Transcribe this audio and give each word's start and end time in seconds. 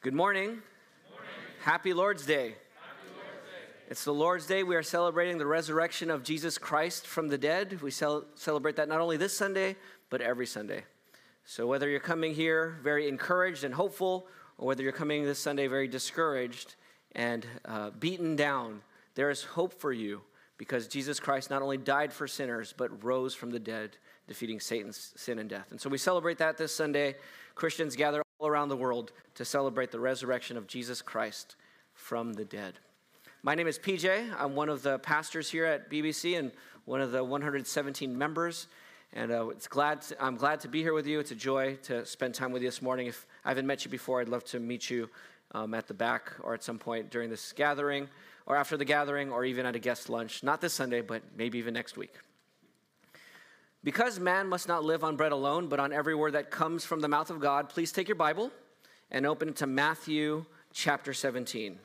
Good 0.00 0.14
morning. 0.14 0.62
Happy 1.60 1.92
Lord's 1.92 2.24
Day. 2.24 2.54
It's 3.88 4.04
the 4.04 4.14
Lord's 4.14 4.46
Day. 4.46 4.62
We 4.62 4.76
are 4.76 4.82
celebrating 4.82 5.38
the 5.38 5.46
resurrection 5.46 6.08
of 6.08 6.22
Jesus 6.22 6.56
Christ 6.56 7.04
from 7.04 7.26
the 7.26 7.36
dead. 7.36 7.82
We 7.82 7.90
cel- 7.90 8.26
celebrate 8.36 8.76
that 8.76 8.86
not 8.86 9.00
only 9.00 9.16
this 9.16 9.36
Sunday, 9.36 9.74
but 10.08 10.20
every 10.20 10.46
Sunday. 10.46 10.84
So, 11.44 11.66
whether 11.66 11.88
you're 11.88 11.98
coming 11.98 12.32
here 12.32 12.78
very 12.80 13.08
encouraged 13.08 13.64
and 13.64 13.74
hopeful, 13.74 14.28
or 14.56 14.68
whether 14.68 14.84
you're 14.84 14.92
coming 14.92 15.24
this 15.24 15.40
Sunday 15.40 15.66
very 15.66 15.88
discouraged 15.88 16.76
and 17.16 17.44
uh, 17.64 17.90
beaten 17.90 18.36
down, 18.36 18.82
there 19.16 19.30
is 19.30 19.42
hope 19.42 19.74
for 19.74 19.92
you 19.92 20.20
because 20.58 20.86
Jesus 20.86 21.18
Christ 21.18 21.50
not 21.50 21.60
only 21.60 21.76
died 21.76 22.12
for 22.12 22.28
sinners, 22.28 22.72
but 22.76 23.02
rose 23.02 23.34
from 23.34 23.50
the 23.50 23.58
dead, 23.58 23.96
defeating 24.28 24.60
Satan's 24.60 25.12
sin 25.16 25.40
and 25.40 25.50
death. 25.50 25.72
And 25.72 25.80
so 25.80 25.90
we 25.90 25.98
celebrate 25.98 26.38
that 26.38 26.56
this 26.56 26.72
Sunday. 26.72 27.16
Christians 27.56 27.96
gather 27.96 28.22
all 28.38 28.48
around 28.48 28.68
the 28.68 28.76
world 28.76 29.10
to 29.34 29.44
celebrate 29.44 29.90
the 29.90 29.98
resurrection 29.98 30.56
of 30.56 30.68
Jesus 30.68 31.02
Christ 31.02 31.56
from 31.94 32.34
the 32.34 32.44
dead. 32.44 32.78
My 33.42 33.56
name 33.56 33.66
is 33.66 33.78
PJ. 33.80 34.32
I'm 34.38 34.54
one 34.54 34.68
of 34.68 34.82
the 34.82 35.00
pastors 35.00 35.50
here 35.50 35.64
at 35.64 35.90
BBC 35.90 36.38
and 36.38 36.52
one 36.84 37.00
of 37.00 37.10
the 37.10 37.22
117 37.24 38.16
members. 38.16 38.68
And 39.12 39.32
uh, 39.32 39.48
it's 39.48 39.66
glad 39.66 40.02
to, 40.02 40.24
I'm 40.24 40.36
glad 40.36 40.60
to 40.60 40.68
be 40.68 40.82
here 40.82 40.94
with 40.94 41.06
you. 41.06 41.18
It's 41.18 41.32
a 41.32 41.36
joy 41.36 41.76
to 41.84 42.06
spend 42.06 42.34
time 42.34 42.52
with 42.52 42.62
you 42.62 42.68
this 42.68 42.80
morning. 42.80 43.08
If 43.08 43.26
I 43.44 43.48
haven't 43.48 43.66
met 43.66 43.84
you 43.84 43.90
before, 43.90 44.20
I'd 44.20 44.28
love 44.28 44.44
to 44.46 44.60
meet 44.60 44.88
you 44.88 45.10
um, 45.52 45.74
at 45.74 45.88
the 45.88 45.94
back 45.94 46.32
or 46.40 46.54
at 46.54 46.62
some 46.62 46.78
point 46.78 47.10
during 47.10 47.30
this 47.30 47.52
gathering 47.52 48.08
or 48.46 48.56
after 48.56 48.76
the 48.76 48.84
gathering 48.84 49.32
or 49.32 49.44
even 49.44 49.66
at 49.66 49.74
a 49.74 49.80
guest 49.80 50.08
lunch. 50.08 50.44
Not 50.44 50.60
this 50.60 50.74
Sunday, 50.74 51.00
but 51.00 51.22
maybe 51.36 51.58
even 51.58 51.74
next 51.74 51.96
week. 51.96 52.14
Because 53.84 54.18
man 54.18 54.48
must 54.48 54.66
not 54.66 54.82
live 54.82 55.04
on 55.04 55.16
bread 55.16 55.30
alone, 55.30 55.68
but 55.68 55.78
on 55.78 55.92
every 55.92 56.14
word 56.14 56.32
that 56.32 56.50
comes 56.50 56.84
from 56.84 57.00
the 57.00 57.08
mouth 57.08 57.30
of 57.30 57.38
God, 57.38 57.68
please 57.68 57.92
take 57.92 58.08
your 58.08 58.16
Bible 58.16 58.50
and 59.10 59.24
open 59.24 59.50
it 59.50 59.56
to 59.56 59.68
Matthew 59.68 60.44
chapter 60.72 61.14
17. 61.14 61.78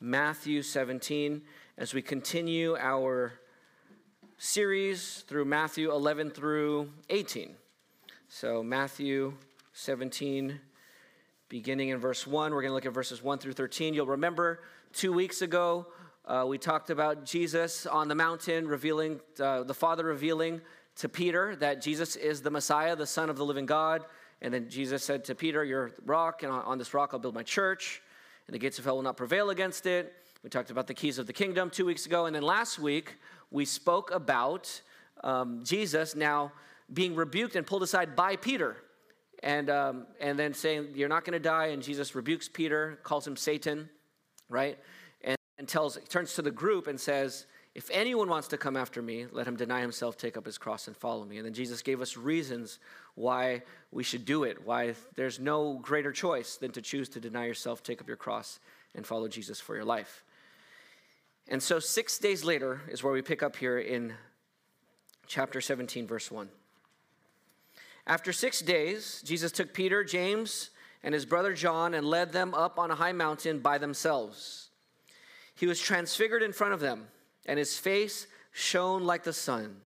Matthew 0.00 0.62
17, 0.62 1.42
as 1.76 1.94
we 1.94 2.02
continue 2.02 2.76
our 2.76 3.34
series 4.36 5.24
through 5.28 5.44
Matthew 5.44 5.92
11 5.92 6.30
through 6.30 6.90
18. 7.08 7.54
So, 8.28 8.62
Matthew 8.62 9.34
17, 9.74 10.58
beginning 11.48 11.90
in 11.90 11.98
verse 11.98 12.26
1, 12.26 12.52
we're 12.52 12.62
going 12.62 12.70
to 12.70 12.74
look 12.74 12.86
at 12.86 12.92
verses 12.92 13.22
1 13.22 13.38
through 13.38 13.52
13. 13.52 13.94
You'll 13.94 14.06
remember 14.06 14.60
two 14.92 15.12
weeks 15.12 15.40
ago, 15.42 15.86
uh, 16.26 16.44
we 16.46 16.58
talked 16.58 16.90
about 16.90 17.24
Jesus 17.24 17.86
on 17.86 18.08
the 18.08 18.14
mountain, 18.14 18.68
revealing, 18.68 19.20
uh, 19.40 19.62
the 19.62 19.72
Father 19.72 20.04
revealing 20.04 20.60
to 20.98 21.08
Peter 21.08 21.56
that 21.56 21.80
Jesus 21.80 22.16
is 22.16 22.42
the 22.42 22.50
Messiah, 22.50 22.94
the 22.96 23.06
Son 23.06 23.30
of 23.30 23.36
the 23.36 23.44
living 23.44 23.66
God. 23.66 24.04
And 24.40 24.52
then 24.52 24.68
Jesus 24.68 25.02
said 25.02 25.24
to 25.24 25.34
Peter, 25.34 25.64
You're 25.64 25.92
rock, 26.04 26.42
and 26.42 26.52
on 26.52 26.78
this 26.78 26.94
rock 26.94 27.10
I'll 27.12 27.18
build 27.18 27.34
my 27.34 27.42
church, 27.42 28.02
and 28.46 28.54
the 28.54 28.58
gates 28.58 28.78
of 28.78 28.84
hell 28.84 28.96
will 28.96 29.02
not 29.02 29.16
prevail 29.16 29.50
against 29.50 29.86
it. 29.86 30.12
We 30.42 30.50
talked 30.50 30.70
about 30.70 30.86
the 30.86 30.94
keys 30.94 31.18
of 31.18 31.26
the 31.26 31.32
kingdom 31.32 31.70
two 31.70 31.84
weeks 31.84 32.06
ago. 32.06 32.26
And 32.26 32.34
then 32.34 32.42
last 32.42 32.78
week, 32.78 33.16
we 33.50 33.64
spoke 33.64 34.12
about 34.12 34.80
um, 35.24 35.64
Jesus 35.64 36.14
now 36.14 36.52
being 36.92 37.14
rebuked 37.14 37.56
and 37.56 37.66
pulled 37.66 37.82
aside 37.82 38.14
by 38.14 38.36
Peter. 38.36 38.76
And, 39.42 39.70
um, 39.70 40.06
and 40.20 40.36
then 40.36 40.52
saying, 40.52 40.88
You're 40.94 41.08
not 41.08 41.24
going 41.24 41.34
to 41.34 41.40
die. 41.40 41.66
And 41.66 41.82
Jesus 41.82 42.14
rebukes 42.14 42.48
Peter, 42.48 42.98
calls 43.04 43.26
him 43.26 43.36
Satan, 43.36 43.88
right? 44.48 44.78
And, 45.22 45.36
and 45.58 45.68
tells, 45.68 45.96
turns 46.08 46.34
to 46.34 46.42
the 46.42 46.50
group 46.50 46.88
and 46.88 46.98
says, 46.98 47.46
If 47.78 47.90
anyone 47.92 48.28
wants 48.28 48.48
to 48.48 48.58
come 48.58 48.76
after 48.76 49.00
me, 49.00 49.26
let 49.30 49.46
him 49.46 49.54
deny 49.54 49.82
himself, 49.82 50.16
take 50.16 50.36
up 50.36 50.44
his 50.44 50.58
cross, 50.58 50.88
and 50.88 50.96
follow 50.96 51.24
me. 51.24 51.36
And 51.36 51.46
then 51.46 51.54
Jesus 51.54 51.80
gave 51.80 52.00
us 52.00 52.16
reasons 52.16 52.80
why 53.14 53.62
we 53.92 54.02
should 54.02 54.24
do 54.24 54.42
it, 54.42 54.66
why 54.66 54.94
there's 55.14 55.38
no 55.38 55.78
greater 55.80 56.10
choice 56.10 56.56
than 56.56 56.72
to 56.72 56.82
choose 56.82 57.08
to 57.10 57.20
deny 57.20 57.46
yourself, 57.46 57.84
take 57.84 58.00
up 58.00 58.08
your 58.08 58.16
cross, 58.16 58.58
and 58.96 59.06
follow 59.06 59.28
Jesus 59.28 59.60
for 59.60 59.76
your 59.76 59.84
life. 59.84 60.24
And 61.46 61.62
so, 61.62 61.78
six 61.78 62.18
days 62.18 62.42
later 62.42 62.80
is 62.88 63.04
where 63.04 63.12
we 63.12 63.22
pick 63.22 63.44
up 63.44 63.54
here 63.54 63.78
in 63.78 64.14
chapter 65.28 65.60
17, 65.60 66.04
verse 66.04 66.32
1. 66.32 66.48
After 68.08 68.32
six 68.32 68.58
days, 68.58 69.22
Jesus 69.24 69.52
took 69.52 69.72
Peter, 69.72 70.02
James, 70.02 70.70
and 71.04 71.14
his 71.14 71.24
brother 71.24 71.54
John 71.54 71.94
and 71.94 72.04
led 72.04 72.32
them 72.32 72.54
up 72.54 72.76
on 72.76 72.90
a 72.90 72.96
high 72.96 73.12
mountain 73.12 73.60
by 73.60 73.78
themselves. 73.78 74.70
He 75.54 75.66
was 75.66 75.78
transfigured 75.78 76.42
in 76.42 76.52
front 76.52 76.74
of 76.74 76.80
them, 76.80 77.06
and 77.48 77.58
his 77.58 77.76
face 77.76 78.28
shone 78.52 79.04
like 79.04 79.24
the 79.24 79.32
sun. 79.32 79.80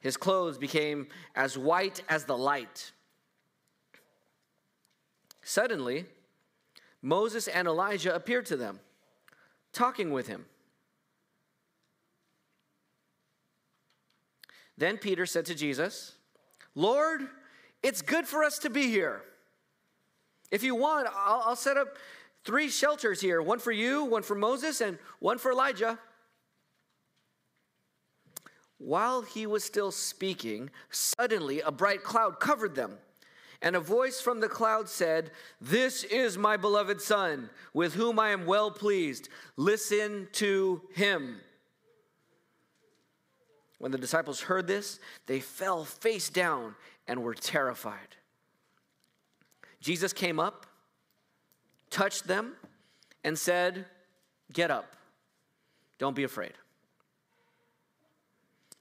His 0.00 0.16
clothes 0.16 0.58
became 0.58 1.06
as 1.34 1.56
white 1.56 2.02
as 2.08 2.24
the 2.24 2.36
light. 2.36 2.92
Suddenly, 5.42 6.04
Moses 7.00 7.48
and 7.48 7.66
Elijah 7.66 8.14
appeared 8.14 8.44
to 8.46 8.56
them 8.56 8.80
talking 9.72 10.10
with 10.10 10.26
him. 10.26 10.44
Then 14.76 14.96
Peter 14.98 15.26
said 15.26 15.46
to 15.46 15.54
Jesus, 15.54 16.14
Lord, 16.74 17.22
it's 17.82 18.02
good 18.02 18.26
for 18.26 18.44
us 18.44 18.58
to 18.60 18.70
be 18.70 18.88
here. 18.88 19.22
If 20.50 20.62
you 20.62 20.74
want, 20.74 21.08
I'll, 21.14 21.42
I'll, 21.46 21.56
set 21.56 21.76
up 21.76 21.96
three 22.44 22.68
shelters 22.68 23.20
here 23.20 23.42
one 23.42 23.58
for 23.58 23.72
you, 23.72 24.04
one 24.04 24.22
for 24.22 24.34
Moses, 24.34 24.80
and 24.80 24.98
one 25.18 25.38
for 25.38 25.50
Elijah. 25.50 25.98
While 28.78 29.22
he 29.22 29.46
was 29.46 29.64
still 29.64 29.90
speaking, 29.90 30.70
suddenly 30.90 31.60
a 31.60 31.72
bright 31.72 32.04
cloud 32.04 32.38
covered 32.40 32.74
them. 32.74 32.98
And 33.60 33.74
a 33.74 33.80
voice 33.80 34.20
from 34.20 34.38
the 34.38 34.48
cloud 34.48 34.88
said, 34.88 35.32
This 35.60 36.04
is 36.04 36.38
my 36.38 36.56
beloved 36.56 37.00
Son, 37.00 37.50
with 37.74 37.94
whom 37.94 38.20
I 38.20 38.30
am 38.30 38.46
well 38.46 38.70
pleased. 38.70 39.28
Listen 39.56 40.28
to 40.34 40.82
him. 40.94 41.40
When 43.78 43.90
the 43.90 43.98
disciples 43.98 44.42
heard 44.42 44.68
this, 44.68 45.00
they 45.26 45.40
fell 45.40 45.84
face 45.84 46.30
down 46.30 46.76
and 47.08 47.22
were 47.22 47.34
terrified. 47.34 48.16
Jesus 49.80 50.12
came 50.12 50.38
up, 50.38 50.66
touched 51.90 52.28
them, 52.28 52.54
and 53.24 53.36
said, 53.36 53.86
Get 54.52 54.70
up. 54.70 54.94
Don't 55.98 56.14
be 56.14 56.24
afraid. 56.24 56.52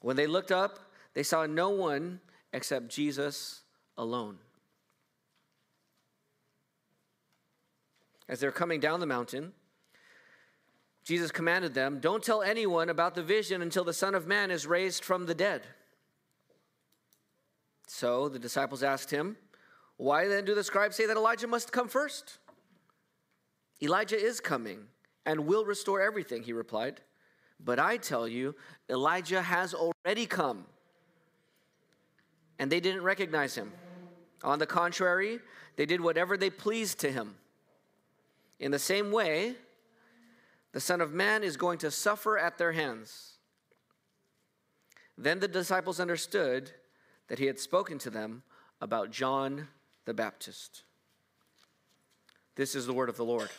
When 0.08 0.16
they 0.16 0.26
looked 0.26 0.54
up, 0.54 0.80
they 1.16 1.24
saw 1.24 1.46
no 1.46 1.68
one 1.68 2.22
except 2.54 2.88
Jesus 2.88 3.64
alone. 3.98 4.38
As 8.30 8.40
they're 8.40 8.54
coming 8.54 8.80
down 8.80 9.02
the 9.02 9.06
mountain, 9.06 9.52
Jesus 11.04 11.30
commanded 11.30 11.74
them, 11.74 12.00
Don't 12.00 12.24
tell 12.24 12.42
anyone 12.42 12.88
about 12.88 13.16
the 13.16 13.22
vision 13.22 13.62
until 13.62 13.84
the 13.84 13.92
Son 13.92 14.16
of 14.16 14.28
Man 14.28 14.50
is 14.50 14.66
raised 14.66 15.04
from 15.04 15.26
the 15.26 15.36
dead. 15.36 15.64
So 17.88 18.30
the 18.30 18.40
disciples 18.40 18.84
asked 18.84 19.12
him, 19.12 19.36
Why 19.98 20.30
then 20.30 20.46
do 20.46 20.56
the 20.56 20.64
scribes 20.64 20.96
say 20.96 21.06
that 21.06 21.18
Elijah 21.18 21.48
must 21.48 21.74
come 21.74 21.90
first? 21.90 22.38
Elijah 23.84 24.18
is 24.18 24.40
coming 24.40 24.86
and 25.26 25.48
will 25.48 25.66
restore 25.66 26.00
everything, 26.00 26.44
he 26.44 26.54
replied. 26.54 27.02
But 27.64 27.80
I 27.80 27.98
tell 27.98 28.28
you, 28.28 28.56
Elijah 28.90 29.42
has 29.42 29.74
already 29.74 30.26
come. 30.26 30.66
And 32.60 32.72
they 32.72 32.80
didn't 32.80 33.04
recognize 33.04 33.56
him. 33.56 33.72
On 34.44 34.60
the 34.60 34.66
contrary, 34.66 35.40
they 35.76 35.86
did 35.86 36.02
whatever 36.02 36.38
they 36.38 36.50
pleased 36.50 37.00
to 37.00 37.12
him. 37.12 37.36
In 38.60 38.72
the 38.72 38.80
same 38.80 39.12
way, 39.12 39.56
the 40.72 40.80
Son 40.80 41.02
of 41.02 41.14
Man 41.14 41.44
is 41.44 41.58
going 41.58 41.80
to 41.80 41.92
suffer 41.92 42.38
at 42.38 42.58
their 42.58 42.72
hands. 42.72 43.38
Then 45.18 45.40
the 45.40 45.48
disciples 45.48 46.00
understood 46.00 46.72
that 47.28 47.40
he 47.40 47.46
had 47.46 47.60
spoken 47.60 47.98
to 48.00 48.10
them 48.10 48.44
about 48.82 49.12
John 49.12 49.68
the 50.06 50.14
Baptist. 50.14 50.84
This 52.56 52.76
is 52.76 52.86
the 52.86 52.94
word 52.94 53.10
of 53.10 53.18
the 53.18 53.26
Lord. 53.26 53.50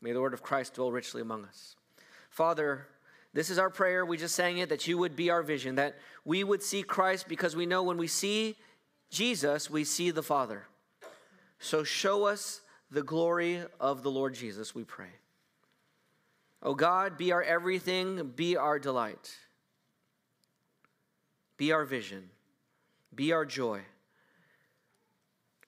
May 0.00 0.12
the 0.12 0.20
word 0.20 0.34
of 0.34 0.42
Christ 0.42 0.74
dwell 0.74 0.90
richly 0.90 1.20
among 1.20 1.44
us. 1.44 1.76
Father, 2.30 2.86
this 3.34 3.50
is 3.50 3.58
our 3.58 3.70
prayer. 3.70 4.04
We 4.04 4.16
just 4.16 4.34
sang 4.34 4.58
it 4.58 4.70
that 4.70 4.88
you 4.88 4.96
would 4.98 5.14
be 5.14 5.30
our 5.30 5.42
vision, 5.42 5.74
that 5.74 5.96
we 6.24 6.42
would 6.42 6.62
see 6.62 6.82
Christ 6.82 7.28
because 7.28 7.54
we 7.54 7.66
know 7.66 7.82
when 7.82 7.98
we 7.98 8.06
see 8.06 8.56
Jesus, 9.10 9.68
we 9.68 9.84
see 9.84 10.10
the 10.10 10.22
Father. 10.22 10.64
So 11.58 11.84
show 11.84 12.24
us 12.24 12.62
the 12.90 13.02
glory 13.02 13.62
of 13.78 14.02
the 14.02 14.10
Lord 14.10 14.34
Jesus, 14.34 14.74
we 14.74 14.84
pray. 14.84 15.10
Oh 16.62 16.74
God, 16.74 17.16
be 17.16 17.32
our 17.32 17.42
everything, 17.42 18.32
be 18.34 18.56
our 18.56 18.78
delight, 18.78 19.36
be 21.56 21.72
our 21.72 21.84
vision, 21.84 22.30
be 23.14 23.32
our 23.32 23.44
joy. 23.44 23.80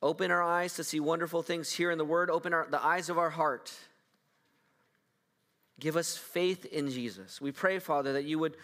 Open 0.02 0.32
our 0.32 0.42
eyes 0.42 0.74
to 0.74 0.84
see 0.84 0.98
wonderful 0.98 1.42
things 1.42 1.70
here 1.72 1.90
in 1.90 1.98
the 1.98 2.04
Word. 2.04 2.28
Open 2.28 2.52
our, 2.52 2.66
the 2.68 2.84
eyes 2.84 3.08
of 3.08 3.18
our 3.18 3.30
heart. 3.30 3.72
Give 5.80 5.96
us 5.96 6.16
faith 6.16 6.64
in 6.66 6.90
Jesus. 6.90 7.40
We 7.40 7.52
pray, 7.52 7.78
Father, 7.78 8.12
that 8.12 8.24
you 8.24 8.38
would 8.38 8.56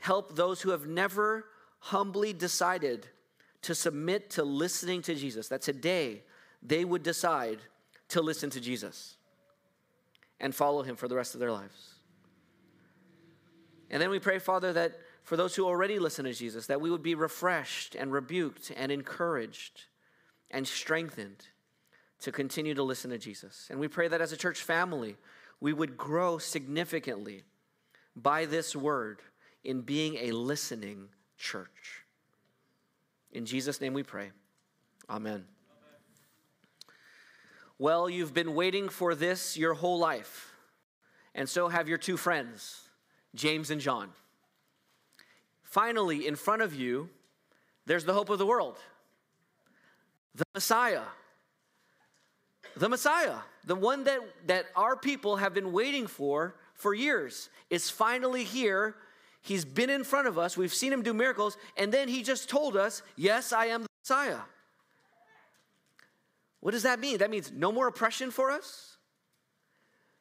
help 0.00 0.36
those 0.36 0.60
who 0.60 0.70
have 0.70 0.86
never 0.86 1.46
humbly 1.78 2.32
decided 2.32 3.06
to 3.62 3.74
submit 3.74 4.30
to 4.30 4.44
listening 4.44 5.02
to 5.02 5.14
Jesus, 5.14 5.48
that 5.48 5.62
today 5.62 6.22
they 6.62 6.84
would 6.84 7.02
decide 7.02 7.58
to 8.08 8.20
listen 8.20 8.50
to 8.50 8.60
Jesus 8.60 9.16
and 10.40 10.54
follow 10.54 10.82
him 10.82 10.96
for 10.96 11.08
the 11.08 11.14
rest 11.14 11.34
of 11.34 11.40
their 11.40 11.52
lives. 11.52 11.94
And 13.90 14.02
then 14.02 14.10
we 14.10 14.18
pray, 14.18 14.38
Father, 14.38 14.72
that 14.72 14.98
for 15.22 15.36
those 15.36 15.54
who 15.54 15.64
already 15.64 15.98
listen 15.98 16.24
to 16.24 16.32
Jesus, 16.32 16.66
that 16.66 16.80
we 16.80 16.90
would 16.90 17.02
be 17.02 17.14
refreshed 17.14 17.94
and 17.94 18.12
rebuked 18.12 18.72
and 18.76 18.90
encouraged 18.90 19.84
and 20.50 20.66
strengthened 20.66 21.46
to 22.20 22.32
continue 22.32 22.74
to 22.74 22.82
listen 22.82 23.10
to 23.10 23.18
Jesus. 23.18 23.68
And 23.70 23.78
we 23.78 23.88
pray 23.88 24.08
that 24.08 24.20
as 24.20 24.32
a 24.32 24.36
church 24.36 24.62
family, 24.62 25.16
we 25.62 25.72
would 25.72 25.96
grow 25.96 26.38
significantly 26.38 27.44
by 28.16 28.44
this 28.46 28.74
word 28.74 29.22
in 29.62 29.80
being 29.80 30.16
a 30.16 30.32
listening 30.32 31.08
church. 31.38 32.02
In 33.30 33.46
Jesus' 33.46 33.80
name 33.80 33.94
we 33.94 34.02
pray. 34.02 34.32
Amen. 35.08 35.44
Well, 37.78 38.10
you've 38.10 38.34
been 38.34 38.56
waiting 38.56 38.88
for 38.88 39.14
this 39.14 39.56
your 39.56 39.74
whole 39.74 40.00
life, 40.00 40.52
and 41.32 41.48
so 41.48 41.68
have 41.68 41.88
your 41.88 41.98
two 41.98 42.16
friends, 42.16 42.80
James 43.32 43.70
and 43.70 43.80
John. 43.80 44.08
Finally, 45.62 46.26
in 46.26 46.34
front 46.34 46.62
of 46.62 46.74
you, 46.74 47.08
there's 47.86 48.04
the 48.04 48.14
hope 48.14 48.30
of 48.30 48.40
the 48.40 48.46
world, 48.46 48.78
the 50.34 50.44
Messiah. 50.54 51.02
The 52.76 52.88
Messiah, 52.88 53.36
the 53.64 53.74
one 53.74 54.04
that, 54.04 54.20
that 54.46 54.66
our 54.74 54.96
people 54.96 55.36
have 55.36 55.54
been 55.54 55.72
waiting 55.72 56.06
for 56.06 56.54
for 56.74 56.94
years, 56.94 57.48
is 57.70 57.90
finally 57.90 58.44
here. 58.44 58.96
He's 59.40 59.64
been 59.64 59.90
in 59.90 60.04
front 60.04 60.26
of 60.26 60.38
us. 60.38 60.56
We've 60.56 60.72
seen 60.72 60.92
him 60.92 61.02
do 61.02 61.12
miracles. 61.12 61.56
And 61.76 61.92
then 61.92 62.08
he 62.08 62.22
just 62.22 62.48
told 62.48 62.76
us, 62.76 63.02
Yes, 63.16 63.52
I 63.52 63.66
am 63.66 63.82
the 63.82 63.88
Messiah. 64.02 64.40
What 66.60 66.70
does 66.70 66.84
that 66.84 67.00
mean? 67.00 67.18
That 67.18 67.30
means 67.30 67.50
no 67.52 67.72
more 67.72 67.88
oppression 67.88 68.30
for 68.30 68.50
us, 68.50 68.96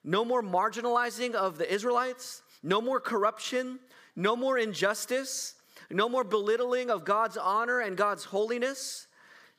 no 0.04 0.25
more 0.25 0.42
marginalizing 0.42 1.36
of 1.36 1.59
the 1.59 1.71
Israelites, 1.71 2.42
no 2.63 2.81
more 2.81 3.00
corruption, 3.00 3.80
no 4.15 4.36
more 4.36 4.57
injustice, 4.57 5.54
no 5.92 6.09
more 6.09 6.24
belittling 6.24 6.89
of 6.89 7.06
God's 7.06 7.38
honor 7.38 7.80
and 7.80 7.95
God's 7.95 8.25
holiness, 8.25 9.07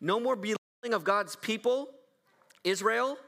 no 0.00 0.18
more 0.18 0.34
belittling 0.34 0.92
of 0.92 1.04
God's 1.04 1.36
people, 1.36 1.88
Israel, 2.64 3.18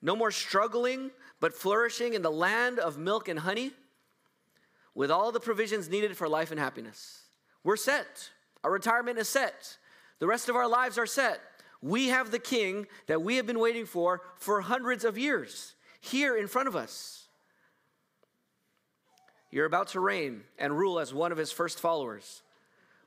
no 0.00 0.16
more 0.16 0.30
struggling 0.30 1.10
but 1.40 1.54
flourishing 1.54 2.14
in 2.14 2.22
the 2.22 2.30
land 2.30 2.78
of 2.78 2.98
milk 2.98 3.28
and 3.28 3.40
honey 3.40 3.72
with 4.94 5.10
all 5.10 5.32
the 5.32 5.40
provisions 5.40 5.88
needed 5.88 6.16
for 6.16 6.28
life 6.28 6.50
and 6.50 6.60
happiness. 6.60 7.22
We're 7.64 7.76
set. 7.76 8.30
Our 8.62 8.70
retirement 8.70 9.18
is 9.18 9.28
set. 9.28 9.76
The 10.18 10.26
rest 10.26 10.48
of 10.48 10.56
our 10.56 10.68
lives 10.68 10.98
are 10.98 11.06
set. 11.06 11.40
We 11.80 12.08
have 12.08 12.30
the 12.30 12.38
king 12.38 12.86
that 13.06 13.22
we 13.22 13.36
have 13.36 13.46
been 13.46 13.58
waiting 13.58 13.86
for 13.86 14.22
for 14.36 14.60
hundreds 14.60 15.04
of 15.04 15.18
years 15.18 15.74
here 16.00 16.36
in 16.36 16.46
front 16.46 16.68
of 16.68 16.76
us. 16.76 17.26
You're 19.50 19.66
about 19.66 19.88
to 19.88 20.00
reign 20.00 20.42
and 20.58 20.78
rule 20.78 20.98
as 20.98 21.12
one 21.12 21.32
of 21.32 21.38
his 21.38 21.52
first 21.52 21.78
followers 21.78 22.42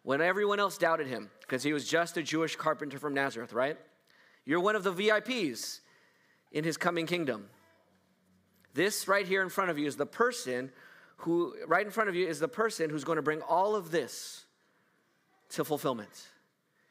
when 0.04 0.22
everyone 0.22 0.60
else 0.60 0.78
doubted 0.78 1.08
him 1.08 1.32
because 1.42 1.64
he 1.64 1.74
was 1.74 1.88
just 1.88 2.18
a 2.18 2.24
Jewish 2.24 2.56
carpenter 2.56 3.00
from 3.00 3.14
Nazareth, 3.14 3.54
right? 3.54 3.78
You're 4.46 4.60
one 4.60 4.76
of 4.76 4.84
the 4.84 4.94
VIPs 4.94 5.80
in 6.52 6.64
his 6.64 6.78
coming 6.78 7.08
kingdom. 7.08 7.50
This 8.74 9.08
right 9.08 9.26
here 9.26 9.42
in 9.42 9.50
front 9.50 9.72
of 9.72 9.80
you 9.80 9.88
is 9.88 9.96
the 9.96 10.06
person 10.06 10.72
who, 11.18 11.56
right 11.68 11.86
in 11.86 11.92
front 11.92 12.10
of 12.10 12.16
you, 12.16 12.28
is 12.28 12.40
the 12.40 12.48
person 12.48 12.90
who's 12.90 13.04
going 13.04 13.16
to 13.16 13.22
bring 13.22 13.42
all 13.42 13.76
of 13.76 13.90
this 13.90 14.46
to 15.50 15.64
fulfillment. 15.64 16.28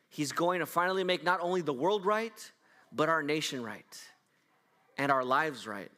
He's 0.09 0.33
going 0.33 0.61
to 0.61 0.67
finally 0.67 1.05
make 1.05 1.25
not 1.25 1.41
only 1.41 1.61
the 1.61 1.73
world 1.73 2.06
right, 2.06 2.53
but 2.93 3.09
our 3.09 3.23
nation 3.23 3.62
right, 3.62 4.03
and 4.97 5.11
our 5.11 5.25
lives 5.25 5.67
right, 5.67 5.91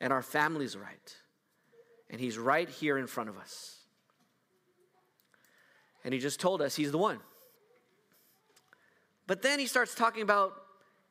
and 0.00 0.12
our 0.12 0.22
families 0.22 0.76
right. 0.76 1.16
And 2.08 2.20
He's 2.20 2.38
right 2.38 2.68
here 2.68 2.96
in 2.96 3.06
front 3.06 3.28
of 3.28 3.36
us. 3.36 3.76
And 6.04 6.14
He 6.14 6.20
just 6.20 6.38
told 6.38 6.62
us 6.62 6.76
He's 6.76 6.92
the 6.92 6.98
one. 6.98 7.18
But 9.26 9.42
then 9.42 9.58
He 9.58 9.66
starts 9.66 9.94
talking 9.94 10.22
about 10.22 10.54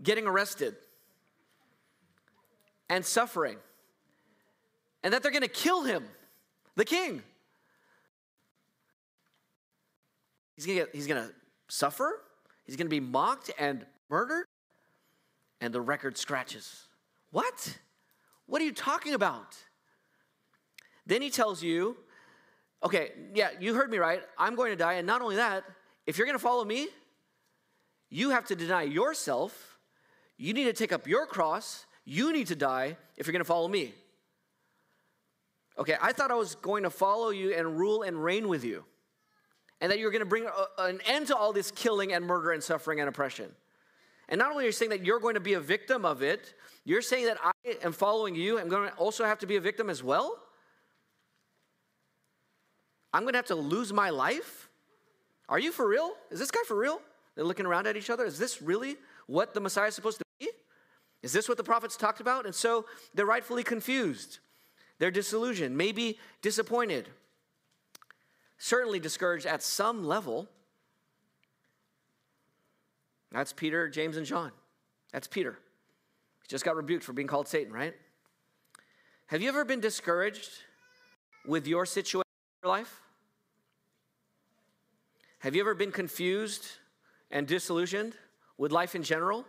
getting 0.01 0.27
arrested 0.27 0.75
and 2.89 3.05
suffering, 3.05 3.57
and 5.03 5.13
that 5.13 5.23
they're 5.23 5.31
going 5.31 5.41
to 5.41 5.47
kill 5.47 5.83
Him, 5.83 6.03
the 6.75 6.85
King. 6.85 7.23
He's 10.55 10.65
going 10.65 10.85
he's 10.93 11.07
to 11.07 11.31
suffer 11.67 12.21
He's 12.65 12.75
going 12.75 12.87
to 12.87 12.89
be 12.89 12.99
mocked 12.99 13.51
and 13.59 13.85
murdered, 14.09 14.45
and 15.61 15.73
the 15.73 15.81
record 15.81 16.17
scratches. 16.17 16.87
What? 17.31 17.77
What 18.47 18.61
are 18.61 18.65
you 18.65 18.73
talking 18.73 19.13
about? 19.13 19.55
Then 21.05 21.21
he 21.21 21.29
tells 21.29 21.61
you, 21.61 21.95
okay, 22.83 23.11
yeah, 23.33 23.49
you 23.59 23.75
heard 23.75 23.91
me 23.91 23.99
right. 23.99 24.21
I'm 24.37 24.55
going 24.55 24.71
to 24.71 24.75
die. 24.75 24.93
And 24.93 25.05
not 25.05 25.21
only 25.21 25.35
that, 25.35 25.63
if 26.07 26.17
you're 26.17 26.25
going 26.25 26.37
to 26.37 26.43
follow 26.43 26.65
me, 26.65 26.87
you 28.09 28.31
have 28.31 28.45
to 28.45 28.55
deny 28.55 28.83
yourself. 28.83 29.74
You 30.37 30.53
need 30.53 30.65
to 30.65 30.73
take 30.73 30.91
up 30.91 31.07
your 31.07 31.25
cross. 31.25 31.85
You 32.03 32.33
need 32.33 32.47
to 32.47 32.55
die 32.55 32.97
if 33.17 33.25
you're 33.25 33.31
going 33.31 33.39
to 33.39 33.45
follow 33.45 33.67
me. 33.67 33.93
Okay, 35.77 35.95
I 36.01 36.13
thought 36.13 36.31
I 36.31 36.35
was 36.35 36.55
going 36.55 36.83
to 36.83 36.89
follow 36.89 37.29
you 37.29 37.53
and 37.53 37.77
rule 37.77 38.03
and 38.03 38.23
reign 38.23 38.47
with 38.47 38.63
you 38.63 38.85
and 39.81 39.91
that 39.91 39.99
you're 39.99 40.11
going 40.11 40.21
to 40.21 40.25
bring 40.25 40.45
a, 40.45 40.83
an 40.83 41.01
end 41.05 41.27
to 41.27 41.35
all 41.35 41.53
this 41.53 41.71
killing 41.71 42.13
and 42.13 42.25
murder 42.25 42.51
and 42.51 42.63
suffering 42.63 42.99
and 42.99 43.09
oppression. 43.09 43.51
And 44.29 44.39
not 44.39 44.51
only 44.51 44.63
are 44.63 44.67
you 44.67 44.71
saying 44.71 44.89
that 44.91 45.05
you're 45.05 45.19
going 45.19 45.35
to 45.35 45.39
be 45.39 45.53
a 45.53 45.59
victim 45.59 46.05
of 46.05 46.23
it, 46.23 46.53
you're 46.85 47.01
saying 47.01 47.25
that 47.25 47.37
I 47.43 47.51
am 47.83 47.91
following 47.91 48.35
you. 48.35 48.59
I'm 48.59 48.69
going 48.69 48.89
to 48.89 48.95
also 48.95 49.25
have 49.25 49.39
to 49.39 49.47
be 49.47 49.57
a 49.57 49.61
victim 49.61 49.89
as 49.89 50.01
well. 50.01 50.39
I'm 53.13 53.21
going 53.23 53.33
to 53.33 53.37
have 53.37 53.45
to 53.47 53.55
lose 53.55 53.93
my 53.93 54.09
life. 54.09 54.69
Are 55.47 55.59
you 55.59 55.71
for 55.71 55.87
real? 55.87 56.13
Is 56.31 56.39
this 56.39 56.51
guy 56.51 56.61
for 56.67 56.77
real? 56.77 57.01
They're 57.35 57.45
looking 57.45 57.65
around 57.65 57.85
at 57.85 57.97
each 57.97 58.09
other. 58.09 58.25
Is 58.25 58.39
this 58.39 58.61
really 58.61 58.97
what 59.27 59.53
the 59.53 59.59
Messiah 59.59 59.87
is 59.87 59.95
supposed 59.95 60.19
to? 60.19 60.24
Is 61.25 61.33
this 61.33 61.49
what 61.49 61.57
the 61.57 61.63
prophets 61.63 61.97
talked 61.97 62.21
about? 62.21 62.45
And 62.45 62.55
so 62.55 62.85
they're 63.13 63.25
rightfully 63.25 63.63
confused. 63.63 64.39
They're 64.99 65.11
disillusioned, 65.11 65.75
maybe 65.75 66.17
disappointed 66.41 67.09
certainly 68.57 68.99
discouraged 68.99 69.45
at 69.45 69.61
some 69.61 70.05
level. 70.05 70.47
That's 73.31 73.53
Peter, 73.53 73.89
James, 73.89 74.17
and 74.17 74.25
John. 74.25 74.51
That's 75.11 75.27
Peter. 75.27 75.59
He 76.41 76.47
just 76.47 76.63
got 76.63 76.75
rebuked 76.75 77.03
for 77.03 77.13
being 77.13 77.27
called 77.27 77.47
Satan, 77.47 77.73
right? 77.73 77.93
Have 79.27 79.41
you 79.41 79.49
ever 79.49 79.65
been 79.65 79.81
discouraged 79.81 80.49
with 81.45 81.67
your 81.67 81.85
situation 81.85 82.23
in 82.63 82.67
your 82.67 82.77
life? 82.77 83.01
Have 85.39 85.55
you 85.55 85.61
ever 85.61 85.73
been 85.73 85.91
confused 85.91 86.65
and 87.31 87.45
disillusioned 87.45 88.13
with 88.57 88.71
life 88.71 88.95
in 88.95 89.03
general? 89.03 89.45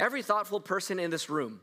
Every 0.00 0.22
thoughtful 0.22 0.60
person 0.60 0.98
in 0.98 1.10
this 1.10 1.28
room 1.28 1.60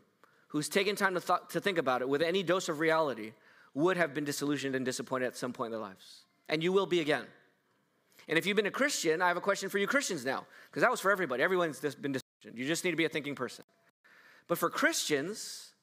who's 0.50 0.70
taken 0.70 0.96
time 0.96 1.16
to, 1.16 1.20
th- 1.20 1.40
to 1.50 1.60
think 1.60 1.80
about 1.80 2.02
it 2.02 2.08
with 2.08 2.22
any 2.22 2.44
dose 2.44 2.70
of 2.70 2.80
reality 2.80 3.34
would 3.74 3.98
have 3.98 4.14
been 4.14 4.26
disillusioned 4.26 4.76
and 4.76 4.86
disappointed 4.86 5.26
at 5.26 5.36
some 5.36 5.52
point 5.52 5.68
in 5.68 5.72
their 5.72 5.82
lives. 5.82 6.22
And 6.48 6.62
you 6.62 6.72
will 6.72 6.86
be 6.86 7.00
again. 7.00 7.26
And 8.28 8.38
if 8.38 8.46
you've 8.46 8.56
been 8.56 8.68
a 8.68 8.72
Christian, 8.72 9.24
I 9.24 9.28
have 9.28 9.38
a 9.38 9.42
question 9.42 9.70
for 9.70 9.80
you 9.80 9.88
Christians 9.88 10.24
now, 10.24 10.46
because 10.70 10.82
that 10.82 10.92
was 10.92 11.00
for 11.00 11.12
everybody. 11.12 11.42
Everyone's 11.42 11.80
been 11.80 12.12
disillusioned. 12.12 12.60
You 12.60 12.68
just 12.68 12.84
need 12.84 12.92
to 12.92 12.98
be 12.98 13.06
a 13.06 13.10
thinking 13.10 13.34
person. 13.34 13.66
But 14.48 14.60
for 14.60 14.70
Christians, 14.70 15.74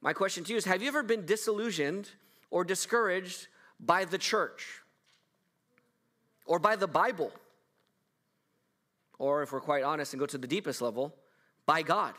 my 0.00 0.14
question 0.14 0.44
to 0.44 0.52
you 0.52 0.56
is 0.56 0.64
Have 0.64 0.80
you 0.80 0.88
ever 0.88 1.02
been 1.02 1.26
disillusioned 1.26 2.10
or 2.50 2.64
discouraged 2.64 3.48
by 3.78 4.06
the 4.06 4.18
church 4.18 4.80
or 6.46 6.58
by 6.58 6.74
the 6.74 6.88
Bible? 6.88 7.32
Or 9.18 9.42
if 9.42 9.52
we're 9.52 9.60
quite 9.60 9.82
honest 9.82 10.14
and 10.14 10.20
go 10.20 10.26
to 10.26 10.38
the 10.38 10.46
deepest 10.46 10.80
level, 10.80 11.14
by 11.68 11.82
God? 11.82 12.14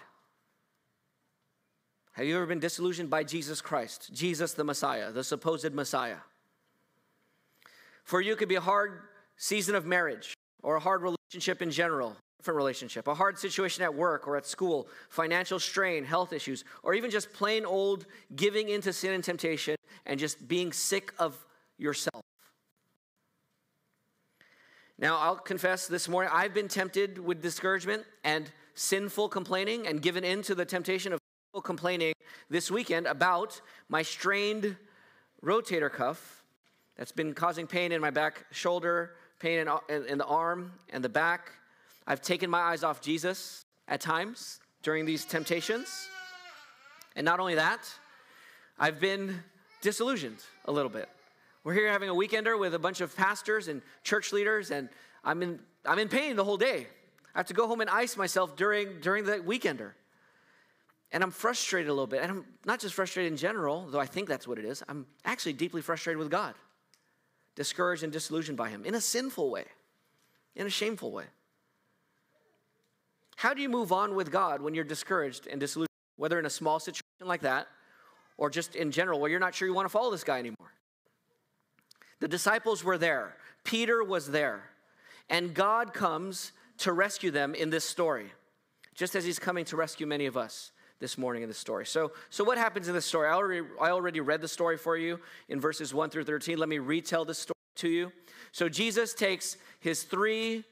Have 2.12 2.26
you 2.28 2.36
ever 2.36 2.46
been 2.46 2.60
disillusioned 2.60 3.10
by 3.10 3.24
Jesus 3.24 3.62
Christ, 3.62 4.12
Jesus 4.14 4.54
the 4.54 4.64
Messiah, 4.64 5.12
the 5.12 5.24
supposed 5.24 5.74
Messiah? 5.74 6.18
For 8.04 8.22
you, 8.22 8.34
it 8.34 8.38
could 8.38 8.48
be 8.48 8.56
a 8.56 8.62
hard 8.62 9.02
season 9.38 9.74
of 9.74 9.88
marriage 9.88 10.36
or 10.62 10.76
a 10.76 10.80
hard 10.80 11.02
relationship 11.02 11.64
in 11.64 11.72
general, 11.72 12.16
different 12.38 12.58
relationship, 12.58 13.08
a 13.08 13.16
hard 13.16 13.40
situation 13.40 13.84
at 13.84 13.92
work 13.92 14.28
or 14.28 14.38
at 14.38 14.46
school, 14.46 14.88
financial 15.10 15.58
strain, 15.58 16.04
health 16.04 16.32
issues, 16.32 16.64
or 16.84 16.94
even 16.94 17.10
just 17.10 17.34
plain 17.34 17.66
old 17.66 18.06
giving 18.36 18.70
into 18.70 18.94
sin 18.94 19.14
and 19.14 19.24
temptation 19.24 19.76
and 20.06 20.20
just 20.20 20.48
being 20.48 20.72
sick 20.72 21.12
of 21.18 21.36
yourself. 21.80 22.22
Now, 25.00 25.18
I'll 25.18 25.38
confess 25.38 25.88
this 25.88 26.08
morning, 26.08 26.30
I've 26.32 26.54
been 26.54 26.68
tempted 26.68 27.18
with 27.18 27.42
discouragement 27.42 28.04
and 28.24 28.52
sinful 28.80 29.28
complaining 29.28 29.86
and 29.86 30.02
given 30.02 30.24
in 30.24 30.42
to 30.42 30.56
the 30.56 30.64
temptation 30.64 31.12
of 31.12 31.20
complaining 31.66 32.14
this 32.50 32.72
weekend 32.72 33.08
about 33.08 33.60
my 33.90 34.02
strained 34.02 34.78
rotator 35.44 35.92
cuff 35.92 36.44
that's 36.96 37.12
been 37.12 37.34
causing 37.34 37.68
pain 37.68 37.92
in 37.92 38.00
my 38.00 38.10
back 38.10 38.46
shoulder, 38.52 39.16
pain 39.38 39.68
in, 39.90 40.06
in, 40.06 40.18
the 40.18 40.26
arm 40.26 40.72
and 40.94 41.04
the 41.04 41.10
back. 41.10 41.52
I've 42.08 42.22
taken 42.22 42.50
my 42.50 42.60
eyes 42.60 42.84
off 42.84 43.02
Jesus 43.02 43.66
at 43.90 44.00
times 44.00 44.62
during 44.82 45.06
these 45.06 45.26
temptations. 45.26 46.08
And 47.18 47.26
not 47.26 47.42
only 47.42 47.56
that, 47.56 47.82
I've 48.80 49.02
been 49.02 49.44
disillusioned 49.82 50.42
a 50.66 50.72
little 50.72 50.92
bit. 50.92 51.10
We're 51.66 51.74
here 51.74 51.92
having 51.92 52.10
a 52.10 52.14
weekender 52.14 52.58
with 52.58 52.74
a 52.74 52.80
bunch 52.80 53.02
of 53.02 53.14
pastors 53.14 53.68
and 53.68 53.82
church 54.04 54.32
leaders, 54.32 54.72
and 54.72 54.88
I'm 55.26 55.44
in, 55.44 55.60
I'm 55.86 56.00
in 56.00 56.08
pain 56.08 56.38
the 56.38 56.46
whole 56.46 56.58
day. 56.58 56.88
I 57.40 57.42
have 57.42 57.48
to 57.48 57.54
go 57.54 57.68
home 57.68 57.80
and 57.80 57.90
ice 57.90 58.18
myself 58.18 58.58
during, 58.58 59.00
during 59.00 59.24
the 59.24 59.38
weekender. 59.38 59.92
And 61.14 61.24
I'm 61.24 61.32
frustrated 61.32 61.90
a 61.90 61.94
little 61.94 62.06
bit. 62.06 62.22
And 62.22 62.30
I'm 62.30 62.46
not 62.66 62.82
just 62.82 62.94
frustrated 62.94 63.32
in 63.32 63.38
general, 63.38 63.88
though 63.90 64.00
I 64.02 64.08
think 64.08 64.28
that's 64.28 64.46
what 64.46 64.60
it 64.60 64.66
is. 64.66 64.84
I'm 64.90 65.06
actually 65.24 65.54
deeply 65.54 65.82
frustrated 65.82 66.18
with 66.18 66.30
God, 66.30 66.54
discouraged 67.56 68.04
and 68.04 68.12
disillusioned 68.12 68.58
by 68.58 68.68
Him 68.68 68.84
in 68.84 68.94
a 68.94 69.00
sinful 69.00 69.50
way, 69.50 69.64
in 70.58 70.68
a 70.68 70.70
shameful 70.70 71.14
way. 71.14 71.24
How 73.38 73.54
do 73.54 73.62
you 73.62 73.70
move 73.70 73.94
on 73.94 74.16
with 74.16 74.34
God 74.34 74.62
when 74.62 74.74
you're 74.74 74.84
discouraged 74.84 75.48
and 75.48 75.62
disillusioned, 75.62 75.88
whether 76.18 76.40
in 76.40 76.46
a 76.46 76.50
small 76.50 76.78
situation 76.78 77.06
like 77.22 77.44
that 77.44 77.70
or 78.36 78.50
just 78.50 78.76
in 78.76 78.92
general 78.92 79.18
where 79.18 79.32
you're 79.32 79.40
not 79.40 79.56
sure 79.56 79.66
you 79.66 79.74
want 79.74 79.86
to 79.86 79.90
follow 79.90 80.12
this 80.12 80.26
guy 80.26 80.40
anymore? 80.40 80.74
The 82.20 82.28
disciples 82.28 82.84
were 82.84 82.98
there, 82.98 83.38
Peter 83.64 84.04
was 84.04 84.30
there, 84.30 84.72
and 85.30 85.54
God 85.54 85.94
comes 85.94 86.52
to 86.80 86.94
rescue 86.94 87.32
them 87.32 87.56
in 87.56 87.70
this 87.70 87.86
story, 87.86 88.32
just 88.96 89.16
as 89.16 89.26
He's 89.26 89.40
coming 89.40 89.66
to 89.66 89.76
rescue 89.76 90.08
many 90.08 90.26
of 90.26 90.38
us 90.38 90.72
this 91.00 91.18
morning 91.18 91.44
in 91.44 91.50
the 91.50 91.56
story. 91.56 91.86
So, 91.86 92.12
so 92.30 92.44
what 92.44 92.58
happens 92.58 92.88
in 92.88 92.94
this 92.94 93.06
story? 93.06 93.28
I 93.30 93.34
already, 93.34 93.66
I 93.80 93.92
already 93.92 94.20
read 94.20 94.42
the 94.42 94.48
story 94.48 94.78
for 94.78 94.98
you 94.98 95.20
in 95.48 95.62
verses 95.62 95.94
1 95.94 96.10
through 96.10 96.26
13. 96.26 96.58
Let 96.58 96.68
me 96.68 96.80
retell 96.80 97.24
the 97.24 97.34
story 97.34 97.56
to 97.78 97.88
you. 97.88 98.12
So 98.52 98.68
Jesus 98.68 99.14
takes 99.14 99.56
his 99.80 100.04
three 100.04 100.66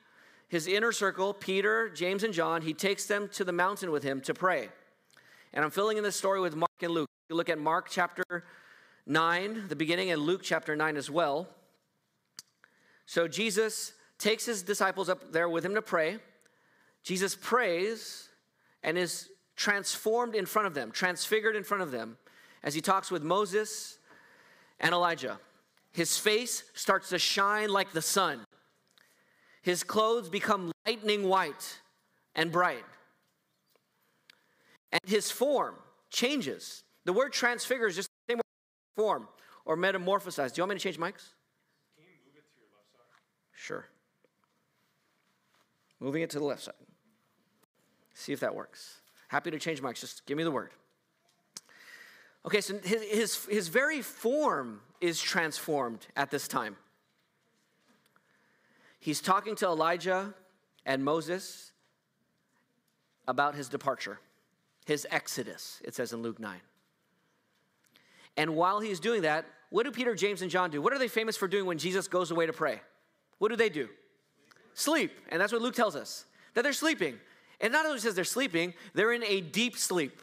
his 0.49 0.67
inner 0.67 0.91
circle, 0.91 1.33
Peter, 1.33 1.89
James, 1.89 2.23
and 2.23 2.33
John, 2.33 2.61
he 2.61 2.73
takes 2.73 3.05
them 3.05 3.27
to 3.33 3.43
the 3.43 3.51
mountain 3.51 3.91
with 3.91 4.03
him 4.03 4.21
to 4.21 4.33
pray. 4.33 4.69
And 5.53 5.63
I'm 5.65 5.71
filling 5.71 5.97
in 5.97 6.03
this 6.03 6.15
story 6.15 6.39
with 6.39 6.55
Mark 6.55 6.71
and 6.81 6.91
Luke. 6.91 7.09
You 7.29 7.35
look 7.35 7.49
at 7.49 7.59
Mark 7.59 7.89
chapter 7.89 8.45
9, 9.05 9.65
the 9.67 9.75
beginning, 9.75 10.11
and 10.11 10.21
Luke 10.21 10.41
chapter 10.43 10.75
9 10.75 10.95
as 10.95 11.09
well. 11.09 11.49
So 13.05 13.27
Jesus 13.27 13.93
takes 14.17 14.45
his 14.45 14.63
disciples 14.63 15.09
up 15.09 15.31
there 15.31 15.49
with 15.49 15.65
him 15.65 15.75
to 15.75 15.81
pray. 15.81 16.17
Jesus 17.03 17.35
prays 17.35 18.29
and 18.83 18.97
is 18.97 19.29
transformed 19.55 20.35
in 20.35 20.45
front 20.45 20.67
of 20.67 20.73
them, 20.73 20.91
transfigured 20.91 21.55
in 21.55 21.63
front 21.63 21.83
of 21.83 21.91
them, 21.91 22.17
as 22.63 22.73
he 22.73 22.81
talks 22.81 23.11
with 23.11 23.23
Moses 23.23 23.97
and 24.79 24.93
Elijah. 24.93 25.39
His 25.91 26.17
face 26.17 26.63
starts 26.73 27.09
to 27.09 27.19
shine 27.19 27.69
like 27.69 27.91
the 27.91 28.01
sun. 28.01 28.45
His 29.61 29.83
clothes 29.83 30.29
become 30.29 30.71
lightning 30.85 31.27
white 31.27 31.79
and 32.35 32.51
bright. 32.51 32.85
And 34.91 35.01
his 35.05 35.31
form 35.31 35.75
changes. 36.09 36.83
The 37.05 37.13
word 37.13 37.33
transfigure 37.33 37.87
is 37.87 37.95
just 37.95 38.09
the 38.27 38.33
same 38.33 38.37
word 38.37 38.43
form 38.95 39.27
or 39.65 39.75
metamorphosize. 39.75 40.53
Do 40.53 40.59
you 40.59 40.63
want 40.63 40.69
me 40.69 40.75
to 40.75 40.83
change 40.83 40.97
mics? 40.97 41.33
Can 41.95 42.05
you 42.05 42.15
move 42.25 42.37
it 42.37 42.45
to 42.53 42.59
your 42.59 42.69
left 42.75 42.91
side? 42.93 43.01
Sure. 43.53 43.87
Moving 45.99 46.21
it 46.21 46.29
to 46.31 46.39
the 46.39 46.45
left 46.45 46.63
side. 46.63 46.75
See 48.13 48.33
if 48.33 48.39
that 48.39 48.55
works. 48.55 49.01
Happy 49.27 49.51
to 49.51 49.59
change 49.59 49.81
mics. 49.81 49.99
Just 49.99 50.25
give 50.25 50.37
me 50.37 50.43
the 50.43 50.51
word. 50.51 50.71
Okay, 52.45 52.61
so 52.61 52.79
his, 52.79 53.01
his, 53.03 53.45
his 53.45 53.67
very 53.67 54.01
form 54.01 54.81
is 55.01 55.21
transformed 55.21 56.07
at 56.15 56.31
this 56.31 56.47
time. 56.47 56.77
He's 58.99 59.21
talking 59.21 59.55
to 59.57 59.65
Elijah 59.65 60.33
and 60.85 61.03
Moses 61.03 61.71
about 63.27 63.55
his 63.55 63.67
departure, 63.67 64.19
his 64.85 65.05
exodus, 65.11 65.81
it 65.83 65.93
says 65.93 66.13
in 66.13 66.21
Luke 66.21 66.39
9. 66.39 66.59
And 68.37 68.55
while 68.55 68.79
he's 68.79 68.99
doing 68.99 69.23
that, 69.23 69.45
what 69.69 69.83
do 69.83 69.91
Peter, 69.91 70.15
James, 70.15 70.41
and 70.41 70.49
John 70.49 70.69
do? 70.69 70.81
What 70.81 70.93
are 70.93 70.99
they 70.99 71.07
famous 71.07 71.35
for 71.35 71.47
doing 71.47 71.65
when 71.65 71.77
Jesus 71.77 72.07
goes 72.07 72.31
away 72.31 72.45
to 72.45 72.53
pray? 72.53 72.79
What 73.39 73.49
do 73.49 73.57
they 73.57 73.69
do? 73.69 73.89
Sleep. 74.77 75.11
And 75.29 75.41
that's 75.41 75.51
what 75.51 75.63
Luke 75.63 75.73
tells 75.73 75.95
us 75.95 76.25
that 76.53 76.61
they're 76.61 76.71
sleeping. 76.71 77.17
And 77.59 77.73
not 77.73 77.87
only 77.87 77.97
says 77.97 78.13
they're 78.13 78.23
sleeping, 78.23 78.75
they're 78.93 79.11
in 79.11 79.23
a 79.23 79.41
deep 79.41 79.75
sleep. 79.75 80.21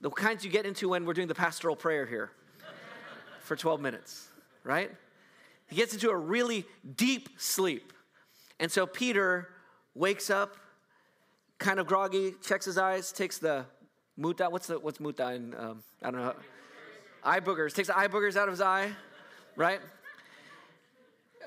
The 0.00 0.10
kinds 0.10 0.44
you 0.44 0.50
get 0.50 0.66
into 0.66 0.88
when 0.88 1.04
we're 1.04 1.14
doing 1.14 1.28
the 1.28 1.36
pastoral 1.36 1.76
prayer 1.76 2.04
here 2.04 2.32
for 3.40 3.54
12 3.54 3.80
minutes, 3.80 4.26
right? 4.64 4.90
He 5.68 5.76
gets 5.76 5.94
into 5.94 6.10
a 6.10 6.16
really 6.16 6.64
deep 6.96 7.28
sleep. 7.36 7.92
And 8.58 8.72
so 8.72 8.86
Peter 8.86 9.50
wakes 9.94 10.30
up, 10.30 10.56
kind 11.58 11.78
of 11.78 11.86
groggy, 11.86 12.34
checks 12.42 12.64
his 12.64 12.76
eyes, 12.76 13.12
takes 13.12 13.38
the 13.38 13.66
muta. 14.16 14.50
What's 14.50 14.66
the 14.66 14.80
what's 14.80 14.98
muta 14.98 15.32
in 15.32 15.54
um, 15.56 15.84
I 16.02 16.10
don't 16.10 16.22
know. 16.22 16.34
Eye 17.22 17.38
boogers. 17.38 17.72
Takes 17.72 17.86
the 17.86 17.96
eye 17.96 18.08
boogers 18.08 18.34
out 18.34 18.48
of 18.48 18.52
his 18.52 18.60
eye, 18.60 18.90
right? 19.54 19.80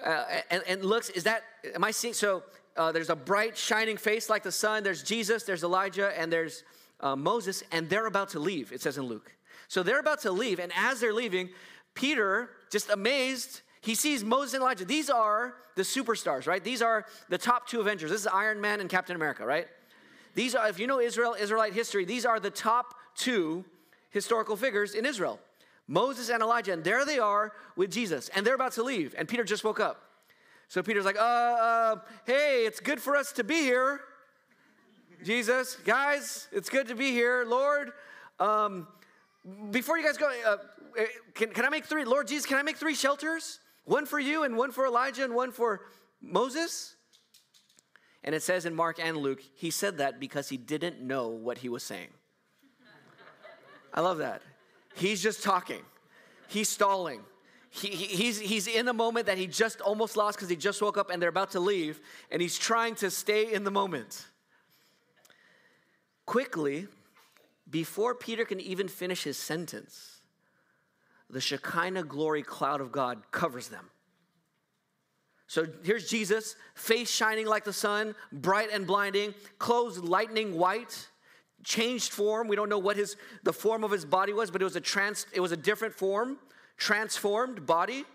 Uh, 0.04 0.26
and, 0.50 0.64
and 0.68 0.86
looks. 0.86 1.10
Is 1.10 1.24
that? 1.24 1.44
Am 1.76 1.84
I 1.84 1.92
seeing? 1.92 2.14
So 2.14 2.44
uh, 2.78 2.92
there's 2.92 3.10
a 3.10 3.16
bright, 3.16 3.58
shining 3.58 3.98
face 3.98 4.30
like 4.30 4.44
the 4.44 4.52
sun. 4.52 4.84
There's 4.84 5.04
Jesus. 5.04 5.44
There's 5.44 5.64
Elijah, 5.64 6.18
and 6.20 6.32
there's 6.32 6.64
uh, 7.00 7.16
Moses, 7.16 7.64
and 7.72 7.90
they're 7.90 8.08
about 8.08 8.30
to 8.30 8.40
leave. 8.40 8.72
It 8.72 8.82
says 8.82 8.98
in 8.98 9.06
Luke. 9.06 9.32
So 9.68 9.84
they're 9.84 10.00
about 10.00 10.22
to 10.22 10.32
leave, 10.32 10.60
and 10.60 10.72
as 10.76 11.00
they're 11.00 11.14
leaving, 11.14 11.50
Peter, 11.94 12.50
just 12.72 12.90
amazed, 12.90 13.62
he 13.82 13.96
sees 13.96 14.24
Moses 14.24 14.54
and 14.54 14.62
Elijah. 14.62 14.86
These 14.86 15.10
are 15.10 15.56
the 15.76 15.84
superstars, 15.84 16.48
right? 16.48 16.64
These 16.64 16.82
are 16.82 17.06
the 17.30 17.38
top 17.38 17.68
two 17.68 17.80
Avengers. 17.80 18.12
This 18.12 18.22
is 18.22 18.28
Iron 18.28 18.60
Man 18.60 18.82
and 18.82 18.90
Captain 18.90 19.16
America, 19.16 19.46
right? 19.46 19.68
These 20.36 20.56
are, 20.56 20.68
if 20.68 20.80
you 20.80 20.88
know 20.88 21.00
Israel, 21.00 21.36
Israelite 21.40 21.74
history, 21.74 22.06
these 22.06 22.26
are 22.26 22.40
the 22.40 22.50
top 22.50 22.96
two 23.16 23.66
historical 24.10 24.56
figures 24.56 24.94
in 24.94 25.06
Israel 25.06 25.40
Moses 25.92 26.30
and 26.30 26.42
Elijah. 26.42 26.72
And 26.72 26.84
there 26.84 27.06
they 27.06 27.20
are 27.20 27.52
with 27.76 27.92
Jesus. 27.92 28.30
And 28.30 28.48
they're 28.48 28.56
about 28.56 28.72
to 28.74 28.84
leave. 28.84 29.14
And 29.18 29.28
Peter 29.28 29.44
just 29.44 29.64
woke 29.64 29.80
up. 29.80 30.02
So 30.70 30.82
Peter's 30.82 31.04
like, 31.04 31.18
uh, 31.18 31.20
uh 31.20 31.96
hey, 32.26 32.66
it's 32.66 32.80
good 32.80 33.02
for 33.02 33.18
us 33.18 33.34
to 33.34 33.44
be 33.44 33.56
here. 33.56 34.00
Jesus, 35.22 35.76
guys, 35.86 36.48
it's 36.54 36.70
good 36.70 36.88
to 36.88 36.96
be 36.96 37.12
here. 37.12 37.44
Lord, 37.46 37.92
um, 38.40 38.88
before 39.70 39.98
you 39.98 40.06
guys 40.06 40.18
go, 40.18 40.32
uh, 40.48 40.58
can, 41.36 41.50
can 41.50 41.66
I 41.66 41.70
make 41.70 41.86
three? 41.86 42.06
Lord 42.06 42.28
Jesus, 42.28 42.46
can 42.46 42.58
I 42.58 42.64
make 42.64 42.78
three 42.78 42.96
shelters? 42.96 43.60
One 43.84 44.06
for 44.06 44.20
you, 44.20 44.44
and 44.44 44.56
one 44.56 44.72
for 44.72 44.86
Elijah, 44.86 45.24
and 45.26 45.36
one 45.36 45.52
for 45.52 45.82
Moses? 46.22 46.96
And 48.24 48.34
it 48.34 48.42
says 48.42 48.66
in 48.66 48.74
Mark 48.74 48.98
and 49.00 49.18
Luke, 49.18 49.42
he 49.56 49.72
said 49.72 49.98
that 49.98 50.20
because 50.20 50.50
he 50.50 50.58
didn't 50.58 51.02
know 51.02 51.28
what 51.28 51.60
he 51.60 51.70
was 51.70 51.84
saying. 51.84 52.10
I 53.94 54.02
love 54.02 54.20
that. 54.20 54.42
He's 54.94 55.22
just 55.22 55.44
talking, 55.44 55.82
he's 56.48 56.70
stalling. 56.70 57.22
He, 57.74 57.88
he's, 57.88 58.38
he's 58.38 58.68
in 58.68 58.90
a 58.90 58.94
moment 58.94 59.28
that 59.28 59.38
he 59.38 59.48
just 59.48 59.80
almost 59.80 60.18
lost 60.18 60.38
because 60.38 60.50
he 60.50 60.58
just 60.58 60.82
woke 60.82 60.98
up 60.98 61.10
and 61.10 61.22
they're 61.22 61.30
about 61.30 61.52
to 61.52 61.62
leave, 61.62 62.02
and 62.30 62.42
he's 62.42 62.60
trying 62.60 62.96
to 62.96 63.10
stay 63.10 63.54
in 63.54 63.64
the 63.64 63.72
moment. 63.72 64.26
Quickly, 66.26 66.88
before 67.70 68.14
Peter 68.14 68.44
can 68.44 68.60
even 68.60 68.90
finish 68.90 69.24
his 69.24 69.38
sentence, 69.38 70.20
the 71.30 71.40
Shekinah 71.40 72.04
glory 72.04 72.44
cloud 72.44 72.82
of 72.82 72.92
God 72.92 73.32
covers 73.32 73.70
them. 73.70 73.90
So 75.48 75.66
here's 75.84 76.10
Jesus, 76.10 76.56
face 76.76 77.10
shining 77.10 77.46
like 77.46 77.64
the 77.64 77.74
sun, 77.74 78.16
bright 78.32 78.70
and 78.72 78.86
blinding, 78.86 79.34
clothes 79.60 79.98
lightning 79.98 80.56
white, 80.56 81.08
changed 81.64 82.12
form. 82.12 82.48
We 82.48 82.56
don't 82.56 82.70
know 82.70 82.80
what 82.80 82.98
his 82.98 83.16
the 83.44 83.54
form 83.54 83.84
of 83.84 83.92
his 83.92 84.06
body 84.06 84.34
was, 84.34 84.52
but 84.52 84.62
it 84.62 84.66
was 84.66 84.76
a 84.76 84.82
trans 84.82 85.26
it 85.34 85.40
was 85.40 85.52
a 85.52 85.58
different 85.58 85.94
form, 85.94 86.38
transformed 86.78 87.66
body. 87.66 88.06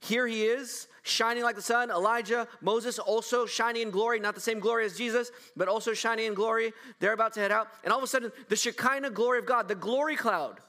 Here 0.00 0.26
he 0.26 0.44
is, 0.44 0.88
shining 1.02 1.42
like 1.42 1.56
the 1.56 1.62
sun. 1.62 1.90
Elijah, 1.90 2.46
Moses 2.60 2.98
also 2.98 3.46
shining 3.46 3.82
in 3.82 3.90
glory, 3.90 4.20
not 4.20 4.34
the 4.34 4.40
same 4.40 4.60
glory 4.60 4.84
as 4.84 4.96
Jesus, 4.96 5.32
but 5.56 5.68
also 5.68 5.94
shining 5.94 6.26
in 6.26 6.34
glory. 6.34 6.72
They're 7.00 7.14
about 7.14 7.32
to 7.34 7.40
head 7.40 7.50
out. 7.50 7.68
And 7.82 7.92
all 7.92 7.98
of 7.98 8.04
a 8.04 8.06
sudden, 8.06 8.30
the 8.48 8.56
Shekinah 8.56 9.10
glory 9.10 9.38
of 9.38 9.46
God, 9.46 9.68
the 9.68 9.74
glory 9.74 10.14
cloud, 10.14 10.60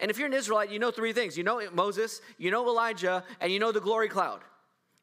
and 0.00 0.10
if 0.10 0.18
you're 0.18 0.26
an 0.26 0.34
Israelite, 0.34 0.70
you 0.70 0.78
know 0.78 0.90
three 0.90 1.12
things 1.12 1.36
you 1.36 1.44
know 1.44 1.62
Moses, 1.72 2.20
you 2.38 2.50
know 2.50 2.66
Elijah, 2.68 3.24
and 3.40 3.52
you 3.52 3.58
know 3.58 3.72
the 3.72 3.80
glory 3.80 4.08
cloud. 4.08 4.40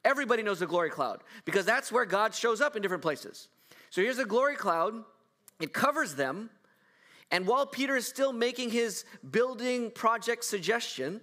Everybody 0.04 0.42
knows 0.44 0.60
the 0.60 0.68
glory 0.68 0.90
cloud 0.90 1.24
because 1.46 1.66
that's 1.66 1.92
where 1.92 2.06
God 2.06 2.34
shows 2.34 2.60
up 2.60 2.76
in 2.76 2.82
different 2.82 3.04
places. 3.04 3.48
So 3.90 4.02
here's 4.02 4.18
the 4.18 4.26
glory 4.26 4.56
cloud, 4.56 5.04
it 5.60 5.74
covers 5.74 6.16
them. 6.16 6.50
And 7.32 7.48
while 7.48 7.66
Peter 7.66 7.96
is 7.96 8.06
still 8.06 8.34
making 8.34 8.72
his 8.72 9.06
building 9.30 9.90
project 9.92 10.44
suggestion 10.44 11.22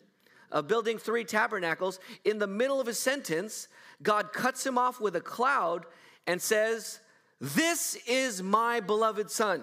of 0.50 0.66
building 0.66 0.96
three 0.96 1.24
tabernacles, 1.24 2.00
in 2.24 2.38
the 2.38 2.46
middle 2.46 2.80
of 2.80 2.86
his 2.86 2.98
sentence, 2.98 3.68
God 4.02 4.32
cuts 4.32 4.66
him 4.66 4.78
off 4.78 5.00
with 5.00 5.14
a 5.16 5.20
cloud 5.20 5.84
and 6.26 6.40
says, 6.40 7.00
This 7.40 7.96
is 8.06 8.42
my 8.42 8.80
beloved 8.80 9.30
son, 9.30 9.62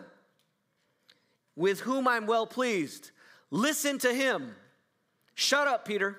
with 1.56 1.82
whom 1.82 2.08
I'm 2.08 2.28
well 2.28 2.46
pleased. 2.46 3.10
Listen 3.50 3.98
to 4.00 4.14
him. 4.14 4.56
Shut 5.34 5.68
up, 5.68 5.86
Peter, 5.86 6.18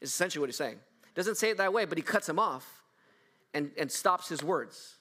is 0.00 0.10
essentially 0.10 0.40
what 0.40 0.48
he's 0.48 0.56
saying. 0.56 0.78
Doesn't 1.14 1.36
say 1.36 1.50
it 1.50 1.56
that 1.56 1.72
way, 1.72 1.86
but 1.86 1.96
he 1.96 2.02
cuts 2.02 2.28
him 2.28 2.38
off 2.38 2.82
and, 3.54 3.70
and 3.78 3.90
stops 3.90 4.28
his 4.28 4.42
words. 4.42 4.98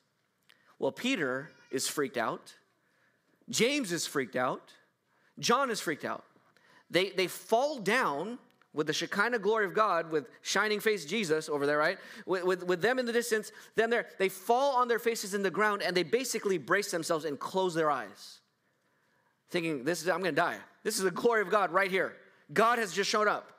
Well, 0.80 0.92
Peter 0.92 1.52
is 1.70 1.88
freaked 1.88 2.18
out. 2.18 2.54
James 3.52 3.92
is 3.92 4.08
freaked 4.08 4.36
out. 4.36 4.74
John 5.38 5.70
is 5.70 5.80
freaked 5.80 6.06
out. 6.06 6.24
They, 6.90 7.10
they 7.12 7.28
fall 7.28 7.80
down 7.80 8.40
with 8.74 8.88
the 8.88 8.94
Shekinah 8.94 9.40
glory 9.40 9.66
of 9.66 9.74
God, 9.74 10.12
with 10.12 10.30
shining 10.42 10.80
face 10.80 11.06
Jesus 11.06 11.50
over 11.50 11.66
there, 11.66 11.78
right? 11.78 11.98
With, 12.26 12.44
with, 12.46 12.64
with 12.66 12.82
them 12.82 13.00
in 13.00 13.06
the 13.06 13.12
distance, 13.12 13.52
then 13.76 13.90
they 13.90 14.04
they 14.18 14.30
fall 14.30 14.76
on 14.78 14.88
their 14.88 15.00
faces 15.00 15.34
in 15.34 15.44
the 15.44 15.52
ground 15.52 15.82
and 15.82 15.96
they 15.96 16.04
basically 16.04 16.58
brace 16.58 16.90
themselves 16.90 17.26
and 17.26 17.38
close 17.38 17.74
their 17.74 17.92
eyes, 17.92 18.40
thinking, 19.50 19.84
"This 19.84 20.02
is 20.02 20.08
I'm 20.08 20.24
to 20.24 20.32
die. 20.32 20.58
This 20.84 20.98
is 20.98 21.04
the 21.04 21.12
glory 21.12 21.42
of 21.42 21.50
God 21.50 21.72
right 21.72 21.92
here. 21.92 22.16
God 22.54 22.80
has 22.80 22.94
just 22.94 23.10
shown 23.10 23.28
up." 23.28 23.52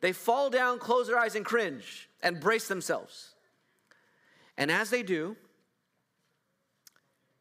They 0.00 0.12
fall 0.12 0.48
down, 0.48 0.78
close 0.78 1.08
their 1.08 1.18
eyes, 1.18 1.34
and 1.34 1.44
cringe 1.44 2.08
and 2.22 2.40
brace 2.40 2.68
themselves. 2.68 3.34
And 4.56 4.70
as 4.70 4.90
they 4.90 5.02
do, 5.02 5.36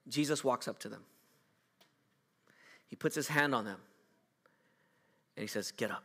Jesus 0.08 0.44
walks 0.44 0.68
up 0.68 0.80
to 0.80 0.90
them. 0.90 1.04
He 2.89 2.96
puts 2.96 3.15
his 3.15 3.27
hand 3.27 3.55
on 3.55 3.65
them 3.65 3.79
and 5.38 5.41
he 5.41 5.48
says, 5.48 5.72
Get 5.72 5.89
up. 5.89 6.03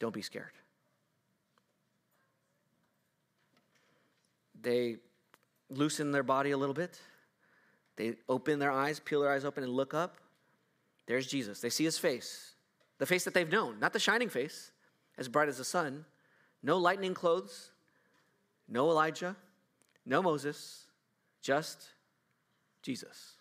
Don't 0.00 0.14
be 0.14 0.22
scared. 0.22 0.50
They 4.60 4.96
loosen 5.68 6.10
their 6.10 6.22
body 6.22 6.50
a 6.50 6.56
little 6.56 6.74
bit. 6.74 6.98
They 7.96 8.14
open 8.28 8.58
their 8.58 8.72
eyes, 8.72 8.98
peel 8.98 9.20
their 9.20 9.30
eyes 9.30 9.44
open, 9.44 9.62
and 9.62 9.72
look 9.72 9.94
up. 9.94 10.16
There's 11.06 11.26
Jesus. 11.26 11.60
They 11.60 11.70
see 11.70 11.84
his 11.84 11.98
face, 11.98 12.54
the 12.98 13.06
face 13.06 13.24
that 13.24 13.34
they've 13.34 13.50
known, 13.50 13.78
not 13.78 13.92
the 13.92 13.98
shining 13.98 14.28
face, 14.28 14.72
as 15.18 15.28
bright 15.28 15.48
as 15.48 15.58
the 15.58 15.64
sun. 15.64 16.04
No 16.62 16.78
lightning 16.78 17.14
clothes, 17.14 17.70
no 18.68 18.90
Elijah, 18.90 19.36
no 20.06 20.22
Moses, 20.22 20.86
just 21.42 21.88
Jesus. 22.82 23.34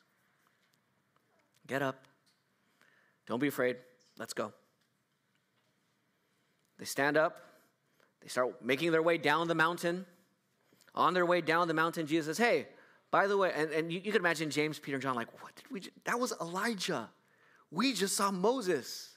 Get 1.68 1.82
up. 1.82 2.09
Don't 3.30 3.40
be 3.40 3.48
afraid. 3.48 3.78
Let's 4.18 4.34
go. 4.34 4.52
They 6.80 6.86
stand 6.86 7.16
up. 7.16 7.40
They 8.22 8.28
start 8.28 8.66
making 8.66 8.92
their 8.92 9.04
way 9.04 9.18
down 9.18 9.48
the 9.48 9.56
mountain. 9.56 10.06
On 10.96 11.14
their 11.14 11.26
way 11.26 11.40
down 11.40 11.68
the 11.68 11.74
mountain, 11.74 12.08
Jesus 12.08 12.26
says, 12.26 12.46
Hey, 12.46 12.68
by 13.12 13.28
the 13.28 13.38
way, 13.38 13.52
and, 13.56 13.72
and 13.72 13.94
you, 13.94 14.02
you 14.04 14.12
can 14.12 14.20
imagine 14.20 14.50
James, 14.50 14.80
Peter, 14.80 14.96
and 14.96 15.02
John 15.04 15.16
like, 15.16 15.32
What 15.42 15.56
did 15.56 15.66
we? 15.72 15.82
That 16.06 16.20
was 16.20 16.34
Elijah. 16.42 17.10
We 17.72 17.94
just 17.94 18.16
saw 18.16 18.32
Moses. 18.32 19.10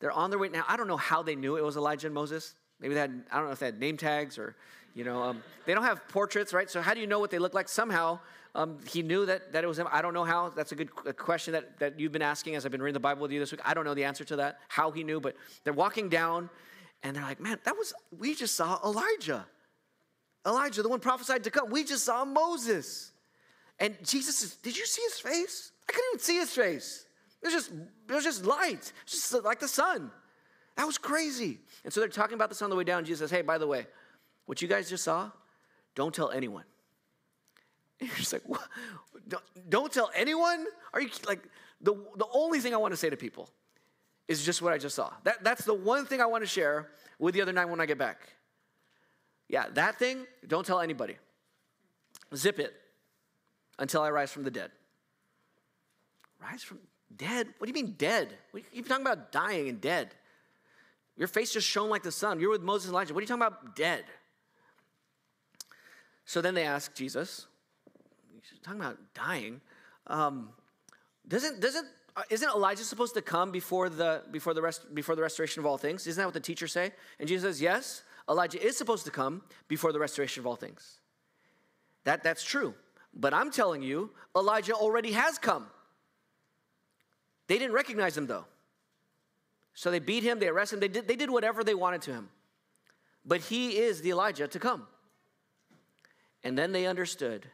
They're 0.00 0.10
on 0.10 0.30
their 0.30 0.38
way 0.38 0.48
now. 0.48 0.64
I 0.66 0.78
don't 0.78 0.88
know 0.88 0.96
how 0.96 1.22
they 1.22 1.36
knew 1.36 1.56
it 1.56 1.62
was 1.62 1.76
Elijah 1.76 2.06
and 2.06 2.14
Moses. 2.14 2.54
Maybe 2.80 2.94
they 2.94 3.00
had, 3.00 3.22
I 3.30 3.36
don't 3.36 3.46
know 3.46 3.52
if 3.52 3.58
they 3.58 3.66
had 3.66 3.78
name 3.78 3.98
tags 3.98 4.38
or, 4.38 4.56
you 4.94 5.04
know, 5.04 5.22
um, 5.22 5.42
they 5.66 5.74
don't 5.74 5.84
have 5.84 6.08
portraits, 6.08 6.54
right? 6.54 6.70
So 6.70 6.80
how 6.80 6.94
do 6.94 7.00
you 7.00 7.06
know 7.06 7.18
what 7.18 7.30
they 7.30 7.38
look 7.38 7.52
like? 7.52 7.68
Somehow 7.68 8.18
um, 8.54 8.78
he 8.88 9.02
knew 9.02 9.26
that, 9.26 9.52
that 9.52 9.62
it 9.62 9.66
was 9.66 9.78
him. 9.78 9.86
I 9.90 10.02
don't 10.02 10.14
know 10.14 10.24
how. 10.24 10.48
That's 10.48 10.72
a 10.72 10.74
good 10.74 10.90
question 11.16 11.52
that, 11.52 11.78
that 11.78 12.00
you've 12.00 12.12
been 12.12 12.22
asking 12.22 12.56
as 12.56 12.66
I've 12.66 12.72
been 12.72 12.82
reading 12.82 12.94
the 12.94 13.00
Bible 13.00 13.22
with 13.22 13.30
you 13.30 13.38
this 13.38 13.52
week. 13.52 13.60
I 13.64 13.74
don't 13.74 13.84
know 13.84 13.94
the 13.94 14.04
answer 14.04 14.24
to 14.24 14.36
that, 14.36 14.58
how 14.68 14.90
he 14.90 15.04
knew, 15.04 15.20
but 15.20 15.36
they're 15.62 15.72
walking 15.72 16.08
down 16.08 16.50
and 17.02 17.14
they're 17.14 17.22
like, 17.22 17.40
man, 17.40 17.58
that 17.64 17.76
was, 17.76 17.92
we 18.18 18.34
just 18.34 18.56
saw 18.56 18.78
Elijah. 18.84 19.46
Elijah, 20.46 20.82
the 20.82 20.88
one 20.88 21.00
prophesied 21.00 21.44
to 21.44 21.50
come. 21.50 21.70
We 21.70 21.84
just 21.84 22.04
saw 22.04 22.24
Moses. 22.24 23.12
And 23.78 23.96
Jesus 24.04 24.38
says, 24.38 24.56
did 24.56 24.76
you 24.76 24.86
see 24.86 25.02
his 25.02 25.18
face? 25.20 25.72
I 25.88 25.92
couldn't 25.92 26.08
even 26.12 26.20
see 26.20 26.36
his 26.36 26.50
face. 26.50 27.06
It 27.42 27.46
was 27.46 27.54
just, 27.54 27.70
it 27.70 28.12
was 28.12 28.24
just 28.24 28.44
light, 28.44 28.92
just 29.06 29.32
like 29.44 29.60
the 29.60 29.68
sun. 29.68 30.10
That 30.76 30.86
was 30.86 30.98
crazy. 30.98 31.58
And 31.84 31.92
so 31.92 32.00
they're 32.00 32.08
talking 32.08 32.34
about 32.34 32.48
this 32.48 32.62
on 32.62 32.70
the 32.70 32.76
way 32.76 32.84
down. 32.84 33.04
Jesus 33.04 33.30
says, 33.30 33.30
hey, 33.30 33.42
by 33.42 33.58
the 33.58 33.66
way, 33.66 33.86
what 34.46 34.60
you 34.60 34.68
guys 34.68 34.88
just 34.88 35.04
saw, 35.04 35.30
don't 35.94 36.14
tell 36.14 36.30
anyone. 36.30 36.64
you're 38.06 38.16
just 38.16 38.32
like, 38.32 38.42
what? 38.46 38.66
Don't, 39.28 39.42
don't 39.68 39.92
tell 39.92 40.10
anyone? 40.14 40.66
Are 40.92 41.00
you 41.00 41.10
like, 41.26 41.40
the, 41.80 41.94
the 42.16 42.26
only 42.32 42.60
thing 42.60 42.74
I 42.74 42.78
want 42.78 42.92
to 42.92 42.96
say 42.96 43.10
to 43.10 43.16
people 43.16 43.48
is 44.28 44.44
just 44.44 44.62
what 44.62 44.72
I 44.72 44.78
just 44.78 44.94
saw. 44.94 45.12
That, 45.24 45.42
that's 45.42 45.64
the 45.64 45.74
one 45.74 46.06
thing 46.06 46.20
I 46.20 46.26
want 46.26 46.42
to 46.42 46.48
share 46.48 46.90
with 47.18 47.34
the 47.34 47.42
other 47.42 47.52
nine 47.52 47.70
when 47.70 47.80
I 47.80 47.86
get 47.86 47.98
back. 47.98 48.28
Yeah, 49.48 49.66
that 49.74 49.98
thing, 49.98 50.26
don't 50.46 50.64
tell 50.64 50.80
anybody. 50.80 51.16
Zip 52.34 52.58
it 52.58 52.74
until 53.78 54.02
I 54.02 54.10
rise 54.10 54.30
from 54.30 54.44
the 54.44 54.50
dead. 54.50 54.70
Rise 56.40 56.62
from 56.62 56.78
dead? 57.16 57.48
What 57.58 57.66
do 57.66 57.78
you 57.78 57.84
mean 57.84 57.96
dead? 57.98 58.28
You 58.72 58.82
talking 58.82 59.04
about 59.04 59.32
dying 59.32 59.68
and 59.68 59.80
dead? 59.80 60.14
Your 61.16 61.28
face 61.28 61.52
just 61.52 61.66
shone 61.66 61.90
like 61.90 62.02
the 62.02 62.12
sun. 62.12 62.40
You're 62.40 62.50
with 62.50 62.62
Moses 62.62 62.86
and 62.86 62.94
Elijah. 62.94 63.12
What 63.12 63.18
are 63.18 63.22
you 63.22 63.26
talking 63.26 63.42
about 63.42 63.76
dead? 63.76 64.04
So 66.24 66.40
then 66.40 66.54
they 66.54 66.64
ask 66.64 66.94
Jesus, 66.94 67.46
talking 68.62 68.80
about 68.80 68.98
dying. 69.14 69.60
Um, 70.06 70.50
doesn't 71.28 71.60
doesn't 71.60 71.86
uh, 72.16 72.22
isn't 72.30 72.48
Elijah 72.48 72.84
supposed 72.84 73.14
to 73.14 73.22
come 73.22 73.50
before 73.50 73.88
the 73.88 74.22
before 74.30 74.54
the 74.54 74.62
rest 74.62 74.94
before 74.94 75.14
the 75.14 75.22
restoration 75.22 75.60
of 75.60 75.66
all 75.66 75.78
things? 75.78 76.06
Isn't 76.06 76.20
that 76.20 76.26
what 76.26 76.34
the 76.34 76.40
teachers 76.40 76.72
say? 76.72 76.92
And 77.18 77.28
Jesus 77.28 77.44
says, 77.44 77.62
yes, 77.62 78.02
Elijah 78.28 78.64
is 78.64 78.76
supposed 78.76 79.04
to 79.04 79.10
come 79.10 79.42
before 79.68 79.92
the 79.92 79.98
restoration 79.98 80.40
of 80.40 80.46
all 80.46 80.56
things. 80.56 80.98
That 82.04 82.22
that's 82.22 82.42
true. 82.42 82.74
But 83.14 83.34
I'm 83.34 83.50
telling 83.50 83.82
you, 83.82 84.10
Elijah 84.36 84.74
already 84.74 85.12
has 85.12 85.38
come. 85.38 85.66
They 87.46 87.58
didn't 87.58 87.74
recognize 87.74 88.16
him 88.16 88.26
though. 88.26 88.44
So 89.74 89.90
they 89.90 89.98
beat 89.98 90.22
him, 90.22 90.38
they 90.38 90.48
arrested 90.48 90.76
him, 90.76 90.80
they 90.80 90.88
did, 90.88 91.08
they 91.08 91.16
did 91.16 91.30
whatever 91.30 91.64
they 91.64 91.74
wanted 91.74 92.02
to 92.02 92.12
him. 92.12 92.28
But 93.24 93.40
he 93.40 93.78
is 93.78 94.02
the 94.02 94.10
Elijah 94.10 94.48
to 94.48 94.58
come. 94.58 94.86
And 96.42 96.56
then 96.56 96.72
they 96.72 96.86
understood 96.86 97.46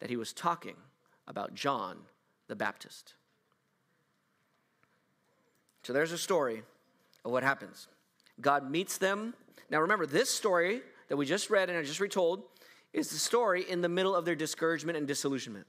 that 0.00 0.10
he 0.10 0.16
was 0.16 0.32
talking 0.32 0.76
about 1.28 1.54
John 1.54 1.98
the 2.48 2.56
Baptist. 2.56 3.14
So 5.82 5.92
there's 5.92 6.12
a 6.12 6.18
story 6.18 6.62
of 7.24 7.30
what 7.30 7.42
happens. 7.42 7.86
God 8.40 8.70
meets 8.70 8.98
them. 8.98 9.34
Now 9.70 9.80
remember, 9.80 10.06
this 10.06 10.28
story 10.28 10.82
that 11.08 11.16
we 11.16 11.26
just 11.26 11.48
read 11.48 11.70
and 11.70 11.78
I 11.78 11.82
just 11.82 12.00
retold 12.00 12.42
is 12.92 13.08
the 13.10 13.18
story 13.18 13.68
in 13.68 13.80
the 13.80 13.88
middle 13.88 14.14
of 14.14 14.24
their 14.24 14.34
discouragement 14.34 14.98
and 14.98 15.06
disillusionment. 15.06 15.66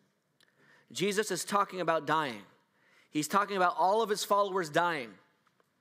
Jesus 0.91 1.31
is 1.31 1.45
talking 1.45 1.81
about 1.81 2.05
dying. 2.05 2.41
He's 3.11 3.27
talking 3.27 3.57
about 3.57 3.75
all 3.77 4.01
of 4.01 4.09
his 4.09 4.23
followers 4.23 4.69
dying 4.69 5.09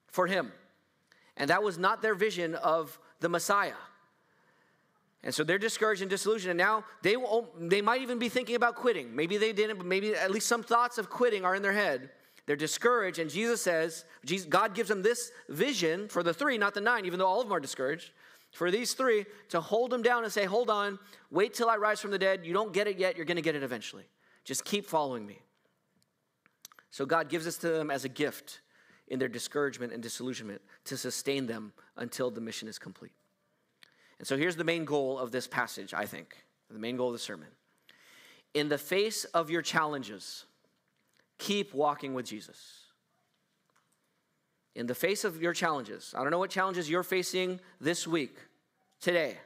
for 0.08 0.26
him. 0.26 0.52
And 1.36 1.50
that 1.50 1.62
was 1.62 1.78
not 1.78 2.02
their 2.02 2.14
vision 2.14 2.54
of 2.54 2.98
the 3.20 3.28
Messiah. 3.28 3.72
And 5.22 5.34
so 5.34 5.44
they're 5.44 5.58
discouraged 5.58 6.00
and 6.00 6.10
disillusioned. 6.10 6.50
And 6.50 6.58
now 6.58 6.84
they, 7.02 7.16
will, 7.16 7.50
they 7.58 7.82
might 7.82 8.00
even 8.00 8.18
be 8.18 8.28
thinking 8.28 8.56
about 8.56 8.74
quitting. 8.74 9.14
Maybe 9.14 9.36
they 9.36 9.52
didn't, 9.52 9.76
but 9.76 9.86
maybe 9.86 10.14
at 10.14 10.30
least 10.30 10.46
some 10.46 10.62
thoughts 10.62 10.96
of 10.96 11.10
quitting 11.10 11.44
are 11.44 11.54
in 11.54 11.62
their 11.62 11.72
head. 11.72 12.10
They're 12.46 12.56
discouraged. 12.56 13.18
And 13.18 13.30
Jesus 13.30 13.60
says, 13.60 14.04
Jesus, 14.24 14.46
God 14.46 14.74
gives 14.74 14.88
them 14.88 15.02
this 15.02 15.30
vision 15.48 16.08
for 16.08 16.22
the 16.22 16.32
three, 16.32 16.56
not 16.56 16.74
the 16.74 16.80
nine, 16.80 17.04
even 17.04 17.18
though 17.18 17.26
all 17.26 17.40
of 17.40 17.46
them 17.46 17.54
are 17.54 17.60
discouraged. 17.60 18.12
For 18.52 18.70
these 18.70 18.94
three 18.94 19.26
to 19.50 19.60
hold 19.60 19.90
them 19.90 20.02
down 20.02 20.24
and 20.24 20.32
say, 20.32 20.44
Hold 20.44 20.70
on, 20.70 20.98
wait 21.30 21.54
till 21.54 21.68
I 21.68 21.76
rise 21.76 22.00
from 22.00 22.10
the 22.10 22.18
dead. 22.18 22.44
You 22.44 22.52
don't 22.52 22.72
get 22.72 22.88
it 22.88 22.98
yet, 22.98 23.16
you're 23.16 23.26
going 23.26 23.36
to 23.36 23.42
get 23.42 23.54
it 23.54 23.62
eventually. 23.62 24.04
Just 24.44 24.64
keep 24.64 24.86
following 24.86 25.26
me. 25.26 25.38
So 26.90 27.06
God 27.06 27.28
gives 27.28 27.44
this 27.44 27.58
to 27.58 27.68
them 27.68 27.90
as 27.90 28.04
a 28.04 28.08
gift 28.08 28.62
in 29.06 29.18
their 29.18 29.28
discouragement 29.28 29.92
and 29.92 30.02
disillusionment 30.02 30.60
to 30.86 30.96
sustain 30.96 31.46
them 31.46 31.72
until 31.96 32.30
the 32.30 32.40
mission 32.40 32.66
is 32.66 32.78
complete. 32.78 33.12
And 34.20 34.26
so 34.26 34.36
here's 34.36 34.56
the 34.56 34.64
main 34.64 34.84
goal 34.84 35.18
of 35.18 35.32
this 35.32 35.46
passage, 35.46 35.94
I 35.94 36.04
think, 36.04 36.36
the 36.70 36.78
main 36.78 36.98
goal 36.98 37.06
of 37.06 37.14
the 37.14 37.18
sermon. 37.18 37.48
In 38.52 38.68
the 38.68 38.76
face 38.76 39.24
of 39.24 39.48
your 39.48 39.62
challenges, 39.62 40.44
keep 41.38 41.72
walking 41.72 42.12
with 42.12 42.26
Jesus. 42.26 42.80
In 44.74 44.86
the 44.86 44.94
face 44.94 45.24
of 45.24 45.40
your 45.40 45.54
challenges, 45.54 46.14
I 46.14 46.20
don't 46.20 46.30
know 46.30 46.38
what 46.38 46.50
challenges 46.50 46.90
you're 46.90 47.02
facing 47.02 47.60
this 47.80 48.06
week, 48.06 48.36
today, 49.00 49.38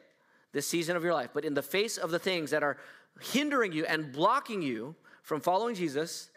this 0.50 0.66
season 0.66 0.96
of 0.96 1.04
your 1.04 1.14
life, 1.14 1.30
but 1.32 1.44
in 1.44 1.54
the 1.54 1.62
face 1.62 1.96
of 1.96 2.10
the 2.10 2.18
things 2.18 2.50
that 2.50 2.64
are 2.64 2.76
hindering 3.20 3.70
you 3.70 3.84
and 3.84 4.12
blocking 4.12 4.60
you 4.60 4.96
from 5.22 5.40
following 5.40 5.76
Jesus, 5.76 6.30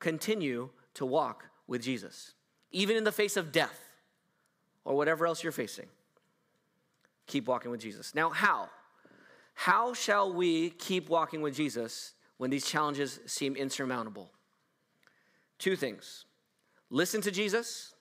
continue 0.00 0.68
to 0.94 1.06
walk 1.06 1.44
with 1.68 1.80
Jesus, 1.80 2.32
even 2.72 2.96
in 2.96 3.04
the 3.04 3.12
face 3.12 3.36
of 3.36 3.52
death 3.52 3.78
or 4.84 4.96
whatever 4.96 5.28
else 5.28 5.44
you're 5.44 5.52
facing 5.52 5.86
keep 7.26 7.46
walking 7.46 7.70
with 7.70 7.80
Jesus. 7.80 8.14
Now, 8.14 8.30
how? 8.30 8.68
How 9.54 9.94
shall 9.94 10.32
we 10.32 10.70
keep 10.70 11.08
walking 11.08 11.40
with 11.40 11.54
Jesus 11.54 12.14
when 12.38 12.50
these 12.50 12.66
challenges 12.66 13.20
seem 13.26 13.56
insurmountable? 13.56 14.30
Two 15.58 15.76
things 15.76 16.26
listen 16.90 17.20
to 17.22 17.30
Jesus 17.30 17.94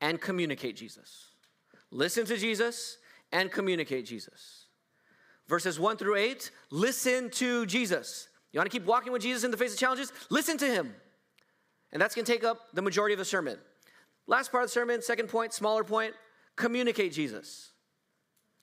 and 0.00 0.20
communicate 0.20 0.76
Jesus. 0.76 1.30
Listen 1.90 2.24
to 2.26 2.36
Jesus 2.36 2.98
and 3.32 3.50
communicate 3.50 4.06
Jesus. 4.06 4.66
Verses 5.48 5.78
1 5.78 5.96
through 5.96 6.16
8, 6.16 6.50
listen 6.70 7.30
to 7.30 7.66
Jesus. 7.66 8.28
You 8.52 8.58
want 8.58 8.70
to 8.70 8.76
keep 8.76 8.86
walking 8.86 9.12
with 9.12 9.22
Jesus 9.22 9.44
in 9.44 9.50
the 9.50 9.56
face 9.56 9.72
of 9.72 9.78
challenges? 9.78 10.12
Listen 10.28 10.58
to 10.58 10.66
him. 10.66 10.94
And 11.92 12.02
that's 12.02 12.14
going 12.14 12.24
to 12.24 12.32
take 12.32 12.44
up 12.44 12.58
the 12.74 12.82
majority 12.82 13.14
of 13.14 13.18
the 13.18 13.24
sermon. 13.24 13.58
Last 14.26 14.50
part 14.50 14.64
of 14.64 14.70
the 14.70 14.72
sermon, 14.72 15.02
second 15.02 15.28
point, 15.28 15.52
smaller 15.52 15.84
point, 15.84 16.14
communicate 16.56 17.12
Jesus 17.12 17.72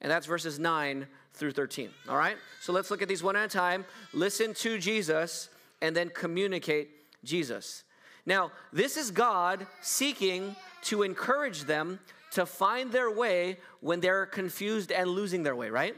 and 0.04 0.12
that's 0.12 0.28
verses 0.28 0.60
9 0.60 1.08
through 1.34 1.52
13. 1.52 1.90
All 2.08 2.18
right? 2.18 2.38
So 2.60 2.74
let's 2.74 2.92
look 2.92 3.02
at 3.02 3.08
these 3.08 3.24
one 3.24 3.36
at 3.36 3.46
a 3.46 3.48
time. 3.48 3.86
Listen 4.14 4.54
to 4.56 4.78
Jesus 4.78 5.50
and 5.82 5.96
then 5.96 6.10
communicate 6.10 6.90
Jesus. 7.24 7.84
Now, 8.26 8.52
this 8.72 8.98
is 8.98 9.12
God 9.12 9.66
seeking 9.82 10.56
to 10.84 11.04
encourage 11.04 11.62
them 11.64 12.00
to 12.32 12.46
find 12.46 12.92
their 12.92 13.12
way 13.12 13.58
when 13.80 14.00
they're 14.00 14.26
confused 14.26 14.92
and 14.92 15.10
losing 15.10 15.44
their 15.44 15.56
way, 15.56 15.70
right? 15.70 15.96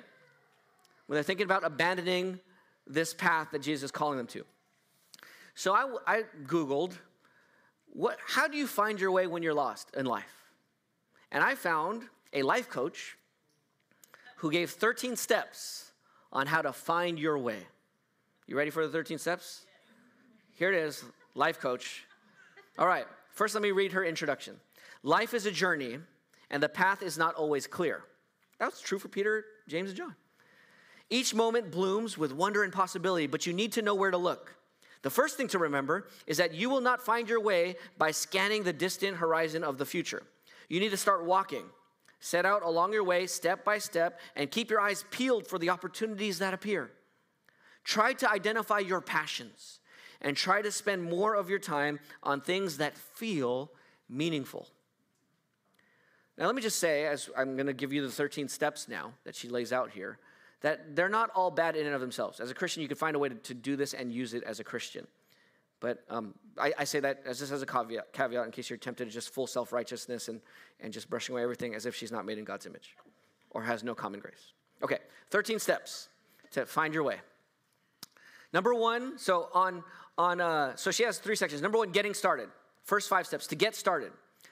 When 1.08 1.15
they're 1.15 1.24
thinking 1.24 1.46
about 1.46 1.63
abandoning 1.63 2.39
this 2.88 3.13
path 3.13 3.50
that 3.52 3.62
Jesus 3.62 3.84
is 3.84 3.91
calling 3.91 4.18
them 4.18 4.28
to. 4.28 4.46
So 5.56 5.74
I, 5.74 5.96
I 6.06 6.24
Googled, 6.46 6.94
what, 7.88 8.18
how 8.26 8.48
do 8.48 8.58
you 8.58 8.68
find 8.68 9.00
your 9.00 9.12
way 9.12 9.28
when 9.28 9.41
you're 9.41 9.54
lost 9.54 9.89
in 9.96 10.06
life? 10.06 10.52
And 11.32 11.44
I 11.44 11.56
found 11.56 12.04
a 12.34 12.44
life 12.44 12.70
coach 12.70 13.18
who 14.45 14.51
gave 14.51 14.69
13 14.69 15.15
steps 15.15 15.89
on 16.31 16.45
how 16.45 16.62
to 16.62 16.71
find 16.71 17.17
your 17.17 17.36
way. 17.36 17.58
You 18.45 18.55
ready 18.55 18.69
for 18.69 18.86
the 18.86 18.93
13 18.93 19.17
steps? 19.17 19.65
Here 20.51 20.71
it 20.71 20.77
is, 20.77 21.03
life 21.34 21.60
coach. 21.60 22.05
All 22.77 22.86
right, 22.86 23.08
first 23.31 23.55
let 23.55 23.63
me 23.63 23.71
read 23.71 23.93
her 23.93 24.05
introduction. 24.05 24.58
Life 25.01 25.34
is 25.34 25.47
a 25.47 25.51
journey, 25.51 25.97
and 26.51 26.62
the 26.62 26.69
path 26.69 27.01
is 27.01 27.17
not 27.17 27.34
always 27.34 27.65
clear. 27.65 28.03
That's 28.60 28.81
true 28.81 28.99
for 28.99 29.08
Peter, 29.08 29.45
James, 29.67 29.89
and 29.89 29.97
John. 29.97 30.15
Each 31.10 31.34
moment 31.34 31.71
blooms 31.71 32.15
with 32.15 32.31
wonder 32.31 32.62
and 32.62 32.71
possibility, 32.71 33.25
but 33.25 33.47
you 33.47 33.53
need 33.53 33.71
to 33.71 33.81
know 33.81 33.95
where 33.95 34.12
to 34.12 34.17
look. 34.17 34.55
The 35.01 35.10
first 35.10 35.38
thing 35.38 35.47
to 35.47 35.58
remember 35.58 36.05
is 36.27 36.38
that 36.38 36.53
you 36.53 36.69
will 36.69 36.81
not 36.81 37.01
find 37.01 37.27
your 37.27 37.41
way 37.41 37.77
by 37.97 38.12
scanning 38.12 38.62
the 38.62 38.73
distant 38.73 39.17
horizon 39.17 39.63
of 39.63 39.79
the 39.79 39.88
future. 39.88 40.21
You 40.69 40.79
need 40.79 40.91
to 40.91 40.97
start 40.97 41.25
walking. 41.25 41.63
Set 42.25 42.43
out 42.43 42.63
along 42.63 42.91
your 42.91 43.03
way 43.03 43.27
step 43.27 43.63
by 43.63 43.77
step 43.77 44.19
and 44.35 44.49
keep 44.49 44.71
your 44.71 44.81
eyes 44.81 45.05
peeled 45.11 45.45
for 45.45 45.59
the 45.59 45.69
opportunities 45.69 46.39
that 46.39 46.55
appear. 46.55 46.89
Try 47.83 48.13
to 48.13 48.27
identify 48.27 48.79
your 48.79 48.99
passions 48.99 49.79
and 50.21 50.35
try 50.35 50.63
to 50.63 50.71
spend 50.71 51.03
more 51.03 51.35
of 51.35 51.51
your 51.51 51.59
time 51.59 51.99
on 52.23 52.41
things 52.41 52.77
that 52.77 52.97
feel 52.97 53.69
meaningful. 54.09 54.67
Now, 56.35 56.47
let 56.47 56.55
me 56.55 56.63
just 56.63 56.79
say, 56.79 57.05
as 57.05 57.29
I'm 57.38 57.55
going 57.55 57.67
to 57.67 57.73
give 57.73 57.93
you 57.93 58.01
the 58.01 58.11
13 58.11 58.47
steps 58.47 58.88
now 58.88 59.13
that 59.23 59.35
she 59.35 59.47
lays 59.47 59.71
out 59.71 59.91
here, 59.91 60.17
that 60.61 60.95
they're 60.95 61.09
not 61.09 61.29
all 61.35 61.51
bad 61.51 61.75
in 61.75 61.85
and 61.85 61.93
of 61.93 62.01
themselves. 62.01 62.39
As 62.39 62.49
a 62.49 62.55
Christian, 62.55 62.81
you 62.81 62.88
can 62.88 62.97
find 62.97 63.15
a 63.15 63.19
way 63.19 63.29
to, 63.29 63.35
to 63.35 63.53
do 63.53 63.75
this 63.75 63.93
and 63.93 64.11
use 64.11 64.33
it 64.33 64.41
as 64.45 64.59
a 64.59 64.63
Christian. 64.63 65.05
But 65.86 66.00
um, 66.10 66.34
I, 66.58 66.74
I, 66.80 66.84
say 66.84 67.00
that 67.02 67.21
as 67.28 67.38
just 67.38 67.52
as 67.52 67.62
a 67.62 67.65
caveat, 67.67 68.12
caveat 68.12 68.43
in 68.43 68.50
case 68.50 68.71
you're 68.71 68.78
tempted 68.78 69.06
to 69.06 69.12
just 69.12 69.30
full 69.30 69.45
self 69.45 69.71
righteousness 69.71 70.30
and, 70.30 70.41
and 70.80 70.91
just 70.91 71.12
brushing 71.12 71.36
away 71.36 71.43
everything 71.43 71.76
as 71.76 71.86
if 71.86 71.93
she's 71.93 72.12
not 72.12 72.26
made 72.26 72.39
in 72.39 72.43
God's 72.43 72.65
image 72.65 72.95
or 73.52 73.62
has 73.62 73.84
no 73.84 73.93
common 73.93 74.19
grace. 74.19 74.54
Okay, 74.82 74.98
13 75.30 75.60
steps 75.60 76.10
to 76.54 76.65
find 76.65 76.91
your 76.91 77.04
way. 77.04 77.17
Number 78.52 78.74
one, 78.74 79.19
so 79.19 79.50
on, 79.54 79.84
on 80.17 80.41
uh, 80.41 80.76
so 80.76 80.89
she 80.89 81.04
has 81.04 81.19
three 81.19 81.36
sections. 81.36 81.62
Number 81.62 81.78
one, 81.78 81.91
getting 81.91 82.15
started. 82.15 82.50
First 82.84 83.08
five 83.08 83.28
steps 83.28 83.45
to 83.45 83.56
get 83.56 83.76
started. 83.76 84.12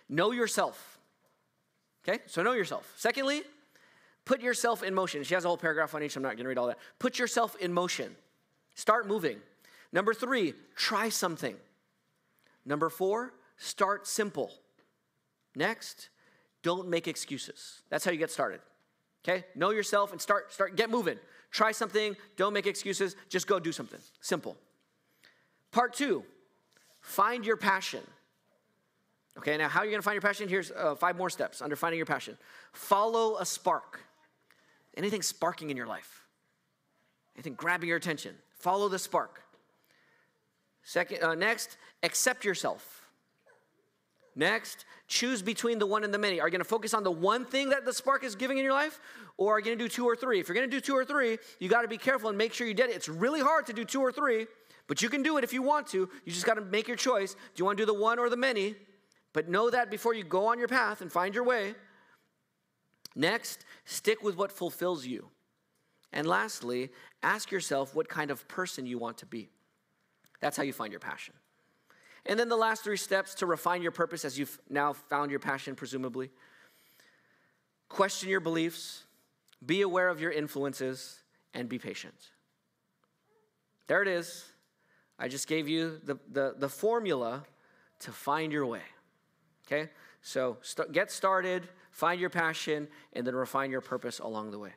Know 0.09 0.33
yourself. 0.33 0.99
Okay, 2.07 2.19
so 2.27 2.43
know 2.43 2.53
yourself. 2.53 2.93
Secondly, 2.95 3.41
put 4.23 4.39
yourself 4.39 4.83
in 4.83 4.93
motion. 4.93 5.23
She 5.23 5.33
has 5.33 5.45
a 5.45 5.47
whole 5.47 5.57
paragraph 5.57 5.95
on 5.95 6.03
each. 6.03 6.15
I'm 6.15 6.21
not 6.21 6.35
going 6.35 6.43
to 6.43 6.49
read 6.49 6.59
all 6.59 6.67
that. 6.67 6.77
Put 6.99 7.17
yourself 7.17 7.55
in 7.55 7.73
motion. 7.73 8.15
Start 8.75 9.07
moving. 9.07 9.39
Number 9.93 10.13
three, 10.13 10.55
try 10.75 11.07
something. 11.07 11.55
Number 12.65 12.89
four, 12.89 13.33
start 13.57 14.07
simple. 14.07 14.51
Next, 15.55 16.09
don't 16.63 16.89
make 16.89 17.07
excuses. 17.07 17.83
That's 17.89 18.03
how 18.03 18.11
you 18.11 18.17
get 18.17 18.31
started. 18.31 18.59
Okay? 19.23 19.45
Know 19.55 19.69
yourself 19.69 20.11
and 20.11 20.19
start, 20.19 20.51
start, 20.51 20.75
get 20.75 20.89
moving. 20.89 21.19
Try 21.51 21.71
something, 21.71 22.17
don't 22.35 22.53
make 22.53 22.65
excuses, 22.65 23.15
just 23.29 23.45
go 23.45 23.59
do 23.59 23.71
something. 23.71 23.99
Simple. 24.19 24.57
Part 25.71 25.93
two, 25.93 26.23
find 26.99 27.45
your 27.45 27.57
passion. 27.57 28.01
Okay, 29.37 29.57
now 29.57 29.67
how 29.67 29.81
are 29.81 29.85
you 29.85 29.91
gonna 29.91 30.01
find 30.01 30.15
your 30.15 30.21
passion? 30.21 30.49
Here's 30.49 30.71
uh, 30.71 30.95
five 30.95 31.15
more 31.15 31.29
steps 31.29 31.61
under 31.61 31.75
finding 31.75 31.97
your 31.97 32.05
passion. 32.05 32.37
Follow 32.71 33.37
a 33.37 33.45
spark. 33.45 33.99
Anything 34.95 35.21
sparking 35.21 35.69
in 35.69 35.77
your 35.77 35.87
life, 35.87 36.23
anything 37.35 37.55
grabbing 37.55 37.89
your 37.89 37.97
attention, 37.97 38.35
follow 38.59 38.89
the 38.89 38.99
spark. 38.99 39.41
Second, 40.83 41.23
uh, 41.23 41.35
next, 41.35 41.77
accept 42.03 42.43
yourself. 42.45 43.01
Next, 44.35 44.85
choose 45.07 45.41
between 45.41 45.79
the 45.79 45.85
one 45.85 46.03
and 46.03 46.13
the 46.13 46.17
many. 46.17 46.39
Are 46.39 46.47
you 46.47 46.51
going 46.51 46.59
to 46.59 46.65
focus 46.65 46.93
on 46.93 47.03
the 47.03 47.11
one 47.11 47.45
thing 47.45 47.69
that 47.69 47.85
the 47.85 47.93
spark 47.93 48.23
is 48.23 48.35
giving 48.35 48.57
in 48.57 48.63
your 48.63 48.73
life, 48.73 48.99
or 49.37 49.55
are 49.55 49.59
you 49.59 49.65
going 49.65 49.77
to 49.77 49.83
do 49.83 49.89
two 49.89 50.05
or 50.05 50.15
three? 50.15 50.39
If 50.39 50.47
you're 50.47 50.55
going 50.55 50.69
to 50.69 50.75
do 50.75 50.81
two 50.81 50.95
or 50.95 51.05
three, 51.05 51.37
you 51.59 51.69
got 51.69 51.83
to 51.83 51.87
be 51.87 51.97
careful 51.97 52.29
and 52.29 52.37
make 52.37 52.53
sure 52.53 52.65
you 52.65 52.73
did 52.73 52.89
it. 52.89 52.95
It's 52.95 53.07
really 53.07 53.41
hard 53.41 53.67
to 53.67 53.73
do 53.73 53.85
two 53.85 54.01
or 54.01 54.11
three, 54.11 54.47
but 54.87 55.01
you 55.01 55.09
can 55.09 55.21
do 55.21 55.37
it 55.37 55.43
if 55.43 55.53
you 55.53 55.61
want 55.61 55.87
to. 55.87 56.09
You 56.25 56.33
just 56.33 56.45
got 56.45 56.55
to 56.55 56.61
make 56.61 56.87
your 56.87 56.97
choice. 56.97 57.33
Do 57.33 57.39
you 57.55 57.65
want 57.65 57.77
to 57.77 57.83
do 57.83 57.85
the 57.85 57.99
one 57.99 58.17
or 58.17 58.29
the 58.29 58.37
many? 58.37 58.75
But 59.33 59.49
know 59.49 59.69
that 59.69 59.89
before 59.89 60.13
you 60.13 60.23
go 60.23 60.47
on 60.47 60.59
your 60.59 60.67
path 60.67 61.01
and 61.01 61.11
find 61.11 61.33
your 61.33 61.43
way. 61.43 61.75
Next, 63.15 63.65
stick 63.85 64.23
with 64.23 64.35
what 64.35 64.51
fulfills 64.51 65.05
you. 65.05 65.29
And 66.11 66.27
lastly, 66.27 66.91
ask 67.21 67.51
yourself 67.51 67.95
what 67.95 68.09
kind 68.09 68.31
of 68.31 68.47
person 68.47 68.85
you 68.85 68.97
want 68.97 69.17
to 69.19 69.25
be. 69.25 69.49
That's 70.43 70.57
how 70.57 70.63
you 70.63 70.73
find 70.73 70.91
your 70.91 70.99
passion. 70.99 71.33
And 72.25 72.37
then 72.37 72.49
the 72.49 72.57
last 72.57 72.83
three 72.83 72.97
steps 72.97 73.33
to 73.35 73.45
refine 73.45 73.81
your 73.81 73.93
purpose 73.93 74.25
as 74.25 74.37
you've 74.37 74.59
now 74.69 74.91
found 74.91 75.31
your 75.31 75.39
passion, 75.39 75.73
presumably. 75.73 76.31
Question 77.87 78.27
your 78.27 78.41
beliefs, 78.41 79.03
be 79.65 79.83
aware 79.83 80.09
of 80.09 80.19
your 80.19 80.31
influences, 80.31 81.21
and 81.53 81.69
be 81.69 81.79
patient. 81.79 82.13
There 83.87 84.01
it 84.01 84.09
is. 84.09 84.43
I 85.17 85.29
just 85.29 85.47
gave 85.47 85.69
you 85.69 86.01
the, 86.03 86.19
the, 86.29 86.55
the 86.57 86.67
formula 86.67 87.45
to 87.99 88.11
find 88.11 88.51
your 88.51 88.65
way. 88.65 88.81
Okay? 89.65 89.91
So 90.21 90.57
st- 90.61 90.91
get 90.91 91.09
started, 91.09 91.69
find 91.91 92.19
your 92.19 92.29
passion, 92.29 92.89
and 93.13 93.25
then 93.25 93.33
refine 93.33 93.71
your 93.71 93.79
purpose 93.79 94.19
along 94.19 94.51
the 94.51 94.59
way. 94.59 94.73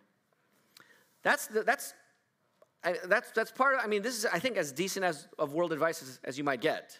That's, 1.24 1.48
the, 1.48 1.64
that's 1.64 1.92
I, 2.86 2.94
that's, 3.04 3.32
that's 3.32 3.50
part 3.50 3.74
of, 3.74 3.80
I 3.82 3.88
mean, 3.88 4.02
this 4.02 4.16
is, 4.16 4.26
I 4.26 4.38
think, 4.38 4.56
as 4.56 4.70
decent 4.70 5.04
as, 5.04 5.26
of 5.40 5.52
world 5.52 5.72
advice 5.72 6.00
as, 6.02 6.20
as 6.22 6.38
you 6.38 6.44
might 6.44 6.60
get. 6.60 6.96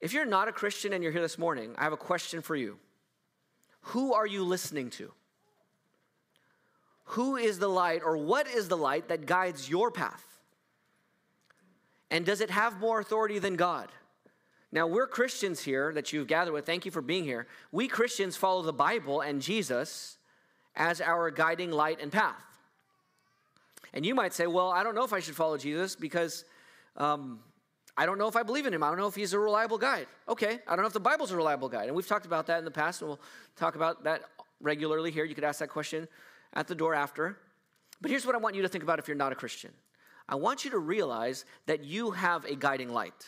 If 0.00 0.12
you're 0.12 0.26
not 0.26 0.48
a 0.48 0.52
Christian 0.52 0.92
and 0.92 1.02
you're 1.02 1.12
here 1.12 1.22
this 1.22 1.38
morning, 1.38 1.76
I 1.78 1.84
have 1.84 1.92
a 1.92 1.96
question 1.96 2.42
for 2.42 2.56
you. 2.56 2.78
Who 3.82 4.14
are 4.14 4.26
you 4.26 4.42
listening 4.42 4.90
to? 4.90 5.12
Who 7.12 7.36
is 7.36 7.60
the 7.60 7.68
light, 7.68 8.02
or 8.04 8.16
what 8.16 8.48
is 8.48 8.66
the 8.66 8.76
light 8.76 9.08
that 9.08 9.26
guides 9.26 9.70
your 9.70 9.92
path? 9.92 10.24
And 12.10 12.26
does 12.26 12.40
it 12.40 12.50
have 12.50 12.80
more 12.80 12.98
authority 12.98 13.38
than 13.38 13.54
God? 13.54 13.88
Now, 14.72 14.88
we're 14.88 15.06
Christians 15.06 15.60
here 15.60 15.92
that 15.94 16.12
you've 16.12 16.26
gathered 16.26 16.52
with. 16.52 16.66
Thank 16.66 16.84
you 16.84 16.90
for 16.90 17.00
being 17.00 17.22
here. 17.22 17.46
We 17.70 17.86
Christians 17.86 18.36
follow 18.36 18.62
the 18.62 18.72
Bible 18.72 19.20
and 19.20 19.40
Jesus 19.40 20.18
as 20.74 21.00
our 21.00 21.30
guiding 21.30 21.70
light 21.70 22.00
and 22.02 22.10
path. 22.10 22.42
And 23.92 24.04
you 24.04 24.14
might 24.14 24.32
say, 24.32 24.46
well, 24.46 24.70
I 24.70 24.82
don't 24.82 24.94
know 24.94 25.04
if 25.04 25.12
I 25.12 25.20
should 25.20 25.36
follow 25.36 25.56
Jesus 25.56 25.96
because 25.96 26.44
um, 26.96 27.40
I 27.96 28.06
don't 28.06 28.18
know 28.18 28.28
if 28.28 28.36
I 28.36 28.42
believe 28.42 28.66
in 28.66 28.74
him. 28.74 28.82
I 28.82 28.88
don't 28.88 28.98
know 28.98 29.06
if 29.06 29.14
he's 29.14 29.32
a 29.32 29.38
reliable 29.38 29.78
guide. 29.78 30.06
Okay, 30.28 30.58
I 30.66 30.76
don't 30.76 30.82
know 30.82 30.86
if 30.86 30.92
the 30.92 31.00
Bible's 31.00 31.30
a 31.32 31.36
reliable 31.36 31.68
guide. 31.68 31.86
And 31.86 31.96
we've 31.96 32.06
talked 32.06 32.26
about 32.26 32.46
that 32.46 32.58
in 32.58 32.64
the 32.64 32.70
past, 32.70 33.00
and 33.00 33.08
we'll 33.08 33.20
talk 33.56 33.76
about 33.76 34.04
that 34.04 34.22
regularly 34.60 35.10
here. 35.10 35.24
You 35.24 35.34
could 35.34 35.44
ask 35.44 35.60
that 35.60 35.68
question 35.68 36.06
at 36.54 36.66
the 36.66 36.74
door 36.74 36.94
after. 36.94 37.38
But 38.00 38.10
here's 38.10 38.26
what 38.26 38.34
I 38.34 38.38
want 38.38 38.54
you 38.54 38.62
to 38.62 38.68
think 38.68 38.84
about 38.84 38.98
if 38.98 39.08
you're 39.08 39.16
not 39.16 39.32
a 39.32 39.36
Christian 39.36 39.72
I 40.28 40.34
want 40.34 40.64
you 40.64 40.70
to 40.72 40.78
realize 40.78 41.44
that 41.66 41.84
you 41.84 42.10
have 42.10 42.44
a 42.44 42.54
guiding 42.54 42.92
light 42.92 43.26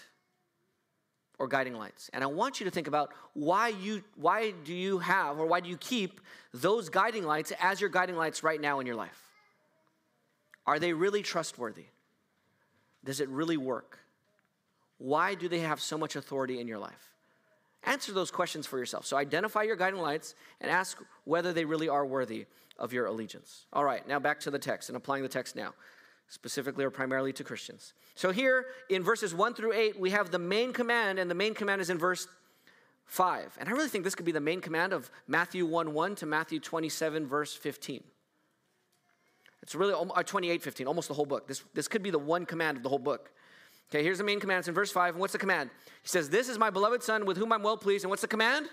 or 1.38 1.48
guiding 1.48 1.74
lights. 1.74 2.10
And 2.12 2.22
I 2.22 2.26
want 2.26 2.60
you 2.60 2.64
to 2.64 2.70
think 2.70 2.86
about 2.86 3.12
why 3.32 3.68
you 3.68 4.04
why 4.16 4.52
do 4.64 4.74
you 4.74 4.98
have 4.98 5.40
or 5.40 5.46
why 5.46 5.60
do 5.60 5.68
you 5.68 5.78
keep 5.78 6.20
those 6.52 6.90
guiding 6.90 7.24
lights 7.24 7.52
as 7.60 7.80
your 7.80 7.90
guiding 7.90 8.16
lights 8.16 8.42
right 8.42 8.60
now 8.60 8.80
in 8.80 8.86
your 8.86 8.96
life? 8.96 9.29
Are 10.70 10.78
they 10.78 10.92
really 10.92 11.22
trustworthy? 11.22 11.87
Does 13.04 13.18
it 13.18 13.28
really 13.28 13.56
work? 13.56 13.98
Why 14.98 15.35
do 15.35 15.48
they 15.48 15.59
have 15.59 15.80
so 15.80 15.98
much 15.98 16.14
authority 16.14 16.61
in 16.61 16.68
your 16.68 16.78
life? 16.78 17.16
Answer 17.83 18.12
those 18.12 18.30
questions 18.30 18.68
for 18.68 18.78
yourself. 18.78 19.04
So 19.04 19.16
identify 19.16 19.64
your 19.64 19.74
guiding 19.74 20.00
lights 20.00 20.37
and 20.61 20.70
ask 20.70 21.02
whether 21.24 21.52
they 21.52 21.64
really 21.64 21.88
are 21.88 22.06
worthy 22.06 22.46
of 22.78 22.92
your 22.92 23.06
allegiance. 23.06 23.66
All 23.72 23.85
right, 23.85 24.06
now 24.06 24.20
back 24.20 24.38
to 24.40 24.50
the 24.52 24.61
text 24.61 24.88
and 24.88 24.96
applying 24.96 25.24
the 25.24 25.28
text 25.28 25.56
now, 25.56 25.74
specifically 26.28 26.85
or 26.85 26.90
primarily 26.90 27.33
to 27.33 27.42
Christians. 27.42 27.92
So 28.14 28.30
here 28.30 28.66
in 28.88 29.02
verses 29.02 29.35
1 29.35 29.54
through 29.54 29.72
8, 29.72 29.98
we 29.98 30.11
have 30.11 30.30
the 30.30 30.38
main 30.38 30.72
command, 30.72 31.18
and 31.18 31.28
the 31.28 31.35
main 31.35 31.52
command 31.52 31.80
is 31.80 31.90
in 31.90 31.98
verse 31.98 32.28
5. 33.06 33.56
And 33.59 33.68
I 33.68 33.72
really 33.72 33.88
think 33.88 34.04
this 34.04 34.14
could 34.14 34.24
be 34.24 34.30
the 34.30 34.38
main 34.38 34.61
command 34.61 34.92
of 34.92 35.11
Matthew 35.26 35.66
1 35.66 35.92
1 35.92 36.14
to 36.14 36.26
Matthew 36.26 36.61
27, 36.61 37.26
verse 37.26 37.54
15. 37.54 38.04
It's 39.70 39.76
really 39.76 39.94
uh, 39.94 40.22
28, 40.24 40.64
15, 40.64 40.88
almost 40.88 41.06
the 41.06 41.14
whole 41.14 41.24
book. 41.24 41.46
This, 41.46 41.62
this 41.74 41.87
could 41.87 42.02
be 42.02 42.11
the 42.11 42.18
one 42.18 42.44
command 42.44 42.76
of 42.76 42.83
the 42.83 42.88
whole 42.88 42.98
book. 42.98 43.30
Okay, 43.88 44.02
here's 44.02 44.18
the 44.18 44.24
main 44.24 44.40
command. 44.40 44.59
It's 44.59 44.68
in 44.68 44.74
verse 44.74 44.90
5. 44.90 45.14
And 45.14 45.20
what's 45.20 45.33
the 45.33 45.38
command? 45.38 45.70
He 46.02 46.09
says, 46.09 46.28
This 46.28 46.48
is 46.48 46.59
my 46.59 46.70
beloved 46.70 47.04
Son 47.04 47.24
with 47.24 47.37
whom 47.37 47.52
I'm 47.52 47.62
well 47.62 47.76
pleased. 47.76 48.02
And 48.02 48.11
what's 48.11 48.22
the 48.22 48.26
command? 48.26 48.66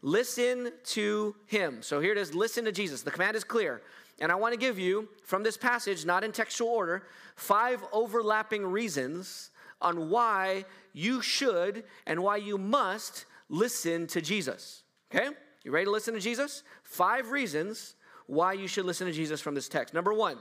listen 0.00 0.70
to 0.84 1.34
him. 1.46 1.82
So 1.82 1.98
here 1.98 2.12
it 2.12 2.18
is 2.18 2.32
listen 2.32 2.64
to 2.66 2.70
Jesus. 2.70 3.02
The 3.02 3.10
command 3.10 3.36
is 3.36 3.42
clear. 3.42 3.82
And 4.20 4.30
I 4.30 4.36
want 4.36 4.54
to 4.54 4.56
give 4.58 4.78
you, 4.78 5.08
from 5.24 5.42
this 5.42 5.56
passage, 5.56 6.06
not 6.06 6.22
in 6.22 6.30
textual 6.30 6.70
order, 6.70 7.08
five 7.34 7.82
overlapping 7.92 8.64
reasons 8.64 9.50
on 9.82 10.10
why 10.10 10.64
you 10.92 11.22
should 11.22 11.82
and 12.06 12.22
why 12.22 12.36
you 12.36 12.56
must 12.56 13.26
listen 13.48 14.06
to 14.06 14.20
Jesus. 14.20 14.84
Okay? 15.12 15.30
You 15.64 15.72
ready 15.72 15.86
to 15.86 15.90
listen 15.90 16.14
to 16.14 16.20
Jesus? 16.20 16.62
Five 16.84 17.32
reasons 17.32 17.96
why 18.28 18.52
you 18.52 18.68
should 18.68 18.84
listen 18.84 19.08
to 19.08 19.12
Jesus 19.12 19.40
from 19.40 19.56
this 19.56 19.68
text. 19.68 19.92
Number 19.92 20.14
one, 20.14 20.38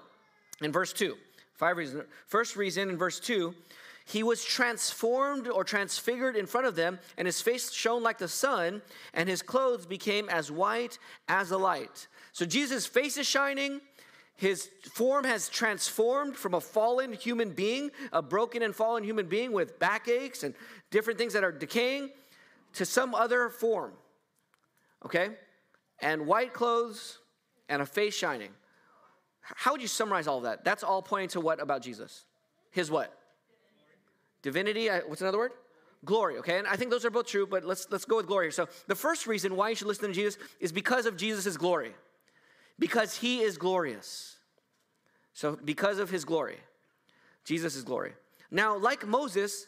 in 0.62 0.71
verse 0.71 0.93
two, 0.93 1.15
five 1.56 1.78
reasons. 1.78 2.04
First 2.28 2.56
reason 2.56 2.89
in 2.89 2.97
verse 2.97 3.19
two, 3.19 3.56
he 4.06 4.23
was 4.23 4.45
transformed 4.45 5.47
or 5.47 5.63
transfigured 5.63 6.36
in 6.36 6.45
front 6.45 6.67
of 6.67 6.76
them, 6.76 7.00
and 7.17 7.26
his 7.26 7.41
face 7.41 7.73
shone 7.73 8.04
like 8.04 8.17
the 8.17 8.28
sun, 8.28 8.82
and 9.13 9.28
his 9.28 9.41
clothes 9.41 9.86
became 9.86 10.30
as 10.30 10.52
white 10.52 11.00
as 11.28 11.50
the 11.50 11.58
light. 11.58 12.08
So 12.32 12.45
Jesus' 12.45 12.86
face 12.86 13.17
is 13.17 13.28
shining. 13.28 13.82
His 14.36 14.69
form 14.93 15.26
has 15.26 15.50
transformed 15.50 16.36
from 16.36 16.54
a 16.54 16.62
fallen 16.62 17.12
human 17.12 17.50
being, 17.50 17.89
a 18.13 18.21
broken 18.21 18.62
and 18.62 18.73
fallen 18.73 19.04
human 19.04 19.28
being 19.28 19.52
with 19.52 19.80
backaches 19.80 20.43
and 20.43 20.54
different 20.91 21.17
things 21.17 21.34
that 21.34 21.43
are 21.43 21.52
decaying, 21.52 22.12
to 22.73 22.86
some 22.86 23.15
other 23.15 23.50
form. 23.50 23.93
Okay? 25.04 25.30
And 26.00 26.28
white 26.28 26.54
clothes 26.54 27.17
and 27.69 27.82
a 27.82 27.86
face 27.86 28.15
shining. 28.15 28.49
How 29.41 29.71
would 29.71 29.82
you 29.82 29.88
summarize 29.88 30.27
all 30.27 30.38
of 30.38 30.43
that? 30.43 30.63
That's 30.63 30.84
all 30.84 31.01
pointing 31.01 31.30
to 31.30 31.41
what 31.41 31.62
about 31.62 31.82
Jesus? 31.82 32.25
His 32.71 32.91
what? 32.91 33.13
Divinity. 34.41 34.88
What's 34.88 35.21
another 35.21 35.38
word? 35.38 35.51
Glory. 36.06 36.38
Okay, 36.38 36.58
and 36.58 36.67
I 36.67 36.75
think 36.75 36.91
those 36.91 37.06
are 37.06 37.10
both 37.10 37.27
true, 37.27 37.47
but 37.47 37.63
let's 37.63 37.88
let's 37.89 38.06
go 38.06 38.17
with 38.17 38.27
glory. 38.27 38.51
So 38.51 38.67
the 38.88 38.95
first 38.95 39.25
reason 39.25 39.56
why 39.56 39.69
you 39.69 39.75
should 39.75 39.88
listen 39.88 40.10
to 40.10 40.13
Jesus 40.13 40.38
is 40.60 40.71
because 40.71 41.06
of 41.06 41.17
Jesus' 41.17 41.58
glory, 41.58 41.93
because 42.77 43.15
He 43.15 43.41
is 43.41 43.58
glorious. 43.58 44.36
So 45.34 45.58
because 45.63 45.97
of 45.97 46.10
His 46.10 46.23
glory, 46.23 46.58
Jesus' 47.45 47.82
glory. 47.82 48.13
Now, 48.51 48.77
like 48.77 49.06
Moses, 49.06 49.67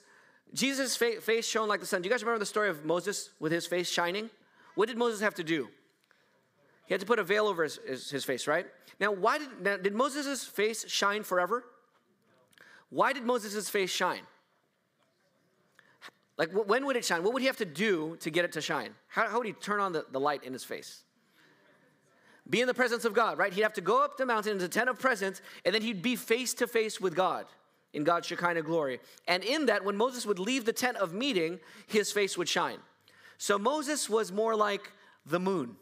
Jesus' 0.53 0.95
face 0.95 1.47
shone 1.47 1.67
like 1.67 1.79
the 1.79 1.85
sun. 1.85 2.01
Do 2.01 2.07
you 2.07 2.13
guys 2.13 2.23
remember 2.23 2.39
the 2.39 2.45
story 2.45 2.69
of 2.69 2.85
Moses 2.85 3.29
with 3.39 3.51
his 3.51 3.65
face 3.65 3.89
shining? 3.89 4.29
What 4.75 4.87
did 4.87 4.97
Moses 4.97 5.21
have 5.21 5.35
to 5.35 5.43
do? 5.43 5.69
He 6.89 6.93
had 6.95 7.01
to 7.01 7.05
put 7.05 7.19
a 7.19 7.23
veil 7.23 7.45
over 7.45 7.63
his, 7.63 7.79
his, 7.87 8.09
his 8.09 8.25
face, 8.25 8.47
right? 8.47 8.65
Now, 8.99 9.11
why 9.11 9.37
did, 9.37 9.61
now, 9.61 9.77
did 9.77 9.93
Moses' 9.93 10.43
face 10.43 10.89
shine 10.89 11.21
forever? 11.21 11.63
Why 12.89 13.13
did 13.13 13.25
Moses' 13.25 13.69
face 13.69 13.91
shine? 13.91 14.23
Like, 16.35 16.49
when 16.51 16.87
would 16.87 16.95
it 16.95 17.05
shine? 17.05 17.21
What 17.21 17.33
would 17.33 17.43
he 17.43 17.45
have 17.45 17.57
to 17.57 17.65
do 17.65 18.17
to 18.21 18.31
get 18.31 18.43
it 18.43 18.53
to 18.53 18.61
shine? 18.61 18.95
How, 19.07 19.29
how 19.29 19.37
would 19.37 19.45
he 19.45 19.53
turn 19.53 19.79
on 19.79 19.91
the, 19.91 20.07
the 20.11 20.19
light 20.19 20.43
in 20.43 20.51
his 20.51 20.63
face? 20.63 21.03
Be 22.49 22.59
in 22.59 22.65
the 22.65 22.73
presence 22.73 23.05
of 23.05 23.13
God, 23.13 23.37
right? 23.37 23.53
He'd 23.53 23.61
have 23.61 23.73
to 23.73 23.81
go 23.81 24.03
up 24.03 24.17
the 24.17 24.25
mountain 24.25 24.53
into 24.53 24.63
the 24.63 24.73
tent 24.73 24.89
of 24.89 24.97
presence, 24.97 25.43
and 25.65 25.75
then 25.75 25.83
he'd 25.83 26.01
be 26.01 26.15
face 26.15 26.55
to 26.55 26.65
face 26.65 26.99
with 26.99 27.13
God 27.13 27.45
in 27.93 28.03
God's 28.03 28.25
Shekinah 28.25 28.63
glory. 28.63 28.99
And 29.27 29.43
in 29.43 29.67
that, 29.67 29.85
when 29.85 29.95
Moses 29.95 30.25
would 30.25 30.39
leave 30.39 30.65
the 30.65 30.73
tent 30.73 30.97
of 30.97 31.13
meeting, 31.13 31.59
his 31.85 32.11
face 32.11 32.35
would 32.35 32.49
shine. 32.49 32.79
So 33.37 33.59
Moses 33.59 34.09
was 34.09 34.31
more 34.31 34.55
like 34.55 34.91
the 35.27 35.39
moon 35.39 35.75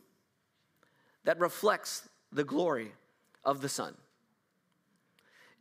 that 1.27 1.41
reflects 1.41 2.07
the 2.31 2.45
glory 2.45 2.93
of 3.43 3.59
the 3.59 3.67
sun. 3.67 3.93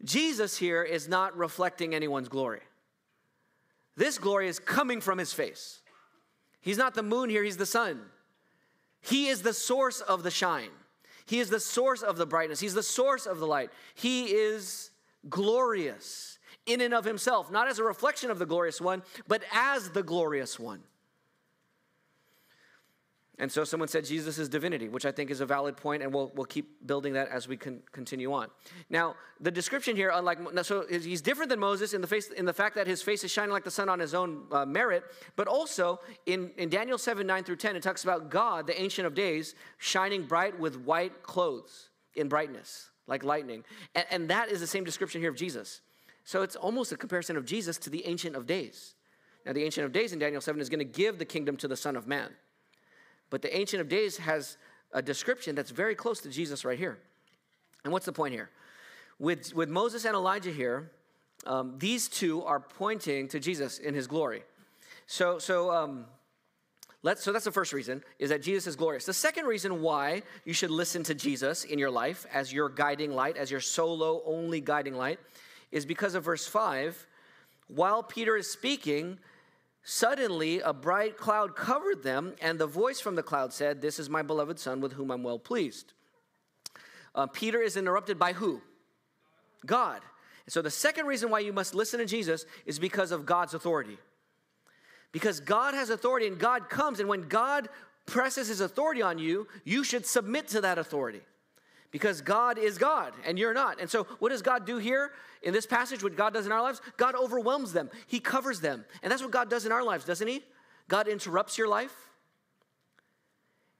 Jesus 0.04 0.56
here 0.56 0.84
is 0.84 1.08
not 1.08 1.36
reflecting 1.36 1.92
anyone's 1.92 2.28
glory. 2.28 2.60
This 3.96 4.16
glory 4.16 4.46
is 4.46 4.60
coming 4.60 5.00
from 5.00 5.18
his 5.18 5.32
face. 5.32 5.80
He's 6.60 6.78
not 6.78 6.94
the 6.94 7.02
moon 7.02 7.30
here, 7.30 7.42
he's 7.42 7.56
the 7.56 7.66
sun. 7.66 8.00
He 9.00 9.26
is 9.26 9.42
the 9.42 9.52
source 9.52 10.00
of 10.00 10.22
the 10.22 10.30
shine. 10.30 10.70
He 11.24 11.40
is 11.40 11.50
the 11.50 11.58
source 11.58 12.02
of 12.02 12.16
the 12.16 12.26
brightness. 12.26 12.60
He's 12.60 12.74
the 12.74 12.82
source 12.84 13.26
of 13.26 13.40
the 13.40 13.46
light. 13.48 13.70
He 13.96 14.26
is 14.26 14.92
glorious 15.28 16.38
in 16.66 16.80
and 16.80 16.94
of 16.94 17.04
himself, 17.04 17.50
not 17.50 17.66
as 17.66 17.80
a 17.80 17.84
reflection 17.84 18.30
of 18.30 18.38
the 18.38 18.46
glorious 18.46 18.80
one, 18.80 19.02
but 19.26 19.42
as 19.52 19.90
the 19.90 20.04
glorious 20.04 20.60
one. 20.60 20.84
And 23.38 23.52
so 23.52 23.64
someone 23.64 23.88
said 23.88 24.06
Jesus 24.06 24.38
is 24.38 24.48
divinity, 24.48 24.88
which 24.88 25.04
I 25.04 25.12
think 25.12 25.30
is 25.30 25.42
a 25.42 25.46
valid 25.46 25.76
point, 25.76 26.02
and 26.02 26.12
we'll, 26.12 26.32
we'll 26.34 26.46
keep 26.46 26.86
building 26.86 27.12
that 27.12 27.28
as 27.28 27.46
we 27.46 27.56
can 27.58 27.82
continue 27.92 28.32
on. 28.32 28.48
Now, 28.88 29.14
the 29.40 29.50
description 29.50 29.94
here, 29.94 30.10
unlike 30.14 30.38
so 30.62 30.86
he's 30.88 31.20
different 31.20 31.50
than 31.50 31.60
Moses 31.60 31.92
in 31.92 32.00
the 32.00 32.06
face 32.06 32.28
in 32.30 32.46
the 32.46 32.54
fact 32.54 32.76
that 32.76 32.86
his 32.86 33.02
face 33.02 33.24
is 33.24 33.30
shining 33.30 33.52
like 33.52 33.64
the 33.64 33.70
sun 33.70 33.90
on 33.90 33.98
his 33.98 34.14
own 34.14 34.44
uh, 34.52 34.64
merit, 34.64 35.04
but 35.36 35.48
also 35.48 36.00
in, 36.24 36.50
in 36.56 36.70
Daniel 36.70 36.96
7, 36.96 37.26
9 37.26 37.44
through 37.44 37.56
10, 37.56 37.76
it 37.76 37.82
talks 37.82 38.04
about 38.04 38.30
God, 38.30 38.66
the 38.66 38.80
ancient 38.80 39.06
of 39.06 39.14
days, 39.14 39.54
shining 39.76 40.22
bright 40.22 40.58
with 40.58 40.78
white 40.78 41.22
clothes 41.22 41.90
in 42.14 42.30
brightness, 42.30 42.88
like 43.06 43.22
lightning. 43.22 43.64
And, 43.94 44.06
and 44.10 44.30
that 44.30 44.50
is 44.50 44.60
the 44.60 44.66
same 44.66 44.84
description 44.84 45.20
here 45.20 45.30
of 45.30 45.36
Jesus. 45.36 45.82
So 46.24 46.40
it's 46.40 46.56
almost 46.56 46.90
a 46.90 46.96
comparison 46.96 47.36
of 47.36 47.44
Jesus 47.44 47.76
to 47.78 47.90
the 47.90 48.06
ancient 48.06 48.34
of 48.34 48.46
days. 48.46 48.94
Now, 49.44 49.52
the 49.52 49.62
ancient 49.62 49.84
of 49.84 49.92
days 49.92 50.14
in 50.14 50.18
Daniel 50.18 50.40
7 50.40 50.58
is 50.58 50.70
going 50.70 50.80
to 50.80 50.84
give 50.84 51.18
the 51.18 51.24
kingdom 51.26 51.58
to 51.58 51.68
the 51.68 51.76
Son 51.76 51.96
of 51.96 52.06
Man. 52.06 52.30
But 53.30 53.42
the 53.42 53.54
Ancient 53.56 53.80
of 53.80 53.88
Days 53.88 54.18
has 54.18 54.56
a 54.92 55.02
description 55.02 55.54
that's 55.54 55.70
very 55.70 55.94
close 55.94 56.20
to 56.20 56.30
Jesus 56.30 56.64
right 56.64 56.78
here. 56.78 56.98
And 57.84 57.92
what's 57.92 58.06
the 58.06 58.12
point 58.12 58.34
here? 58.34 58.50
With, 59.18 59.54
with 59.54 59.68
Moses 59.68 60.04
and 60.04 60.14
Elijah 60.14 60.50
here, 60.50 60.90
um, 61.46 61.74
these 61.78 62.08
two 62.08 62.42
are 62.44 62.60
pointing 62.60 63.28
to 63.28 63.40
Jesus 63.40 63.78
in 63.78 63.94
his 63.94 64.06
glory. 64.06 64.42
So, 65.06 65.38
so, 65.38 65.70
um, 65.70 66.06
let's, 67.02 67.22
so 67.22 67.32
that's 67.32 67.44
the 67.44 67.52
first 67.52 67.72
reason, 67.72 68.02
is 68.18 68.30
that 68.30 68.42
Jesus 68.42 68.66
is 68.66 68.76
glorious. 68.76 69.06
The 69.06 69.14
second 69.14 69.46
reason 69.46 69.80
why 69.80 70.22
you 70.44 70.52
should 70.52 70.70
listen 70.70 71.02
to 71.04 71.14
Jesus 71.14 71.64
in 71.64 71.78
your 71.78 71.90
life 71.90 72.26
as 72.32 72.52
your 72.52 72.68
guiding 72.68 73.14
light, 73.14 73.36
as 73.36 73.50
your 73.50 73.60
solo 73.60 74.22
only 74.26 74.60
guiding 74.60 74.94
light, 74.94 75.20
is 75.70 75.86
because 75.86 76.14
of 76.14 76.24
verse 76.24 76.46
5. 76.46 77.06
While 77.68 78.02
Peter 78.02 78.36
is 78.36 78.50
speaking, 78.50 79.18
Suddenly, 79.88 80.58
a 80.58 80.72
bright 80.72 81.16
cloud 81.16 81.54
covered 81.54 82.02
them, 82.02 82.34
and 82.40 82.58
the 82.58 82.66
voice 82.66 82.98
from 82.98 83.14
the 83.14 83.22
cloud 83.22 83.52
said, 83.52 83.80
This 83.80 84.00
is 84.00 84.10
my 84.10 84.20
beloved 84.20 84.58
Son 84.58 84.80
with 84.80 84.94
whom 84.94 85.12
I'm 85.12 85.22
well 85.22 85.38
pleased. 85.38 85.92
Uh, 87.14 87.28
Peter 87.28 87.60
is 87.60 87.76
interrupted 87.76 88.18
by 88.18 88.32
who? 88.32 88.62
God. 89.64 90.02
And 90.44 90.52
so, 90.52 90.60
the 90.60 90.72
second 90.72 91.06
reason 91.06 91.30
why 91.30 91.38
you 91.38 91.52
must 91.52 91.72
listen 91.72 92.00
to 92.00 92.04
Jesus 92.04 92.46
is 92.64 92.80
because 92.80 93.12
of 93.12 93.26
God's 93.26 93.54
authority. 93.54 93.96
Because 95.12 95.38
God 95.38 95.72
has 95.72 95.88
authority, 95.88 96.26
and 96.26 96.36
God 96.36 96.68
comes, 96.68 96.98
and 96.98 97.08
when 97.08 97.28
God 97.28 97.68
presses 98.06 98.48
his 98.48 98.60
authority 98.60 99.02
on 99.02 99.20
you, 99.20 99.46
you 99.62 99.84
should 99.84 100.04
submit 100.04 100.48
to 100.48 100.60
that 100.62 100.78
authority 100.78 101.22
because 101.90 102.20
God 102.20 102.58
is 102.58 102.78
God 102.78 103.12
and 103.24 103.38
you're 103.38 103.54
not. 103.54 103.80
And 103.80 103.88
so, 103.88 104.04
what 104.18 104.30
does 104.30 104.42
God 104.42 104.66
do 104.66 104.78
here 104.78 105.12
in 105.42 105.52
this 105.52 105.66
passage? 105.66 106.02
What 106.02 106.16
God 106.16 106.34
does 106.34 106.46
in 106.46 106.52
our 106.52 106.62
lives? 106.62 106.80
God 106.96 107.14
overwhelms 107.14 107.72
them, 107.72 107.90
He 108.06 108.20
covers 108.20 108.60
them. 108.60 108.84
And 109.02 109.10
that's 109.10 109.22
what 109.22 109.30
God 109.30 109.50
does 109.50 109.66
in 109.66 109.72
our 109.72 109.82
lives, 109.82 110.04
doesn't 110.04 110.28
He? 110.28 110.42
God 110.88 111.08
interrupts 111.08 111.58
your 111.58 111.68
life, 111.68 111.94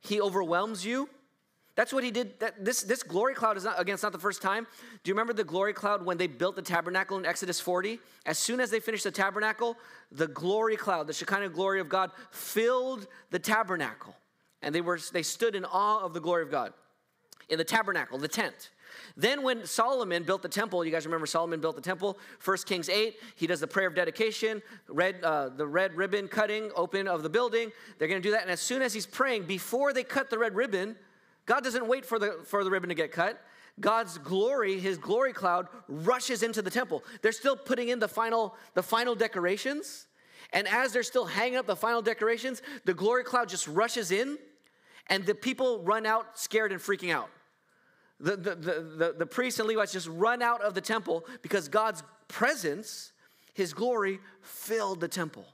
He 0.00 0.20
overwhelms 0.20 0.84
you. 0.84 1.08
That's 1.74 1.92
what 1.92 2.02
he 2.02 2.10
did. 2.10 2.40
That, 2.40 2.64
this, 2.64 2.82
this 2.82 3.02
glory 3.02 3.34
cloud 3.34 3.58
is 3.58 3.64
not, 3.64 3.78
again, 3.78 3.92
it's 3.92 4.02
not 4.02 4.12
the 4.12 4.18
first 4.18 4.40
time. 4.40 4.66
Do 5.04 5.10
you 5.10 5.14
remember 5.14 5.34
the 5.34 5.44
glory 5.44 5.74
cloud 5.74 6.06
when 6.06 6.16
they 6.16 6.26
built 6.26 6.56
the 6.56 6.62
tabernacle 6.62 7.18
in 7.18 7.26
Exodus 7.26 7.60
40? 7.60 8.00
As 8.24 8.38
soon 8.38 8.60
as 8.60 8.70
they 8.70 8.80
finished 8.80 9.04
the 9.04 9.10
tabernacle, 9.10 9.76
the 10.10 10.26
glory 10.26 10.78
cloud, 10.78 11.06
the 11.06 11.12
Shekinah 11.12 11.50
glory 11.50 11.80
of 11.80 11.90
God, 11.90 12.12
filled 12.30 13.06
the 13.30 13.38
tabernacle. 13.38 14.16
And 14.62 14.74
they, 14.74 14.80
were, 14.80 14.98
they 15.12 15.22
stood 15.22 15.54
in 15.54 15.66
awe 15.66 16.02
of 16.02 16.14
the 16.14 16.20
glory 16.20 16.44
of 16.44 16.50
God 16.50 16.72
in 17.48 17.58
the 17.58 17.64
tabernacle, 17.64 18.18
the 18.18 18.28
tent. 18.28 18.70
Then, 19.16 19.42
when 19.42 19.66
Solomon 19.66 20.24
built 20.24 20.42
the 20.42 20.48
temple, 20.48 20.84
you 20.84 20.90
guys 20.90 21.06
remember 21.06 21.26
Solomon 21.26 21.60
built 21.60 21.76
the 21.76 21.82
temple, 21.82 22.18
1 22.44 22.56
Kings 22.66 22.88
8, 22.88 23.16
he 23.34 23.46
does 23.46 23.60
the 23.60 23.66
prayer 23.66 23.88
of 23.88 23.94
dedication, 23.94 24.62
red, 24.88 25.16
uh, 25.22 25.48
the 25.50 25.66
red 25.66 25.94
ribbon 25.94 26.28
cutting 26.28 26.70
open 26.74 27.06
of 27.06 27.22
the 27.22 27.30
building. 27.30 27.70
They're 27.98 28.08
going 28.08 28.20
to 28.20 28.26
do 28.26 28.32
that. 28.32 28.42
And 28.42 28.50
as 28.50 28.60
soon 28.60 28.82
as 28.82 28.92
he's 28.92 29.06
praying, 29.06 29.44
before 29.44 29.92
they 29.92 30.02
cut 30.02 30.30
the 30.30 30.38
red 30.38 30.54
ribbon, 30.54 30.96
God 31.46 31.62
doesn't 31.62 31.86
wait 31.86 32.04
for 32.04 32.18
the, 32.18 32.40
for 32.44 32.64
the 32.64 32.70
ribbon 32.70 32.88
to 32.88 32.94
get 32.94 33.12
cut. 33.12 33.40
God's 33.78 34.18
glory, 34.18 34.78
his 34.78 34.98
glory 34.98 35.32
cloud, 35.32 35.68
rushes 35.88 36.42
into 36.42 36.62
the 36.62 36.70
temple. 36.70 37.04
They're 37.22 37.32
still 37.32 37.56
putting 37.56 37.88
in 37.88 37.98
the 37.98 38.08
final, 38.08 38.54
the 38.74 38.82
final 38.82 39.14
decorations. 39.14 40.06
And 40.52 40.66
as 40.66 40.92
they're 40.92 41.02
still 41.02 41.26
hanging 41.26 41.56
up 41.56 41.66
the 41.66 41.76
final 41.76 42.00
decorations, 42.00 42.62
the 42.84 42.94
glory 42.94 43.24
cloud 43.24 43.48
just 43.48 43.68
rushes 43.68 44.10
in 44.10 44.38
and 45.08 45.24
the 45.24 45.34
people 45.34 45.82
run 45.82 46.06
out 46.06 46.38
scared 46.38 46.72
and 46.72 46.80
freaking 46.80 47.12
out. 47.12 47.28
The, 48.18 48.36
the, 48.36 48.54
the, 48.54 49.14
the, 49.18 49.26
priests 49.26 49.60
and 49.60 49.68
Levites 49.68 49.92
just 49.92 50.08
run 50.08 50.40
out 50.40 50.62
of 50.62 50.74
the 50.74 50.80
temple 50.80 51.26
because 51.42 51.68
God's 51.68 52.02
presence, 52.28 53.12
his 53.52 53.74
glory, 53.74 54.20
filled 54.40 55.00
the 55.00 55.08
temple. 55.08 55.44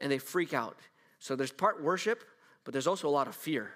And 0.00 0.10
they 0.10 0.18
freak 0.18 0.52
out. 0.52 0.76
So 1.20 1.36
there's 1.36 1.52
part 1.52 1.82
worship, 1.82 2.24
but 2.64 2.72
there's 2.72 2.88
also 2.88 3.08
a 3.08 3.10
lot 3.10 3.28
of 3.28 3.36
fear 3.36 3.70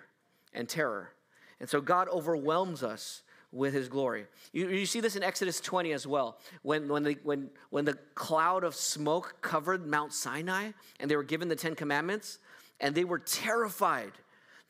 and 0.52 0.68
terror. 0.68 1.12
And 1.60 1.68
so 1.68 1.80
God 1.80 2.08
overwhelms 2.08 2.82
us 2.82 3.22
with 3.52 3.74
his 3.74 3.88
glory. 3.88 4.26
You, 4.52 4.68
you 4.68 4.86
see 4.86 5.00
this 5.00 5.16
in 5.16 5.22
Exodus 5.22 5.60
20 5.60 5.92
as 5.92 6.06
well. 6.06 6.38
When, 6.62 6.88
when, 6.88 7.02
the, 7.02 7.16
when, 7.22 7.50
when 7.70 7.84
the 7.84 7.94
cloud 8.14 8.64
of 8.64 8.74
smoke 8.74 9.36
covered 9.40 9.86
Mount 9.86 10.12
Sinai 10.12 10.70
and 10.98 11.10
they 11.10 11.16
were 11.16 11.24
given 11.24 11.48
the 11.48 11.56
Ten 11.56 11.74
Commandments, 11.74 12.38
and 12.80 12.94
they 12.94 13.04
were 13.04 13.18
terrified 13.18 14.12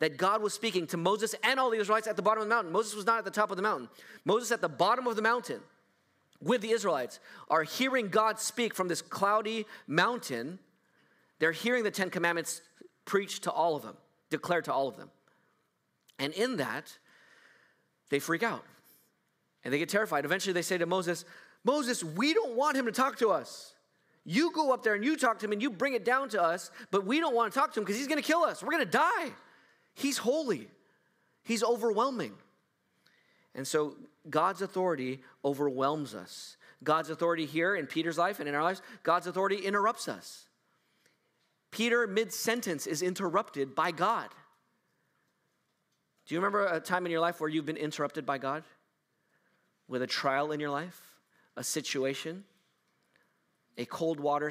that 0.00 0.16
God 0.16 0.42
was 0.42 0.52
speaking 0.52 0.86
to 0.88 0.96
Moses 0.96 1.34
and 1.44 1.60
all 1.60 1.70
the 1.70 1.78
Israelites 1.78 2.08
at 2.08 2.16
the 2.16 2.22
bottom 2.22 2.42
of 2.42 2.48
the 2.48 2.54
mountain. 2.54 2.72
Moses 2.72 2.96
was 2.96 3.06
not 3.06 3.18
at 3.18 3.24
the 3.24 3.30
top 3.30 3.50
of 3.50 3.56
the 3.56 3.62
mountain. 3.62 3.88
Moses 4.24 4.50
at 4.50 4.60
the 4.60 4.68
bottom 4.68 5.06
of 5.06 5.14
the 5.14 5.22
mountain 5.22 5.60
with 6.42 6.62
the 6.62 6.70
Israelites 6.70 7.20
are 7.48 7.62
hearing 7.62 8.08
God 8.08 8.40
speak 8.40 8.74
from 8.74 8.88
this 8.88 9.02
cloudy 9.02 9.66
mountain. 9.86 10.58
They're 11.38 11.52
hearing 11.52 11.84
the 11.84 11.90
Ten 11.90 12.10
Commandments 12.10 12.62
preached 13.04 13.44
to 13.44 13.50
all 13.50 13.76
of 13.76 13.82
them, 13.82 13.96
declared 14.30 14.64
to 14.64 14.72
all 14.72 14.88
of 14.88 14.96
them. 14.96 15.10
And 16.18 16.32
in 16.32 16.56
that, 16.56 16.96
they 18.08 18.18
freak 18.18 18.42
out 18.42 18.64
and 19.64 19.72
they 19.72 19.78
get 19.78 19.90
terrified. 19.90 20.24
Eventually, 20.24 20.54
they 20.54 20.62
say 20.62 20.78
to 20.78 20.86
Moses, 20.86 21.26
Moses, 21.62 22.02
we 22.02 22.32
don't 22.32 22.56
want 22.56 22.76
him 22.76 22.86
to 22.86 22.92
talk 22.92 23.18
to 23.18 23.28
us. 23.28 23.74
You 24.24 24.50
go 24.52 24.72
up 24.72 24.82
there 24.82 24.94
and 24.94 25.04
you 25.04 25.16
talk 25.16 25.38
to 25.40 25.46
him 25.46 25.52
and 25.52 25.62
you 25.62 25.70
bring 25.70 25.94
it 25.94 26.04
down 26.04 26.30
to 26.30 26.42
us, 26.42 26.70
but 26.90 27.06
we 27.06 27.20
don't 27.20 27.34
want 27.34 27.52
to 27.52 27.58
talk 27.58 27.72
to 27.74 27.80
him 27.80 27.84
because 27.84 27.98
he's 27.98 28.06
going 28.06 28.20
to 28.20 28.26
kill 28.26 28.42
us. 28.42 28.62
We're 28.62 28.72
going 28.72 28.84
to 28.84 28.90
die. 28.90 29.30
He's 29.94 30.18
holy, 30.18 30.68
he's 31.42 31.62
overwhelming. 31.62 32.34
And 33.54 33.66
so 33.66 33.96
God's 34.28 34.62
authority 34.62 35.20
overwhelms 35.44 36.14
us. 36.14 36.56
God's 36.82 37.10
authority 37.10 37.46
here 37.46 37.74
in 37.74 37.86
Peter's 37.86 38.16
life 38.16 38.40
and 38.40 38.48
in 38.48 38.54
our 38.54 38.62
lives, 38.62 38.80
God's 39.02 39.26
authority 39.26 39.56
interrupts 39.56 40.08
us. 40.08 40.46
Peter, 41.70 42.06
mid 42.06 42.32
sentence, 42.32 42.86
is 42.86 43.02
interrupted 43.02 43.74
by 43.74 43.90
God. 43.90 44.28
Do 46.26 46.34
you 46.34 46.40
remember 46.40 46.66
a 46.66 46.80
time 46.80 47.06
in 47.06 47.12
your 47.12 47.20
life 47.20 47.40
where 47.40 47.50
you've 47.50 47.66
been 47.66 47.76
interrupted 47.76 48.24
by 48.24 48.38
God? 48.38 48.64
With 49.88 50.02
a 50.02 50.06
trial 50.06 50.52
in 50.52 50.60
your 50.60 50.70
life, 50.70 51.00
a 51.56 51.64
situation, 51.64 52.44
a 53.76 53.84
cold 53.84 54.20
water 54.20 54.50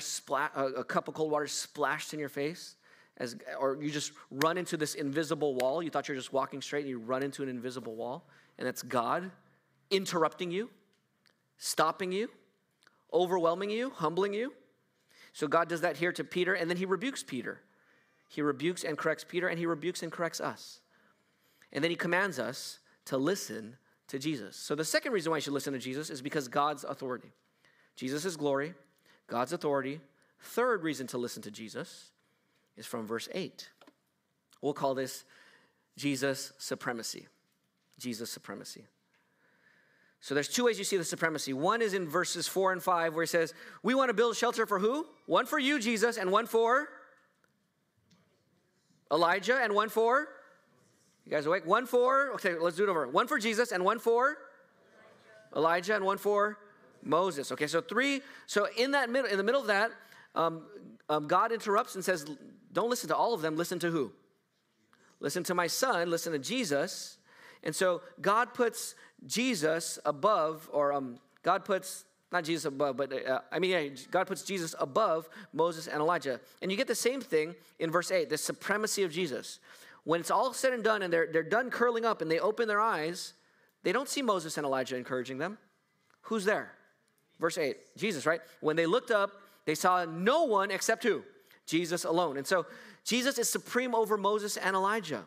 a 0.56 0.84
cup 0.84 1.08
of 1.08 1.14
cold 1.14 1.32
water 1.32 1.48
splashed 1.48 2.14
in 2.14 2.20
your 2.20 2.30
face, 2.30 2.76
as, 3.20 3.36
or 3.60 3.78
you 3.82 3.92
just 3.92 4.14
run 4.32 4.58
into 4.58 4.78
this 4.78 4.96
invisible 4.96 5.56
wall. 5.56 5.84
You 5.84 5.90
thought 5.90 6.08
you're 6.08 6.18
just 6.18 6.34
walking 6.34 6.62
straight 6.62 6.82
and 6.82 6.90
you 6.90 7.00
run 7.00 7.22
into 7.22 7.44
an 7.44 7.50
invisible 7.50 7.96
wall, 7.96 8.26
and 8.58 8.66
that's 8.66 8.82
God 8.82 9.30
interrupting 9.92 10.52
you, 10.52 10.70
stopping 11.58 12.12
you, 12.12 12.30
overwhelming 13.14 13.70
you, 13.70 13.90
humbling 13.90 14.34
you. 14.34 14.54
So 15.34 15.48
God 15.48 15.68
does 15.68 15.82
that 15.82 15.98
here 15.98 16.12
to 16.14 16.24
Peter, 16.24 16.54
and 16.54 16.70
then 16.70 16.78
he 16.78 16.86
rebukes 16.86 17.24
Peter. 17.24 17.62
He 18.30 18.42
rebukes 18.42 18.84
and 18.84 18.98
corrects 18.98 19.26
Peter, 19.28 19.48
and 19.48 19.60
he 19.60 19.66
rebukes 19.66 20.04
and 20.04 20.12
corrects 20.12 20.40
us. 20.40 20.80
And 21.72 21.84
then 21.84 21.92
he 21.92 21.98
commands 21.98 22.40
us 22.40 22.80
to 23.06 23.18
listen 23.18 23.78
to 24.08 24.18
Jesus. 24.18 24.56
So 24.56 24.76
the 24.76 24.86
second 24.86 25.12
reason 25.12 25.32
why 25.32 25.38
you 25.38 25.42
should 25.42 25.54
listen 25.54 25.74
to 25.74 25.80
Jesus 25.80 26.10
is 26.10 26.22
because 26.22 26.48
God's 26.48 26.84
authority. 26.84 27.32
Jesus' 27.96 28.36
glory, 28.36 28.74
God's 29.28 29.54
authority. 29.54 30.00
Third 30.42 30.84
reason 30.84 31.06
to 31.08 31.18
listen 31.18 31.42
to 31.44 31.52
Jesus 31.52 32.12
is 32.80 32.86
from 32.86 33.06
verse 33.06 33.28
8. 33.34 33.70
We'll 34.62 34.74
call 34.74 34.96
this 34.96 35.26
Jesus 35.98 36.54
supremacy. 36.58 37.28
Jesus 38.00 38.32
supremacy. 38.32 38.86
So 40.22 40.34
there's 40.34 40.48
two 40.48 40.66
ways 40.66 40.78
you 40.80 40.86
see 40.86 40.98
the 40.98 41.04
supremacy. 41.04 41.54
One 41.54 41.82
is 41.82 41.94
in 41.94 42.08
verses 42.08 42.48
4 42.48 42.74
and 42.74 42.84
5 42.84 43.16
where 43.16 43.24
he 43.24 43.28
says, 43.28 43.54
"We 43.84 43.94
want 43.94 44.10
to 44.10 44.14
build 44.14 44.36
shelter 44.36 44.66
for 44.66 44.80
who? 44.80 45.08
One 45.28 45.46
for 45.46 45.60
you, 45.60 45.80
Jesus, 45.80 46.18
and 46.18 46.32
one 46.32 46.46
for 46.46 46.90
Elijah 49.12 49.58
and 49.58 49.74
one 49.76 49.90
for 49.90 50.30
You 51.26 51.32
guys 51.32 51.46
awake? 51.46 51.66
One 51.66 51.86
for 51.86 52.32
Okay, 52.34 52.58
let's 52.58 52.78
do 52.78 52.84
it 52.84 52.90
over. 52.90 53.08
One 53.08 53.28
for 53.28 53.38
Jesus 53.38 53.72
and 53.72 53.84
one 53.86 54.00
for 54.00 54.38
Elijah, 55.56 55.56
Elijah 55.56 55.96
and 55.96 56.06
one 56.06 56.18
for 56.18 56.58
Moses. 57.04 57.52
Okay, 57.52 57.68
so 57.68 57.82
three. 57.82 58.22
So 58.46 58.68
in 58.78 58.92
that 58.92 59.10
middle, 59.10 59.30
in 59.30 59.38
the 59.38 59.44
middle 59.44 59.62
of 59.62 59.68
that, 59.68 59.92
um, 60.36 60.64
um, 61.10 61.28
God 61.28 61.52
interrupts 61.52 61.96
and 61.96 62.04
says, 62.04 62.26
don't 62.72 62.90
listen 62.90 63.10
to 63.10 63.16
all 63.16 63.34
of 63.34 63.42
them, 63.42 63.56
listen 63.56 63.80
to 63.80 63.92
who? 63.92 64.12
Listen 65.20 65.44
to 65.44 65.56
my 65.56 65.68
son, 65.68 66.10
listen 66.10 66.34
to 66.34 66.40
Jesus. 66.40 67.18
And 67.64 67.76
so 67.76 68.02
God 68.22 68.54
puts 68.54 68.96
Jesus 69.26 70.00
above, 70.06 70.70
or 70.72 70.94
um, 70.94 71.20
God 71.44 71.66
puts, 71.66 72.06
not 72.32 72.44
Jesus 72.44 72.66
above, 72.66 72.96
but 72.96 73.28
uh, 73.28 73.42
I 73.52 73.60
mean, 73.60 73.72
yeah, 73.72 73.90
God 74.12 74.28
puts 74.28 74.44
Jesus 74.44 74.76
above 74.80 75.28
Moses 75.52 75.88
and 75.88 76.00
Elijah. 76.00 76.40
And 76.62 76.72
you 76.72 76.78
get 76.78 76.88
the 76.88 76.96
same 76.96 77.22
thing 77.22 77.56
in 77.80 77.92
verse 77.92 78.12
8 78.12 78.30
the 78.30 78.38
supremacy 78.38 79.04
of 79.04 79.12
Jesus. 79.12 79.60
When 80.06 80.22
it's 80.22 80.32
all 80.32 80.54
said 80.54 80.74
and 80.74 80.84
done 80.84 81.02
and 81.02 81.12
they're, 81.12 81.28
they're 81.32 81.44
done 81.44 81.70
curling 81.70 82.06
up 82.06 82.22
and 82.22 82.32
they 82.32 82.40
open 82.40 82.68
their 82.68 82.80
eyes, 82.80 83.34
they 83.84 83.92
don't 83.92 84.08
see 84.08 84.22
Moses 84.22 84.58
and 84.58 84.66
Elijah 84.66 84.96
encouraging 84.96 85.38
them. 85.38 85.58
Who's 86.24 86.46
there? 86.46 86.72
Verse 87.40 87.58
8, 87.58 87.78
Jesus, 87.98 88.26
right? 88.26 88.42
When 88.62 88.76
they 88.76 88.86
looked 88.86 89.12
up, 89.12 89.32
they 89.66 89.76
saw 89.76 90.06
no 90.06 90.44
one 90.44 90.72
except 90.72 91.04
who? 91.04 91.24
Jesus 91.70 92.04
alone. 92.04 92.38
And 92.38 92.46
so 92.46 92.66
Jesus 93.04 93.38
is 93.38 93.50
supreme 93.50 93.94
over 93.94 94.18
Moses 94.18 94.58
and 94.58 94.76
Elijah. 94.76 95.26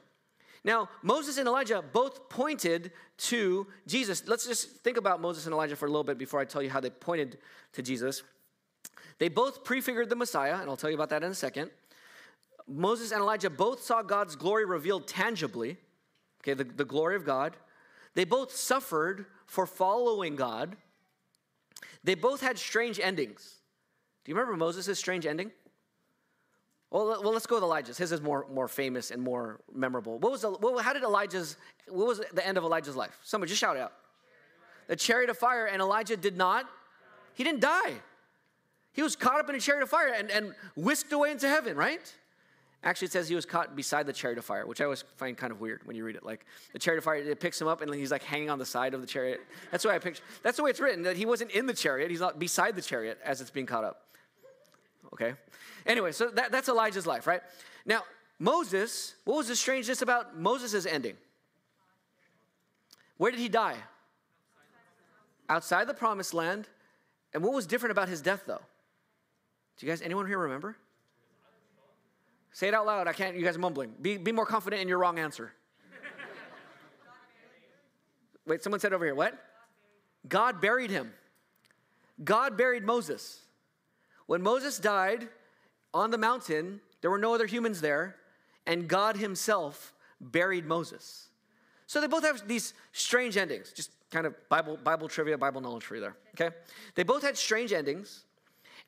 Now, 0.65 0.89
Moses 1.03 1.39
and 1.39 1.49
Elijah 1.49 1.83
both 1.93 2.29
pointed 2.29 2.93
to 3.19 3.67
Jesus. 3.87 4.29
Let's 4.29 4.47
just 4.47 4.69
think 4.83 4.97
about 4.97 5.21
Moses 5.21 5.47
and 5.47 5.53
Elijah 5.53 5.77
for 5.77 5.87
a 5.87 5.89
little 5.89 6.05
bit 6.05 6.19
before 6.19 6.41
I 6.41 6.45
tell 6.45 6.63
you 6.63 6.71
how 6.71 6.81
they 6.81 6.91
pointed 6.91 7.39
to 7.73 7.83
Jesus. 7.83 8.23
They 9.19 9.29
both 9.29 9.65
prefigured 9.65 10.09
the 10.09 10.17
Messiah, 10.17 10.57
and 10.61 10.69
I'll 10.69 10.77
tell 10.77 10.91
you 10.91 10.97
about 10.97 11.11
that 11.11 11.23
in 11.23 11.31
a 11.31 11.35
second. 11.35 11.71
Moses 12.69 13.11
and 13.11 13.21
Elijah 13.21 13.51
both 13.51 13.83
saw 13.83 14.03
God's 14.03 14.37
glory 14.37 14.65
revealed 14.65 15.09
tangibly, 15.09 15.79
okay, 16.43 16.55
the, 16.55 16.65
the 16.65 16.85
glory 16.85 17.17
of 17.17 17.25
God. 17.25 17.57
They 18.15 18.25
both 18.25 18.55
suffered 18.55 19.27
for 19.47 19.67
following 19.67 20.37
God. 20.37 20.77
They 22.05 22.15
both 22.15 22.41
had 22.41 22.59
strange 22.59 23.01
endings. 23.01 23.57
Do 24.25 24.31
you 24.31 24.37
remember 24.37 24.57
Moses' 24.57 24.99
strange 24.99 25.27
ending? 25.27 25.51
Well, 26.93 27.07
well, 27.23 27.33
let's 27.33 27.47
go 27.47 27.57
with 27.57 27.65
Elijah's. 27.65 27.97
His 27.97 28.13
is 28.13 28.21
more, 28.21 28.47
more 28.53 28.69
famous 28.69 29.11
and 29.11 29.23
more 29.23 29.61
memorable. 29.75 30.19
What 30.19 30.31
was 30.31 30.43
the, 30.43 30.51
what, 30.51 30.85
how 30.85 30.93
did 30.93 31.03
Elijah's, 31.03 31.57
what 31.89 32.07
was 32.07 32.21
the 32.35 32.47
end 32.47 32.59
of 32.59 32.65
Elijah's 32.65 32.95
life? 32.95 33.19
Somebody 33.25 33.49
just 33.49 33.61
shout 33.61 33.79
out. 33.79 33.95
The 34.89 34.97
chariot 34.97 35.31
of 35.31 35.39
fire, 35.39 35.65
and 35.65 35.81
Elijah 35.81 36.19
did 36.19 36.37
not, 36.37 36.67
he 37.33 37.45
didn't 37.45 37.61
die. 37.61 37.95
He 38.93 39.01
was 39.01 39.17
caught 39.17 39.41
up 39.41 39.49
in 39.49 39.55
a 39.55 39.61
chariot 39.61 39.83
of 39.83 39.89
fire 39.89 40.13
and, 40.15 40.31
and 40.31 40.55
whisked 40.77 41.11
away 41.15 41.31
into 41.31 41.49
heaven, 41.49 41.79
right? 41.79 42.15
Actually, 42.85 43.07
it 43.07 43.13
says 43.13 43.27
he 43.27 43.35
was 43.35 43.47
caught 43.47 43.75
beside 43.75 44.05
the 44.07 44.13
chariot 44.13 44.39
of 44.39 44.45
fire, 44.45 44.67
which 44.67 44.83
I 44.83 44.85
always 44.85 45.03
find 45.17 45.35
kind 45.35 45.51
of 45.51 45.63
weird 45.63 45.81
when 45.87 45.97
you 45.97 46.05
read 46.05 46.17
it. 46.17 46.27
Like 46.27 46.45
the 46.75 46.79
chariot 46.79 46.99
of 46.99 47.05
fire, 47.05 47.15
it 47.15 47.41
picks 47.41 47.59
him 47.59 47.69
up 47.69 47.81
and 47.81 47.95
he's 47.95 48.11
like 48.11 48.25
hanging 48.25 48.51
on 48.51 48.59
the 48.59 48.67
side 48.67 48.93
of 48.93 49.01
the 49.01 49.07
chariot. 49.07 49.41
That's 49.71 49.85
the 49.85 49.89
way 49.89 49.95
I 49.95 49.99
picture. 49.99 50.23
That's 50.43 50.59
the 50.59 50.63
way 50.63 50.71
it's 50.71 50.81
written. 50.81 51.05
That 51.05 51.17
he 51.17 51.25
wasn't 51.25 51.53
in 51.53 51.67
the 51.67 51.75
chariot; 51.75 52.11
he's 52.11 52.21
not 52.21 52.41
beside 52.41 52.75
the 52.75 52.83
chariot 52.83 53.19
as 53.25 53.41
it's 53.41 53.51
being 53.51 53.67
caught 53.67 53.85
up. 53.85 54.09
Okay. 55.13 55.35
Anyway, 55.87 56.13
so 56.13 56.31
that, 56.31 56.53
that's 56.53 56.69
Elijah's 56.69 57.07
life, 57.07 57.27
right? 57.27 57.43
Now, 57.85 58.03
Moses, 58.39 59.15
what 59.25 59.37
was 59.37 59.49
the 59.49 59.57
strangeness 59.57 60.03
about 60.03 60.39
Moses' 60.39 60.87
ending? 60.87 61.17
Where 63.19 63.31
did 63.31 63.41
he 63.41 63.49
die? 63.49 63.77
Outside 65.49 65.87
the 65.87 65.95
promised 65.95 66.35
land. 66.35 66.67
And 67.35 67.43
what 67.43 67.53
was 67.53 67.67
different 67.67 67.93
about 67.93 68.09
his 68.09 68.21
death, 68.21 68.45
though? 68.47 68.61
Do 69.79 69.87
you 69.87 69.93
guys, 69.93 70.03
anyone 70.03 70.27
here 70.27 70.39
remember? 70.39 70.77
Say 72.53 72.69
it 72.69 72.75
out 72.75 72.85
loud. 72.85 73.07
I 73.07 73.13
can't, 73.13 73.37
you 73.37 73.45
guys 73.45 73.57
mumbling. 73.57 73.95
Be, 74.01 74.17
be 74.17 74.33
more 74.33 74.47
confident 74.47 74.83
in 74.83 74.89
your 74.89 74.99
wrong 74.99 75.19
answer. 75.19 75.53
Wait, 78.47 78.63
someone 78.63 78.81
said 78.81 78.93
over 78.93 79.05
here, 79.05 79.15
what? 79.15 79.39
God 80.29 80.61
buried 80.61 80.91
him. 80.91 81.13
God 82.25 82.57
buried 82.57 82.85
Moses. 82.85 83.42
When 84.27 84.43
Moses 84.43 84.79
died, 84.79 85.29
on 85.95 86.11
the 86.11 86.19
mountain, 86.19 86.81
there 87.01 87.11
were 87.11 87.19
no 87.19 87.35
other 87.35 87.47
humans 87.47 87.81
there, 87.81 88.17
and 88.67 88.89
God 88.89 89.17
Himself 89.17 89.93
buried 90.21 90.65
Moses. 90.65 91.29
So 91.87 92.01
they 92.01 92.07
both 92.07 92.25
have 92.25 92.47
these 92.49 92.75
strange 92.93 93.37
endings, 93.37 93.73
just 93.73 93.91
kind 94.11 94.27
of 94.27 94.35
Bible, 94.49 94.79
Bible 94.83 95.09
trivia, 95.09 95.37
Bible 95.37 95.61
knowledge 95.61 95.85
for 95.85 95.97
you 95.97 96.01
there, 96.01 96.17
okay? 96.35 96.55
They 96.95 97.03
both 97.03 97.23
had 97.23 97.37
strange 97.37 97.73
endings, 97.73 98.25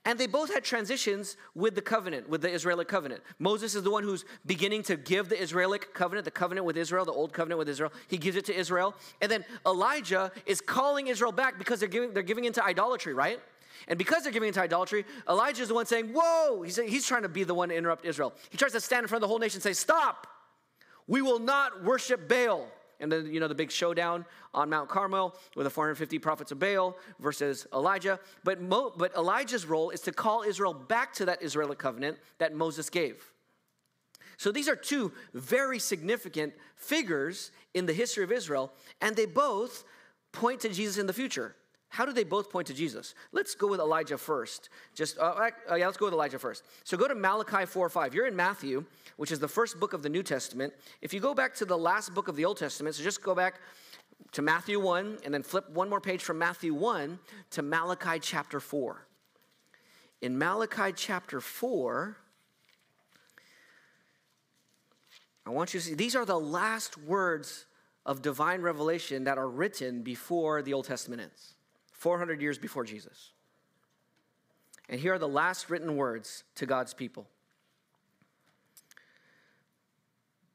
and 0.06 0.18
they 0.18 0.26
both 0.26 0.52
had 0.52 0.64
transitions 0.64 1.36
with 1.54 1.74
the 1.74 1.82
covenant, 1.82 2.28
with 2.28 2.42
the 2.42 2.50
Israelic 2.50 2.88
covenant. 2.88 3.22
Moses 3.38 3.74
is 3.74 3.82
the 3.82 3.90
one 3.90 4.02
who's 4.02 4.24
beginning 4.44 4.82
to 4.84 4.96
give 4.96 5.28
the 5.28 5.40
Israelic 5.40 5.94
covenant, 5.94 6.26
the 6.26 6.30
covenant 6.30 6.66
with 6.66 6.76
Israel, 6.76 7.06
the 7.06 7.12
old 7.12 7.32
covenant 7.32 7.58
with 7.58 7.70
Israel. 7.70 7.90
He 8.08 8.18
gives 8.18 8.36
it 8.36 8.44
to 8.46 8.54
Israel. 8.54 8.94
And 9.22 9.30
then 9.30 9.46
Elijah 9.66 10.30
is 10.44 10.60
calling 10.60 11.06
Israel 11.06 11.32
back 11.32 11.58
because 11.58 11.80
they're 11.80 11.88
giving, 11.88 12.12
they're 12.12 12.22
giving 12.22 12.44
into 12.44 12.62
idolatry, 12.62 13.14
right? 13.14 13.40
And 13.88 13.98
because 13.98 14.22
they're 14.22 14.32
giving 14.32 14.48
into 14.48 14.60
idolatry, 14.60 15.04
Elijah 15.28 15.62
is 15.62 15.68
the 15.68 15.74
one 15.74 15.86
saying, 15.86 16.10
Whoa! 16.14 16.62
He's, 16.62 16.76
he's 16.76 17.06
trying 17.06 17.22
to 17.22 17.28
be 17.28 17.44
the 17.44 17.54
one 17.54 17.68
to 17.68 17.76
interrupt 17.76 18.04
Israel. 18.04 18.34
He 18.50 18.56
tries 18.56 18.72
to 18.72 18.80
stand 18.80 19.04
in 19.04 19.08
front 19.08 19.18
of 19.18 19.22
the 19.22 19.28
whole 19.28 19.38
nation 19.38 19.58
and 19.58 19.62
say, 19.62 19.72
Stop! 19.72 20.26
We 21.06 21.22
will 21.22 21.38
not 21.38 21.84
worship 21.84 22.28
Baal. 22.28 22.66
And 23.00 23.10
then, 23.10 23.26
you 23.26 23.40
know, 23.40 23.48
the 23.48 23.54
big 23.54 23.70
showdown 23.70 24.24
on 24.54 24.70
Mount 24.70 24.88
Carmel 24.88 25.36
with 25.56 25.64
the 25.64 25.70
450 25.70 26.18
prophets 26.20 26.52
of 26.52 26.58
Baal 26.58 26.96
versus 27.18 27.66
Elijah. 27.72 28.20
But, 28.44 28.60
Mo, 28.60 28.92
but 28.96 29.14
Elijah's 29.16 29.66
role 29.66 29.90
is 29.90 30.00
to 30.02 30.12
call 30.12 30.42
Israel 30.42 30.72
back 30.72 31.12
to 31.14 31.26
that 31.26 31.42
Israelite 31.42 31.78
covenant 31.78 32.18
that 32.38 32.54
Moses 32.54 32.88
gave. 32.88 33.32
So 34.36 34.52
these 34.52 34.68
are 34.68 34.76
two 34.76 35.12
very 35.32 35.78
significant 35.78 36.54
figures 36.76 37.50
in 37.72 37.86
the 37.86 37.92
history 37.92 38.24
of 38.24 38.32
Israel, 38.32 38.72
and 39.00 39.14
they 39.16 39.26
both 39.26 39.84
point 40.32 40.60
to 40.60 40.68
Jesus 40.68 40.98
in 40.98 41.06
the 41.06 41.12
future. 41.12 41.54
How 41.94 42.04
do 42.04 42.12
they 42.12 42.24
both 42.24 42.50
point 42.50 42.66
to 42.66 42.74
Jesus? 42.74 43.14
Let's 43.30 43.54
go 43.54 43.68
with 43.68 43.78
Elijah 43.78 44.18
first. 44.18 44.68
Just 44.96 45.16
uh, 45.16 45.50
uh, 45.70 45.76
yeah, 45.76 45.86
let's 45.86 45.96
go 45.96 46.06
with 46.06 46.14
Elijah 46.14 46.40
first. 46.40 46.64
So 46.82 46.96
go 46.96 47.06
to 47.06 47.14
Malachi 47.14 47.66
4 47.66 47.88
5. 47.88 48.12
You're 48.12 48.26
in 48.26 48.34
Matthew, 48.34 48.84
which 49.16 49.30
is 49.30 49.38
the 49.38 49.46
first 49.46 49.78
book 49.78 49.92
of 49.92 50.02
the 50.02 50.08
New 50.08 50.24
Testament. 50.24 50.74
If 51.02 51.14
you 51.14 51.20
go 51.20 51.34
back 51.34 51.54
to 51.54 51.64
the 51.64 51.78
last 51.78 52.12
book 52.12 52.26
of 52.26 52.34
the 52.34 52.44
Old 52.44 52.56
Testament, 52.56 52.96
so 52.96 53.04
just 53.04 53.22
go 53.22 53.32
back 53.32 53.60
to 54.32 54.42
Matthew 54.42 54.80
1 54.80 55.18
and 55.24 55.32
then 55.32 55.44
flip 55.44 55.70
one 55.70 55.88
more 55.88 56.00
page 56.00 56.24
from 56.24 56.36
Matthew 56.36 56.74
1 56.74 57.16
to 57.52 57.62
Malachi 57.62 58.18
chapter 58.18 58.58
4. 58.58 59.06
In 60.20 60.36
Malachi 60.36 60.92
chapter 60.96 61.40
4, 61.40 62.16
I 65.46 65.50
want 65.50 65.72
you 65.72 65.78
to 65.78 65.86
see 65.86 65.94
these 65.94 66.16
are 66.16 66.24
the 66.24 66.40
last 66.40 66.98
words 66.98 67.66
of 68.04 68.20
divine 68.20 68.62
revelation 68.62 69.22
that 69.24 69.38
are 69.38 69.48
written 69.48 70.02
before 70.02 70.60
the 70.60 70.74
Old 70.74 70.86
Testament 70.86 71.22
ends. 71.22 71.54
400 72.04 72.42
years 72.42 72.58
before 72.58 72.84
Jesus. 72.84 73.30
And 74.90 75.00
here 75.00 75.14
are 75.14 75.18
the 75.18 75.26
last 75.26 75.70
written 75.70 75.96
words 75.96 76.44
to 76.56 76.66
God's 76.66 76.92
people. 76.92 77.26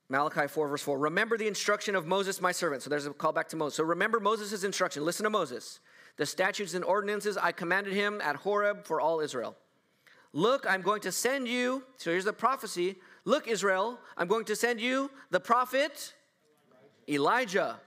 Malachi 0.10 0.46
4, 0.46 0.68
verse 0.68 0.84
4. 0.84 1.00
Remember 1.00 1.40
the 1.40 1.48
instruction 1.48 1.96
of 1.96 2.06
Moses, 2.06 2.40
my 2.40 2.52
servant. 2.52 2.84
So 2.84 2.92
there's 2.92 3.08
a 3.08 3.14
call 3.14 3.32
back 3.32 3.50
to 3.50 3.56
Moses. 3.56 3.78
So 3.78 3.84
remember 3.84 4.20
Moses' 4.20 4.64
instruction. 4.64 5.04
Listen 5.04 5.24
to 5.24 5.32
Moses. 5.32 5.80
The 6.18 6.26
statutes 6.28 6.76
and 6.76 6.86
ordinances 6.86 7.36
I 7.36 7.52
commanded 7.52 7.94
him 7.94 8.22
at 8.22 8.36
Horeb 8.36 8.86
for 8.86 9.02
all 9.02 9.20
Israel. 9.20 9.56
Look, 10.34 10.68
I'm 10.70 10.84
going 10.84 11.02
to 11.02 11.12
send 11.12 11.48
you. 11.48 11.82
So 11.98 12.12
here's 12.12 12.26
the 12.26 12.32
prophecy. 12.32 12.98
Look, 13.26 13.48
Israel, 13.48 13.98
I'm 14.16 14.28
going 14.28 14.46
to 14.46 14.56
send 14.56 14.80
you 14.80 15.10
the 15.32 15.40
prophet 15.40 16.14
Elijah 17.08 17.80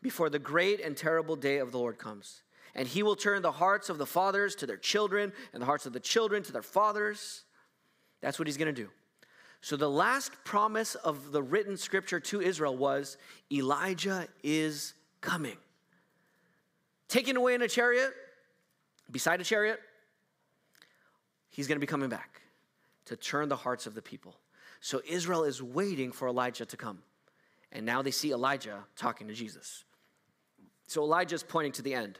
before 0.00 0.30
the 0.30 0.38
great 0.38 0.80
and 0.80 0.96
terrible 0.96 1.36
day 1.36 1.58
of 1.58 1.72
the 1.72 1.78
Lord 1.78 1.98
comes 1.98 2.40
and 2.74 2.88
he 2.88 3.02
will 3.02 3.16
turn 3.16 3.42
the 3.42 3.52
hearts 3.52 3.88
of 3.88 3.98
the 3.98 4.06
fathers 4.06 4.54
to 4.56 4.66
their 4.66 4.76
children 4.76 5.32
and 5.52 5.60
the 5.60 5.66
hearts 5.66 5.86
of 5.86 5.92
the 5.92 6.00
children 6.00 6.42
to 6.44 6.52
their 6.52 6.62
fathers. 6.62 7.44
That's 8.20 8.38
what 8.38 8.48
he's 8.48 8.56
going 8.56 8.74
to 8.74 8.82
do. 8.82 8.88
So, 9.60 9.76
the 9.76 9.90
last 9.90 10.32
promise 10.44 10.96
of 10.96 11.30
the 11.30 11.42
written 11.42 11.76
scripture 11.76 12.18
to 12.18 12.40
Israel 12.40 12.76
was 12.76 13.16
Elijah 13.52 14.26
is 14.42 14.94
coming. 15.20 15.56
Taken 17.08 17.36
away 17.36 17.54
in 17.54 17.62
a 17.62 17.68
chariot, 17.68 18.12
beside 19.10 19.40
a 19.40 19.44
chariot, 19.44 19.78
he's 21.50 21.68
going 21.68 21.76
to 21.76 21.80
be 21.80 21.86
coming 21.86 22.08
back 22.08 22.42
to 23.04 23.16
turn 23.16 23.48
the 23.48 23.56
hearts 23.56 23.86
of 23.86 23.94
the 23.94 24.02
people. 24.02 24.34
So, 24.80 25.00
Israel 25.06 25.44
is 25.44 25.62
waiting 25.62 26.10
for 26.10 26.26
Elijah 26.26 26.66
to 26.66 26.76
come. 26.76 26.98
And 27.70 27.86
now 27.86 28.02
they 28.02 28.10
see 28.10 28.32
Elijah 28.32 28.80
talking 28.96 29.28
to 29.28 29.34
Jesus. 29.34 29.84
So, 30.88 31.04
Elijah 31.04 31.36
is 31.36 31.44
pointing 31.44 31.72
to 31.72 31.82
the 31.82 31.94
end 31.94 32.18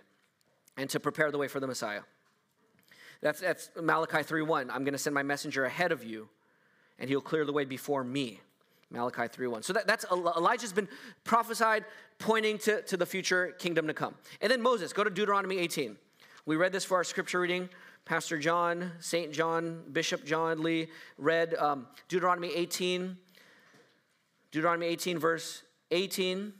and 0.77 0.89
to 0.91 1.01
prepare 1.01 1.31
the 1.31 1.39
way 1.39 1.49
for 1.49 1.61
the 1.61 1.66
Messiah. 1.66 2.03
That's, 3.20 3.41
that's 3.41 3.70
Malachi 3.81 4.18
3.1. 4.18 4.68
I'm 4.70 4.85
going 4.85 4.93
to 4.93 4.99
send 4.99 5.14
my 5.14 5.23
messenger 5.23 5.64
ahead 5.64 5.93
of 5.93 6.05
you, 6.05 6.29
and 6.99 7.09
he'll 7.09 7.20
clear 7.20 7.45
the 7.45 7.53
way 7.53 7.64
before 7.64 8.05
me. 8.05 8.41
Malachi 8.91 9.23
3.1. 9.23 9.64
So 9.64 9.73
that, 9.73 9.87
that's 9.87 10.05
Elijah's 10.11 10.73
been 10.73 10.89
prophesied 11.25 11.85
pointing 12.18 12.59
to, 12.59 12.83
to 12.83 12.97
the 12.97 13.07
future 13.07 13.55
kingdom 13.59 13.87
to 13.87 13.95
come. 13.95 14.14
And 14.41 14.51
then 14.53 14.61
Moses, 14.61 14.93
go 14.93 15.03
to 15.03 15.11
Deuteronomy 15.11 15.59
18. 15.59 15.97
We 16.45 16.57
read 16.57 16.73
this 16.73 16.85
for 16.85 16.99
our 16.99 17.05
scripture 17.05 17.41
reading. 17.41 17.68
Pastor 18.05 18.39
John, 18.39 18.93
St. 18.99 19.33
John, 19.33 19.83
Bishop 19.93 20.25
John 20.25 20.62
Lee 20.62 20.89
read 21.16 21.55
um, 21.55 21.87
Deuteronomy 22.09 22.53
18. 22.55 23.16
Deuteronomy 24.51 24.87
18, 24.87 25.18
verse 25.18 25.62
18 25.93 26.53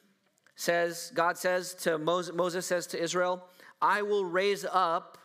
says, 0.55 1.13
God 1.15 1.37
says 1.37 1.75
to 1.75 1.99
Moses, 1.99 2.35
Moses 2.35 2.65
says 2.65 2.87
to 2.89 3.03
Israel, 3.03 3.45
I 3.83 4.03
will 4.03 4.25
raise 4.25 4.65
up 4.65 5.19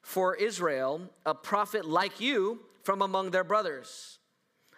for 0.00 0.34
Israel 0.34 1.02
a 1.24 1.34
prophet 1.34 1.84
like 1.84 2.20
you 2.20 2.60
from 2.82 3.02
among 3.02 3.30
their 3.30 3.44
brothers. 3.44 4.18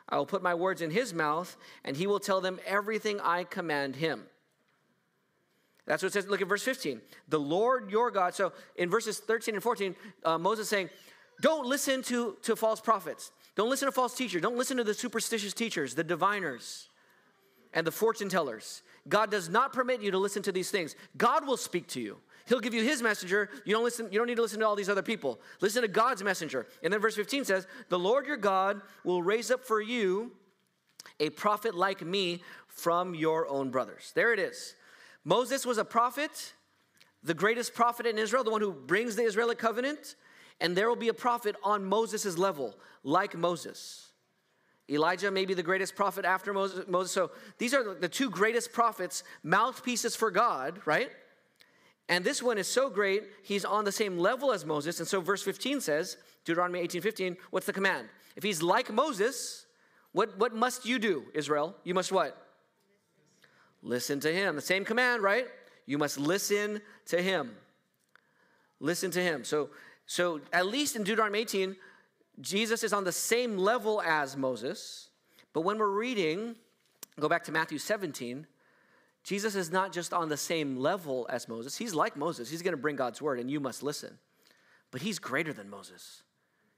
I 0.09 0.19
will 0.19 0.27
put 0.27 0.43
my 0.43 0.55
words 0.55 0.83
in 0.83 0.91
his 0.91 1.15
mouth, 1.15 1.57
and 1.85 1.97
he 1.97 2.07
will 2.07 2.21
tell 2.21 2.41
them 2.41 2.61
everything 2.67 3.21
I 3.21 3.45
command 3.45 3.97
him. 3.97 4.25
That's 5.87 6.03
what 6.03 6.09
it 6.09 6.13
says. 6.13 6.27
Look 6.27 6.43
at 6.43 6.49
verse 6.49 6.63
15. 6.63 7.01
The 7.29 7.39
Lord 7.39 7.91
your 7.91 8.11
God. 8.11 8.35
So 8.35 8.53
in 8.77 8.91
verses 8.91 9.19
13 9.19 9.55
and 9.55 9.63
14, 9.63 9.95
uh, 10.25 10.39
Moses 10.39 10.69
saying, 10.69 10.91
Don't 11.41 11.67
listen 11.67 12.03
to, 12.05 12.37
to 12.43 12.57
false 12.57 12.81
prophets. 12.81 13.31
Don't 13.55 13.71
listen 13.71 13.87
to 13.87 13.93
false 13.93 14.15
teachers. 14.15 14.43
Don't 14.43 14.57
listen 14.57 14.77
to 14.77 14.85
the 14.85 14.95
superstitious 14.95 15.55
teachers, 15.55 15.95
the 15.95 16.05
diviners, 16.05 16.89
and 17.73 17.87
the 17.87 17.93
fortune 17.93 18.29
tellers. 18.29 18.83
God 19.09 19.31
does 19.31 19.49
not 19.49 19.73
permit 19.73 20.03
you 20.03 20.11
to 20.11 20.19
listen 20.19 20.43
to 20.43 20.53
these 20.53 20.71
things. 20.71 20.97
God 21.17 21.47
will 21.47 21.57
speak 21.57 21.87
to 21.89 22.01
you. 22.01 22.19
He'll 22.47 22.61
give 22.61 22.75
you 22.75 22.83
his 22.83 23.03
messenger. 23.03 23.51
You 23.65 23.75
don't 23.75 23.85
listen, 23.85 24.09
you 24.11 24.19
don't 24.19 24.29
need 24.29 24.37
to 24.37 24.43
listen 24.43 24.61
to 24.61 24.67
all 24.67 24.77
these 24.77 24.89
other 24.89 25.03
people. 25.03 25.41
Listen 25.61 25.83
to 25.83 25.89
God's 25.89 26.23
messenger. 26.23 26.67
And 26.83 26.93
then 26.93 27.01
verse 27.01 27.17
15 27.17 27.45
says, 27.45 27.67
The 27.89 27.99
Lord 27.99 28.27
your 28.27 28.37
God 28.37 28.81
will 29.05 29.23
raise 29.23 29.51
up 29.51 29.65
for 29.65 29.81
you 29.81 30.33
a 31.19 31.31
prophet 31.31 31.75
like 31.75 32.05
me 32.05 32.43
from 32.69 33.15
your 33.15 33.49
own 33.49 33.71
brothers. 33.71 34.13
There 34.15 34.33
it 34.33 34.39
is. 34.39 34.75
Moses 35.25 35.67
was 35.67 35.79
a 35.79 35.85
prophet, 35.85 36.53
the 37.23 37.35
greatest 37.35 37.75
prophet 37.75 38.07
in 38.07 38.17
Israel, 38.17 38.45
the 38.45 38.51
one 38.51 38.61
who 38.61 38.73
brings 38.73 39.17
the 39.17 39.23
Israelite 39.23 39.59
covenant, 39.59 40.15
and 40.61 40.77
there 40.77 40.89
will 40.89 40.97
be 40.97 41.09
a 41.09 41.15
prophet 41.15 41.57
on 41.65 41.85
Moses' 41.85 42.39
level, 42.39 42.77
like 43.03 43.37
Moses. 43.37 44.13
Elijah 44.89 45.33
may 45.33 45.45
be 45.45 45.55
the 45.55 45.65
greatest 45.65 45.97
prophet 45.97 46.25
after 46.25 46.53
Moses. 46.53 47.11
So 47.11 47.33
these 47.59 47.75
are 47.75 47.95
the 47.95 48.09
two 48.09 48.31
greatest 48.31 48.73
prophets, 48.73 49.25
mouthpieces 49.43 50.15
for 50.15 50.31
God, 50.31 50.81
right? 50.85 51.11
And 52.09 52.25
this 52.25 52.43
one 52.43 52.57
is 52.57 52.69
so 52.69 52.89
great, 52.89 53.25
he's 53.43 53.65
on 53.65 53.85
the 53.85 53.93
same 53.93 54.17
level 54.19 54.53
as 54.53 54.65
Moses. 54.65 55.01
And 55.01 55.09
so 55.09 55.21
verse 55.21 55.43
15 55.43 55.81
says, 55.81 56.17
Deuteronomy 56.45 56.81
18 56.81 57.03
15, 57.03 57.37
what's 57.51 57.67
the 57.67 57.73
command? 57.73 58.09
If 58.37 58.45
he's 58.45 58.63
like 58.63 58.93
Moses, 58.93 59.67
what, 60.13 60.39
what 60.39 60.55
must 60.55 60.87
you 60.87 60.99
do, 60.99 61.25
Israel? 61.35 61.75
You 61.83 61.95
must 61.95 62.13
what? 62.13 62.47
Listen 63.83 64.21
to 64.21 64.33
him. 64.33 64.57
The 64.57 64.63
same 64.63 64.85
command, 64.85 65.23
right? 65.23 65.47
You 65.85 65.99
must 65.99 66.19
listen 66.19 66.81
to 67.07 67.21
him. 67.21 67.53
Listen 68.81 69.11
to 69.13 69.23
him. 69.23 69.45
So, 69.45 69.71
so 70.07 70.41
at 70.53 70.67
least 70.67 70.97
in 70.97 71.03
Deuteronomy 71.03 71.41
18, 71.41 71.77
Jesus 72.41 72.85
is 72.85 72.93
on 72.93 73.05
the 73.05 73.13
same 73.13 73.57
level 73.57 74.03
as 74.03 74.37
Moses. 74.37 75.09
But 75.53 75.63
when 75.63 75.79
we're 75.79 75.89
reading, 75.91 76.57
go 77.19 77.29
back 77.29 77.45
to 77.45 77.53
Matthew 77.53 77.79
17, 77.79 78.47
Jesus 79.27 79.57
is 79.57 79.73
not 79.73 79.93
just 79.93 80.13
on 80.15 80.29
the 80.29 80.37
same 80.37 80.77
level 80.77 81.27
as 81.29 81.49
Moses. 81.49 81.77
He's 81.77 81.93
like 81.93 82.17
Moses. 82.17 82.49
He's 82.49 82.63
going 82.63 82.75
to 82.75 82.81
bring 82.81 82.95
God's 82.95 83.21
word, 83.21 83.41
and 83.41 83.51
you 83.51 83.59
must 83.59 83.83
listen. 83.83 84.19
But 84.93 85.03
he's 85.03 85.19
greater 85.19 85.53
than 85.53 85.69
Moses. 85.69 86.23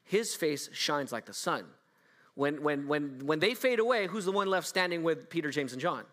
His 0.02 0.34
face 0.34 0.70
shines 0.72 1.12
like 1.12 1.26
the 1.26 1.34
sun. 1.34 1.66
When, 2.36 2.62
when, 2.62 2.88
when, 2.88 3.20
when 3.26 3.38
they 3.38 3.52
fade 3.52 3.80
away, 3.80 4.06
who's 4.06 4.24
the 4.24 4.32
one 4.32 4.48
left 4.48 4.66
standing 4.66 5.02
with 5.02 5.28
Peter, 5.28 5.50
James, 5.50 5.72
and 5.72 5.82
John? 5.82 6.04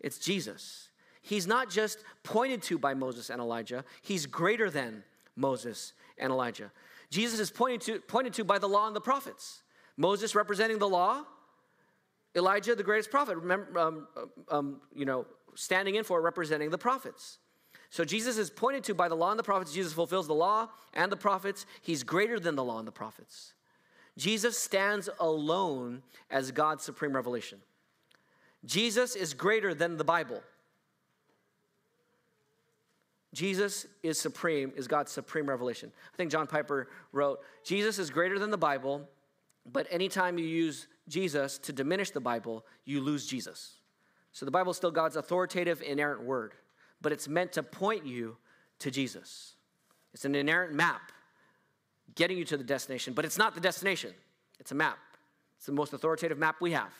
It's 0.00 0.18
Jesus. 0.18 0.90
He's 1.22 1.46
not 1.46 1.70
just 1.70 2.04
pointed 2.24 2.62
to 2.64 2.78
by 2.78 2.92
Moses 2.92 3.30
and 3.30 3.40
Elijah, 3.40 3.86
he's 4.02 4.26
greater 4.26 4.68
than 4.68 5.02
Moses 5.34 5.94
and 6.18 6.30
Elijah. 6.30 6.70
Jesus 7.08 7.40
is 7.40 7.50
pointed 7.50 7.80
to, 7.82 8.00
pointed 8.00 8.34
to 8.34 8.44
by 8.44 8.58
the 8.58 8.68
law 8.68 8.86
and 8.86 8.94
the 8.94 9.00
prophets. 9.00 9.62
Moses 9.96 10.34
representing 10.34 10.78
the 10.78 10.88
law, 10.88 11.22
Elijah, 12.36 12.74
the 12.74 12.82
greatest 12.82 13.10
prophet. 13.10 13.38
Remember, 13.38 13.78
um, 13.78 14.06
um, 14.50 14.80
you 14.94 15.06
know, 15.06 15.24
standing 15.54 15.94
in 15.94 16.04
for, 16.04 16.20
representing 16.20 16.70
the 16.70 16.78
prophets. 16.78 17.38
So 17.90 18.04
Jesus 18.04 18.38
is 18.38 18.50
pointed 18.50 18.82
to 18.84 18.94
by 18.94 19.08
the 19.08 19.14
law 19.14 19.30
and 19.30 19.38
the 19.38 19.44
prophets. 19.44 19.72
Jesus 19.72 19.92
fulfills 19.92 20.26
the 20.26 20.34
law 20.34 20.68
and 20.94 21.12
the 21.12 21.16
prophets. 21.16 21.64
He's 21.80 22.02
greater 22.02 22.40
than 22.40 22.56
the 22.56 22.64
law 22.64 22.78
and 22.78 22.88
the 22.88 22.92
prophets. 22.92 23.54
Jesus 24.16 24.58
stands 24.58 25.08
alone 25.20 26.02
as 26.30 26.50
God's 26.50 26.84
supreme 26.84 27.14
revelation. 27.14 27.60
Jesus 28.64 29.14
is 29.14 29.34
greater 29.34 29.74
than 29.74 29.96
the 29.96 30.04
Bible. 30.04 30.42
Jesus 33.32 33.86
is 34.02 34.18
supreme, 34.18 34.72
is 34.76 34.88
God's 34.88 35.10
supreme 35.10 35.46
revelation. 35.48 35.92
I 36.12 36.16
think 36.16 36.30
John 36.30 36.46
Piper 36.46 36.88
wrote 37.12 37.40
Jesus 37.64 37.98
is 37.98 38.10
greater 38.10 38.38
than 38.38 38.50
the 38.50 38.56
Bible, 38.56 39.08
but 39.70 39.86
anytime 39.90 40.38
you 40.38 40.46
use 40.46 40.86
Jesus 41.08 41.58
to 41.58 41.72
diminish 41.72 42.10
the 42.10 42.20
Bible, 42.20 42.64
you 42.84 43.00
lose 43.00 43.26
Jesus. 43.26 43.74
So 44.34 44.44
the 44.44 44.50
Bible 44.50 44.72
is 44.72 44.76
still 44.76 44.90
God's 44.90 45.14
authoritative, 45.14 45.80
inerrant 45.80 46.24
word, 46.24 46.54
but 47.00 47.12
it's 47.12 47.28
meant 47.28 47.52
to 47.52 47.62
point 47.62 48.04
you 48.04 48.36
to 48.80 48.90
Jesus. 48.90 49.54
It's 50.12 50.24
an 50.24 50.34
inerrant 50.34 50.74
map 50.74 51.12
getting 52.16 52.36
you 52.36 52.44
to 52.46 52.56
the 52.56 52.64
destination, 52.64 53.14
but 53.14 53.24
it's 53.24 53.38
not 53.38 53.54
the 53.54 53.60
destination, 53.60 54.12
it's 54.58 54.72
a 54.72 54.74
map. 54.74 54.98
It's 55.56 55.66
the 55.66 55.72
most 55.72 55.92
authoritative 55.92 56.36
map 56.36 56.56
we 56.60 56.72
have. 56.72 56.92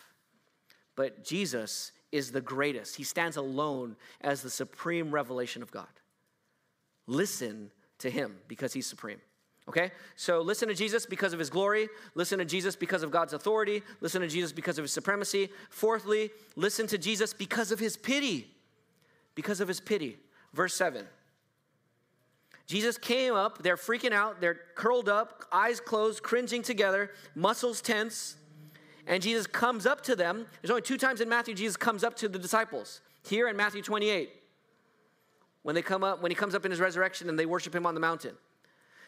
But 0.96 1.24
Jesus 1.24 1.90
is 2.12 2.30
the 2.30 2.40
greatest, 2.40 2.94
He 2.96 3.02
stands 3.02 3.36
alone 3.36 3.96
as 4.20 4.40
the 4.40 4.50
supreme 4.50 5.10
revelation 5.10 5.60
of 5.60 5.72
God. 5.72 5.88
Listen 7.08 7.72
to 7.98 8.10
Him 8.10 8.36
because 8.46 8.72
He's 8.72 8.86
supreme. 8.86 9.20
Okay? 9.68 9.92
So 10.16 10.40
listen 10.40 10.68
to 10.68 10.74
Jesus 10.74 11.06
because 11.06 11.32
of 11.32 11.38
his 11.38 11.50
glory. 11.50 11.88
Listen 12.14 12.38
to 12.38 12.44
Jesus 12.44 12.76
because 12.76 13.02
of 13.02 13.10
God's 13.10 13.32
authority. 13.32 13.82
Listen 14.00 14.20
to 14.20 14.28
Jesus 14.28 14.52
because 14.52 14.78
of 14.78 14.82
his 14.84 14.92
supremacy. 14.92 15.48
Fourthly, 15.70 16.30
listen 16.56 16.86
to 16.88 16.98
Jesus 16.98 17.32
because 17.32 17.72
of 17.72 17.78
his 17.78 17.96
pity. 17.96 18.50
Because 19.34 19.60
of 19.60 19.68
his 19.68 19.80
pity. 19.80 20.18
Verse 20.52 20.74
7. 20.74 21.06
Jesus 22.66 22.96
came 22.96 23.34
up, 23.34 23.62
they're 23.62 23.76
freaking 23.76 24.12
out, 24.12 24.40
they're 24.40 24.58
curled 24.74 25.08
up, 25.08 25.44
eyes 25.52 25.80
closed, 25.80 26.22
cringing 26.22 26.62
together, 26.62 27.10
muscles 27.34 27.82
tense. 27.82 28.36
And 29.06 29.22
Jesus 29.22 29.46
comes 29.46 29.84
up 29.84 30.02
to 30.04 30.16
them. 30.16 30.46
There's 30.62 30.70
only 30.70 30.80
two 30.80 30.96
times 30.96 31.20
in 31.20 31.28
Matthew 31.28 31.54
Jesus 31.54 31.76
comes 31.76 32.02
up 32.02 32.16
to 32.16 32.28
the 32.28 32.38
disciples. 32.38 33.02
Here 33.22 33.48
in 33.48 33.56
Matthew 33.56 33.82
28, 33.82 34.30
when 35.62 35.74
they 35.74 35.82
come 35.82 36.02
up, 36.02 36.22
when 36.22 36.30
he 36.30 36.34
comes 36.34 36.54
up 36.54 36.64
in 36.64 36.70
his 36.70 36.80
resurrection 36.80 37.28
and 37.28 37.38
they 37.38 37.44
worship 37.44 37.74
him 37.74 37.84
on 37.84 37.94
the 37.94 38.00
mountain. 38.00 38.34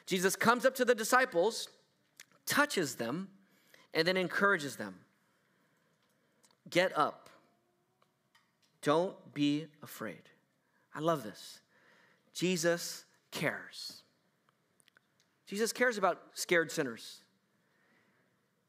Jesus 0.07 0.37
comes 0.37 0.65
up 0.65 0.75
to 0.77 0.85
the 0.85 0.95
disciples, 0.95 1.69
touches 2.47 2.95
them, 2.95 3.29
and 3.93 4.07
then 4.07 4.17
encourages 4.17 4.77
them. 4.77 4.95
Get 6.71 6.97
up. 6.97 7.29
Don't 8.83 9.17
be 9.35 9.67
afraid. 9.83 10.23
I 10.95 11.01
love 11.01 11.23
this. 11.23 11.61
Jesus 12.33 13.05
cares. 13.31 14.03
Jesus 15.47 15.73
cares 15.73 15.99
about 15.99 16.21
scared 16.35 16.71
sinners. 16.71 17.23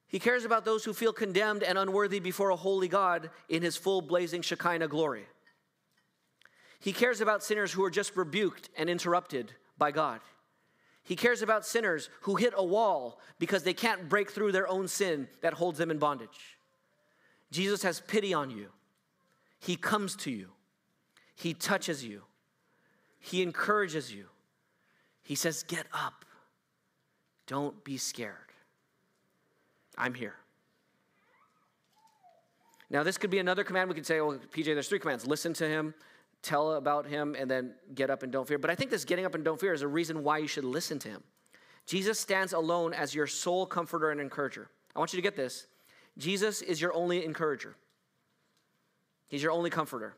He 0.07 0.19
cares 0.19 0.45
about 0.45 0.63
those 0.63 0.85
who 0.85 0.93
feel 0.93 1.11
condemned 1.11 1.63
and 1.63 1.77
unworthy 1.77 2.19
before 2.19 2.49
a 2.49 2.55
holy 2.55 2.87
God 2.87 3.29
in 3.49 3.61
his 3.61 3.75
full 3.75 4.01
blazing 4.01 4.41
Shekinah 4.41 4.87
glory. 4.87 5.25
He 6.79 6.93
cares 6.93 7.19
about 7.19 7.43
sinners 7.43 7.71
who 7.73 7.83
are 7.83 7.89
just 7.89 8.15
rebuked 8.15 8.69
and 8.77 8.89
interrupted 8.89 9.51
by 9.77 9.91
God. 9.91 10.21
He 11.07 11.15
cares 11.15 11.41
about 11.41 11.65
sinners 11.65 12.09
who 12.21 12.35
hit 12.35 12.53
a 12.57 12.63
wall 12.63 13.21
because 13.39 13.63
they 13.63 13.73
can't 13.73 14.09
break 14.09 14.29
through 14.29 14.51
their 14.51 14.67
own 14.67 14.89
sin 14.89 15.29
that 15.41 15.53
holds 15.53 15.77
them 15.77 15.89
in 15.89 15.99
bondage. 15.99 16.57
Jesus 17.49 17.81
has 17.83 18.01
pity 18.01 18.33
on 18.33 18.49
you. 18.49 18.67
He 19.57 19.77
comes 19.77 20.17
to 20.17 20.31
you. 20.31 20.49
He 21.33 21.53
touches 21.53 22.03
you. 22.03 22.23
He 23.19 23.41
encourages 23.41 24.13
you. 24.13 24.25
He 25.23 25.35
says, 25.35 25.63
Get 25.63 25.85
up. 25.93 26.25
Don't 27.45 27.81
be 27.85 27.95
scared. 27.97 28.51
I'm 29.97 30.13
here. 30.13 30.35
Now, 32.89 33.03
this 33.03 33.17
could 33.17 33.29
be 33.29 33.39
another 33.39 33.63
command. 33.63 33.87
We 33.87 33.95
could 33.95 34.05
say, 34.05 34.19
oh, 34.19 34.27
well, 34.27 34.39
PJ, 34.53 34.65
there's 34.65 34.89
three 34.89 34.99
commands 34.99 35.25
listen 35.25 35.53
to 35.53 35.67
him, 35.67 35.93
tell 36.41 36.73
about 36.73 37.07
him, 37.07 37.35
and 37.37 37.49
then 37.49 37.73
get 37.93 38.09
up 38.09 38.23
and 38.23 38.31
don't 38.31 38.47
fear. 38.47 38.57
But 38.57 38.69
I 38.69 38.75
think 38.75 38.91
this 38.91 39.05
getting 39.05 39.25
up 39.25 39.35
and 39.35 39.43
don't 39.43 39.59
fear 39.59 39.73
is 39.73 39.81
a 39.81 39.87
reason 39.87 40.23
why 40.23 40.37
you 40.37 40.47
should 40.47 40.63
listen 40.63 40.99
to 40.99 41.09
him. 41.09 41.23
Jesus 41.85 42.19
stands 42.19 42.53
alone 42.53 42.93
as 42.93 43.15
your 43.15 43.27
sole 43.27 43.65
comforter 43.65 44.11
and 44.11 44.19
encourager. 44.19 44.69
I 44.95 44.99
want 44.99 45.13
you 45.13 45.17
to 45.17 45.23
get 45.23 45.35
this 45.35 45.67
Jesus 46.17 46.61
is 46.61 46.81
your 46.81 46.93
only 46.93 47.23
encourager, 47.23 47.75
He's 49.27 49.43
your 49.43 49.51
only 49.51 49.69
comforter. 49.69 50.15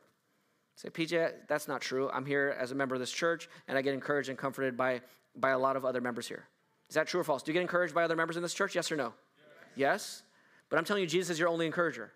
Say, 0.75 0.89
PJ, 0.89 1.31
that's 1.49 1.67
not 1.67 1.81
true. 1.81 2.09
I'm 2.13 2.25
here 2.25 2.55
as 2.57 2.71
a 2.71 2.75
member 2.75 2.95
of 2.95 3.01
this 3.01 3.11
church, 3.11 3.49
and 3.67 3.77
I 3.77 3.81
get 3.81 3.93
encouraged 3.93 4.29
and 4.29 4.37
comforted 4.37 4.77
by, 4.77 5.01
by 5.35 5.49
a 5.49 5.59
lot 5.59 5.75
of 5.75 5.83
other 5.83 5.99
members 5.99 6.25
here. 6.25 6.47
Is 6.87 6.95
that 6.95 7.05
true 7.05 7.19
or 7.19 7.25
false? 7.25 7.43
Do 7.43 7.51
you 7.51 7.53
get 7.53 7.61
encouraged 7.61 7.93
by 7.93 8.05
other 8.05 8.15
members 8.15 8.37
in 8.37 8.41
this 8.41 8.53
church? 8.53 8.75
Yes 8.75 8.89
or 8.89 8.95
no? 8.95 9.13
Yes. 9.37 9.43
yes? 9.75 10.23
But 10.69 10.79
I'm 10.79 10.85
telling 10.85 11.01
you, 11.01 11.09
Jesus 11.09 11.31
is 11.31 11.39
your 11.39 11.49
only 11.49 11.65
encourager. 11.65 12.13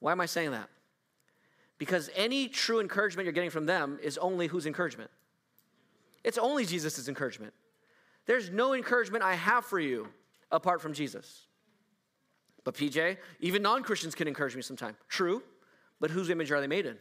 Why 0.00 0.12
am 0.12 0.20
I 0.20 0.26
saying 0.26 0.50
that? 0.50 0.68
Because 1.78 2.10
any 2.14 2.48
true 2.48 2.80
encouragement 2.80 3.26
you're 3.26 3.32
getting 3.32 3.50
from 3.50 3.66
them 3.66 3.98
is 4.02 4.16
only 4.18 4.46
whose 4.46 4.66
encouragement? 4.66 5.10
It's 6.22 6.38
only 6.38 6.64
Jesus' 6.64 7.08
encouragement. 7.08 7.52
There's 8.26 8.50
no 8.50 8.72
encouragement 8.72 9.22
I 9.22 9.34
have 9.34 9.64
for 9.64 9.78
you 9.78 10.08
apart 10.50 10.80
from 10.80 10.94
Jesus. 10.94 11.46
But 12.62 12.74
PJ, 12.74 13.18
even 13.40 13.62
non 13.62 13.82
Christians 13.82 14.14
can 14.14 14.26
encourage 14.26 14.56
me 14.56 14.62
sometime. 14.62 14.96
True, 15.08 15.42
but 16.00 16.10
whose 16.10 16.30
image 16.30 16.50
are 16.50 16.60
they 16.60 16.66
made 16.66 16.86
in? 16.86 16.96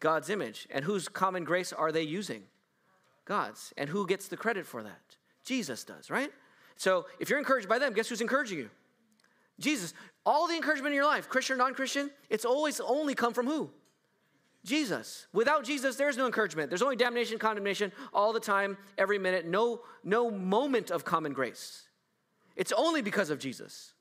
God's 0.00 0.28
image. 0.28 0.68
And 0.70 0.84
whose 0.84 1.08
common 1.08 1.44
grace 1.44 1.72
are 1.72 1.90
they 1.90 2.02
using? 2.02 2.42
God's. 3.24 3.72
And 3.78 3.88
who 3.88 4.06
gets 4.06 4.28
the 4.28 4.36
credit 4.36 4.66
for 4.66 4.82
that? 4.82 5.16
Jesus 5.44 5.84
does, 5.84 6.10
right? 6.10 6.30
So 6.76 7.06
if 7.18 7.30
you're 7.30 7.38
encouraged 7.38 7.68
by 7.68 7.78
them, 7.78 7.94
guess 7.94 8.08
who's 8.08 8.20
encouraging 8.20 8.58
you? 8.58 8.70
Jesus. 9.58 9.94
All 10.26 10.48
the 10.48 10.56
encouragement 10.56 10.92
in 10.92 10.96
your 10.96 11.06
life, 11.06 11.28
Christian 11.28 11.56
non 11.56 11.72
Christian, 11.72 12.10
it's 12.28 12.44
always 12.44 12.80
only 12.80 13.14
come 13.14 13.32
from 13.32 13.46
who? 13.46 13.70
Jesus. 14.64 15.28
Without 15.32 15.62
Jesus, 15.64 15.94
there's 15.94 16.16
no 16.16 16.26
encouragement. 16.26 16.68
There's 16.68 16.82
only 16.82 16.96
damnation, 16.96 17.38
condemnation 17.38 17.92
all 18.12 18.32
the 18.32 18.40
time, 18.40 18.76
every 18.98 19.18
minute, 19.18 19.46
no, 19.46 19.82
no 20.02 20.28
moment 20.28 20.90
of 20.90 21.04
common 21.04 21.32
grace. 21.32 21.84
It's 22.56 22.72
only 22.72 23.00
because 23.00 23.30
of 23.30 23.38
Jesus. 23.38 23.92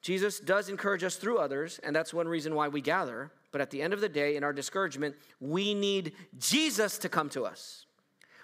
Jesus 0.00 0.38
does 0.38 0.68
encourage 0.68 1.02
us 1.02 1.16
through 1.16 1.38
others, 1.38 1.80
and 1.82 1.94
that's 1.94 2.14
one 2.14 2.28
reason 2.28 2.54
why 2.54 2.68
we 2.68 2.80
gather. 2.80 3.32
But 3.50 3.60
at 3.60 3.70
the 3.70 3.82
end 3.82 3.92
of 3.92 4.00
the 4.00 4.08
day, 4.08 4.36
in 4.36 4.44
our 4.44 4.52
discouragement, 4.52 5.16
we 5.40 5.74
need 5.74 6.12
Jesus 6.38 6.96
to 6.98 7.08
come 7.08 7.28
to 7.30 7.44
us. 7.44 7.86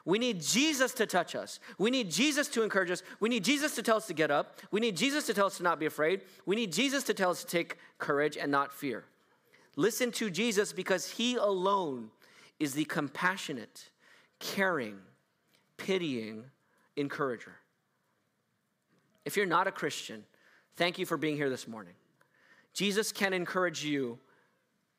We 0.07 0.21
need 0.21 0.41
Jesus 0.41 0.95
to 0.95 1.05
touch 1.05 1.35
us. 1.35 1.59
We 1.79 1.91
need 1.91 2.13
Jesus 2.13 2.47
to 2.49 2.63
encourage 2.63 2.93
us. 2.93 3.03
We 3.19 3.29
need 3.29 3.45
Jesus 3.45 3.75
to 3.75 3.83
tell 3.83 3.97
us 3.97 4.07
to 4.07 4.15
get 4.15 4.31
up. 4.31 4.61
We 4.71 4.81
need 4.81 4.97
Jesus 4.97 5.27
to 5.27 5.35
tell 5.35 5.47
us 5.47 5.57
to 5.57 5.65
not 5.65 5.81
be 5.81 5.87
afraid. 5.87 6.23
We 6.47 6.55
need 6.55 6.73
Jesus 6.73 7.03
to 7.05 7.15
tell 7.15 7.31
us 7.31 7.43
to 7.43 7.47
take 7.49 7.77
courage 7.99 8.37
and 8.37 8.51
not 8.51 8.73
fear. 8.73 9.05
Listen 9.75 10.13
to 10.13 10.31
Jesus 10.31 10.73
because 10.73 11.11
he 11.11 11.35
alone 11.35 12.11
is 12.61 12.73
the 12.73 12.85
compassionate, 12.85 13.91
caring, 14.39 14.97
pitying 15.77 16.45
encourager. 16.95 17.57
If 19.25 19.37
you're 19.37 19.45
not 19.45 19.67
a 19.67 19.73
Christian, 19.73 20.25
thank 20.77 21.01
you 21.01 21.05
for 21.05 21.17
being 21.17 21.37
here 21.37 21.51
this 21.51 21.67
morning. 21.67 21.95
Jesus 22.73 23.11
can 23.11 23.33
encourage 23.33 23.85
you 23.85 24.21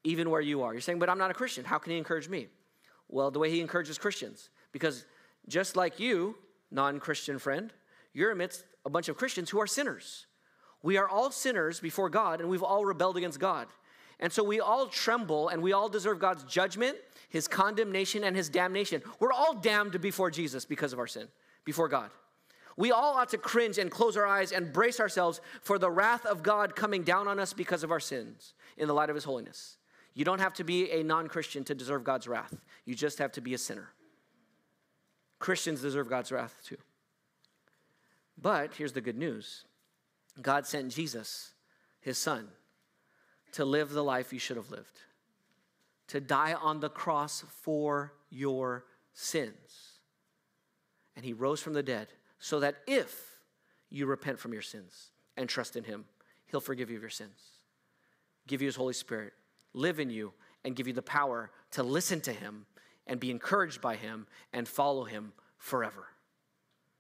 even 0.04 0.30
where 0.30 0.42
you 0.42 0.64
are. 0.64 0.74
You're 0.74 0.82
saying, 0.82 1.00
but 1.00 1.10
I'm 1.10 1.18
not 1.18 1.32
a 1.32 1.34
Christian. 1.34 1.64
How 1.64 1.78
can 1.78 1.94
he 1.94 1.98
encourage 1.98 2.28
me? 2.28 2.48
Well, 3.08 3.32
the 3.32 3.40
way 3.40 3.50
he 3.50 3.62
encourages 3.62 3.98
Christians. 3.98 4.50
Because 4.78 5.06
just 5.48 5.76
like 5.76 6.00
you, 6.00 6.36
non 6.70 7.00
Christian 7.00 7.40
friend, 7.40 7.74
you're 8.14 8.30
amidst 8.30 8.64
a 8.86 8.92
bunch 8.92 9.10
of 9.10 9.18
Christians 9.18 9.50
who 9.50 9.60
are 9.60 9.66
sinners. 9.66 10.28
We 10.84 10.98
are 10.98 11.10
all 11.10 11.32
sinners 11.32 11.80
before 11.80 12.12
God, 12.12 12.42
and 12.42 12.48
we've 12.48 12.62
all 12.62 12.86
rebelled 12.86 13.18
against 13.18 13.40
God. 13.40 13.68
And 14.20 14.32
so 14.32 14.44
we 14.44 14.60
all 14.60 14.86
tremble 14.86 15.50
and 15.50 15.64
we 15.64 15.74
all 15.74 15.90
deserve 15.90 16.20
God's 16.20 16.44
judgment, 16.44 16.96
his 17.30 17.48
condemnation, 17.48 18.24
and 18.24 18.36
his 18.36 18.50
damnation. 18.50 19.02
We're 19.20 19.34
all 19.34 19.56
damned 19.56 20.00
before 20.00 20.30
Jesus 20.30 20.64
because 20.64 20.94
of 20.94 21.00
our 21.00 21.08
sin, 21.08 21.28
before 21.66 21.88
God. 21.88 22.12
We 22.76 22.92
all 22.92 23.16
ought 23.16 23.30
to 23.30 23.40
cringe 23.40 23.80
and 23.80 23.90
close 23.90 24.16
our 24.16 24.28
eyes 24.28 24.52
and 24.52 24.72
brace 24.72 25.00
ourselves 25.00 25.42
for 25.62 25.80
the 25.80 25.90
wrath 25.90 26.26
of 26.28 26.44
God 26.44 26.76
coming 26.76 27.02
down 27.02 27.28
on 27.28 27.40
us 27.40 27.52
because 27.52 27.84
of 27.84 27.90
our 27.90 28.00
sins 28.00 28.54
in 28.78 28.88
the 28.88 28.94
light 28.94 29.10
of 29.10 29.16
his 29.16 29.24
holiness. 29.24 29.78
You 30.14 30.26
don't 30.26 30.40
have 30.40 30.54
to 30.56 30.64
be 30.64 30.92
a 30.92 31.04
non 31.04 31.28
Christian 31.28 31.64
to 31.66 31.76
deserve 31.76 32.04
God's 32.04 32.28
wrath, 32.28 32.56
you 32.86 32.94
just 32.94 33.18
have 33.18 33.32
to 33.34 33.42
be 33.42 33.56
a 33.56 33.58
sinner. 33.58 33.90
Christians 35.40 35.82
deserve 35.82 36.10
God's 36.10 36.32
wrath 36.32 36.56
too. 36.66 36.78
But 38.40 38.76
here's 38.76 38.94
the 38.94 39.02
good 39.02 39.18
news 39.18 39.66
God 40.42 40.66
sent 40.66 40.92
Jesus, 40.92 41.54
his 42.00 42.18
son, 42.18 42.48
to 43.54 43.66
live 43.66 43.92
the 43.92 44.04
life 44.04 44.34
you 44.34 44.40
should 44.40 44.58
have 44.58 44.72
lived, 44.72 45.02
to 46.08 46.20
die 46.20 46.54
on 46.54 46.80
the 46.80 46.90
cross 46.90 47.44
for 47.62 48.14
your 48.30 48.86
sins. 49.14 50.00
And 51.16 51.26
he 51.26 51.34
rose 51.34 51.62
from 51.62 51.74
the 51.74 51.82
dead 51.82 52.08
so 52.38 52.60
that 52.60 52.76
if 52.86 53.40
you 53.90 54.06
repent 54.06 54.38
from 54.38 54.54
your 54.54 54.62
sins 54.62 55.10
and 55.36 55.50
trust 55.50 55.76
in 55.76 55.84
him, 55.84 56.06
he'll 56.46 56.62
forgive 56.62 56.92
you 56.92 56.98
of 56.98 57.02
your 57.02 57.10
sins, 57.10 57.40
give 58.46 58.62
you 58.62 58.68
his 58.68 58.76
Holy 58.76 58.94
Spirit, 58.94 59.34
live 59.74 60.00
in 60.00 60.12
you 60.12 60.34
and 60.64 60.76
give 60.76 60.86
you 60.86 60.94
the 60.94 61.02
power 61.02 61.50
to 61.72 61.82
listen 61.82 62.20
to 62.22 62.34
Him 62.34 62.66
and 63.08 63.20
be 63.20 63.32
encouraged 63.32 63.82
by 63.82 63.96
Him 63.96 64.28
and 64.54 64.68
follow 64.68 65.04
Him 65.04 65.34
forever. 65.58 66.06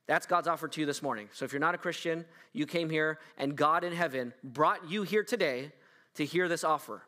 That's 0.07 0.25
God's 0.25 0.47
offer 0.47 0.67
to 0.69 0.79
you 0.79 0.85
this 0.85 1.03
morning. 1.03 1.27
So 1.33 1.45
if 1.45 1.51
you're 1.51 1.59
not 1.59 1.75
a 1.75 1.77
Christian, 1.77 2.25
you 2.53 2.65
came 2.65 2.89
here 2.89 3.19
and 3.37 3.55
God 3.55 3.83
in 3.83 3.93
heaven 3.93 4.33
brought 4.43 4.89
you 4.89 5.03
here 5.03 5.23
today 5.23 5.73
to 6.15 6.25
hear 6.25 6.47
this 6.47 6.63
offer 6.63 7.03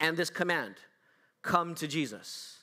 and 0.00 0.16
this 0.16 0.30
command 0.30 0.76
come 1.42 1.74
to 1.76 1.86
Jesus, 1.86 2.58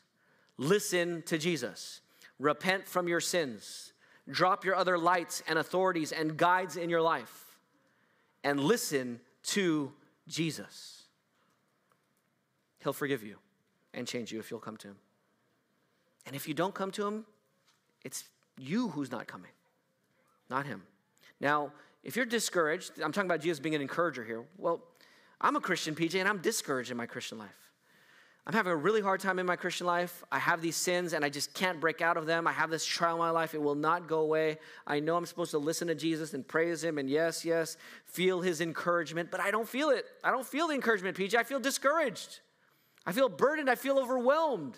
listen 0.58 1.24
to 1.28 1.38
Jesus, 1.38 2.02
repent 2.40 2.88
from 2.88 3.08
your 3.08 3.22
sins, 3.22 3.94
drop 4.30 4.66
your 4.66 4.76
other 4.76 4.98
lights 4.98 5.44
and 5.48 5.58
authorities 5.60 6.12
and 6.12 6.36
guides 6.36 6.78
in 6.78 6.90
your 6.90 7.02
life, 7.02 7.58
and 8.44 8.60
listen 8.60 9.20
to 9.44 9.94
Jesus. 10.28 11.04
He'll 12.80 12.94
forgive 12.94 13.24
you 13.24 13.38
and 13.94 14.08
change 14.08 14.32
you 14.32 14.40
if 14.40 14.52
you'll 14.52 14.60
come 14.60 14.78
to 14.78 14.90
Him. 14.90 14.98
And 16.26 16.36
if 16.36 16.48
you 16.48 16.54
don't 16.54 16.74
come 16.74 16.92
to 16.92 17.06
Him, 17.06 17.26
it's 18.04 18.26
you 18.58 18.90
who's 18.90 19.12
not 19.12 19.28
coming, 19.28 19.52
not 20.50 20.66
Him. 20.66 20.84
Now, 21.40 21.72
if 22.04 22.16
you're 22.16 22.26
discouraged, 22.26 23.02
I'm 23.02 23.12
talking 23.12 23.30
about 23.30 23.42
Jesus 23.42 23.60
being 23.60 23.76
an 23.76 23.82
encourager 23.82 24.24
here. 24.24 24.46
Well, 24.58 24.82
I'm 25.42 25.56
a 25.56 25.60
Christian, 25.60 25.96
PJ, 25.96 26.20
and 26.20 26.30
I'm 26.30 26.40
discouraged 26.40 26.92
in 26.92 26.98
my 26.98 27.06
Christian 27.06 27.38
life. 27.38 27.66
I'm 28.48 28.54
having 28.54 28.72
a 28.72 28.76
really 28.76 29.02
hard 29.02 29.22
time 29.22 29.40
in 29.40 29.46
my 29.48 29.56
Christian 29.56 29.88
life. 29.88 30.24
I 30.32 30.38
have 30.38 30.62
these 30.62 30.76
sins 30.76 31.14
and 31.14 31.26
I 31.26 31.30
just 31.30 31.56
can't 31.56 31.80
break 31.80 32.02
out 32.02 32.16
of 32.16 32.28
them. 32.28 32.46
I 32.46 32.52
have 32.52 32.70
this 32.70 32.86
trial 32.86 33.16
in 33.16 33.20
my 33.20 33.32
life. 33.32 33.56
It 33.56 33.62
will 33.62 33.74
not 33.74 34.08
go 34.08 34.20
away. 34.20 34.60
I 34.86 35.00
know 35.00 35.18
I'm 35.18 35.26
supposed 35.26 35.50
to 35.52 35.58
listen 35.58 35.88
to 35.88 35.96
Jesus 35.96 36.36
and 36.36 36.48
praise 36.48 36.84
Him 36.84 37.00
and 37.00 37.10
yes, 37.10 37.44
yes, 37.44 37.76
feel 38.06 38.42
His 38.42 38.62
encouragement, 38.62 39.32
but 39.32 39.40
I 39.40 39.50
don't 39.50 39.68
feel 39.68 39.90
it. 39.90 40.06
I 40.24 40.30
don't 40.30 40.46
feel 40.46 40.68
the 40.68 40.76
encouragement, 40.76 41.18
PJ. 41.18 41.34
I 41.34 41.44
feel 41.44 41.60
discouraged. 41.60 42.42
I 43.04 43.14
feel 43.14 43.30
burdened. 43.30 43.68
I 43.68 43.76
feel 43.76 43.98
overwhelmed. 43.98 44.78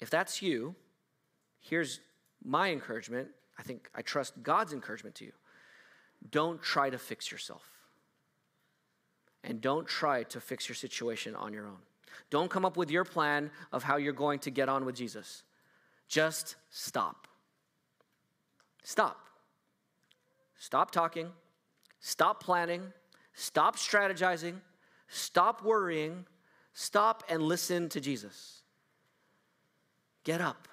If 0.00 0.10
that's 0.10 0.42
you, 0.42 0.74
here's 1.60 2.00
my 2.44 2.70
encouragement. 2.70 3.28
I 3.58 3.62
think 3.62 3.90
I 3.94 4.02
trust 4.02 4.42
God's 4.42 4.72
encouragement 4.72 5.14
to 5.16 5.24
you. 5.24 5.32
Don't 6.30 6.62
try 6.62 6.90
to 6.90 6.98
fix 6.98 7.30
yourself. 7.30 7.68
And 9.42 9.60
don't 9.60 9.86
try 9.86 10.22
to 10.24 10.40
fix 10.40 10.68
your 10.68 10.76
situation 10.76 11.34
on 11.34 11.52
your 11.52 11.66
own. 11.66 11.78
Don't 12.28 12.50
come 12.50 12.64
up 12.64 12.76
with 12.76 12.90
your 12.90 13.04
plan 13.04 13.50
of 13.72 13.82
how 13.82 13.96
you're 13.96 14.12
going 14.12 14.38
to 14.40 14.50
get 14.50 14.68
on 14.68 14.84
with 14.84 14.94
Jesus. 14.94 15.42
Just 16.08 16.56
stop. 16.70 17.26
Stop. 18.82 19.26
Stop 20.58 20.90
talking. 20.90 21.28
Stop 22.00 22.42
planning. 22.42 22.92
Stop 23.34 23.76
strategizing. 23.76 24.56
Stop 25.08 25.62
worrying. 25.62 26.26
Stop 26.74 27.24
and 27.28 27.42
listen 27.42 27.88
to 27.90 28.00
Jesus. 28.00 28.59
Get 30.24 30.40
up. 30.40 30.68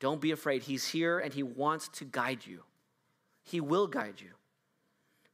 Don't 0.00 0.20
be 0.20 0.30
afraid. 0.30 0.62
He's 0.62 0.86
here 0.86 1.18
and 1.18 1.32
He 1.32 1.42
wants 1.42 1.88
to 1.88 2.04
guide 2.04 2.46
you. 2.46 2.62
He 3.42 3.60
will 3.60 3.86
guide 3.86 4.20
you. 4.20 4.30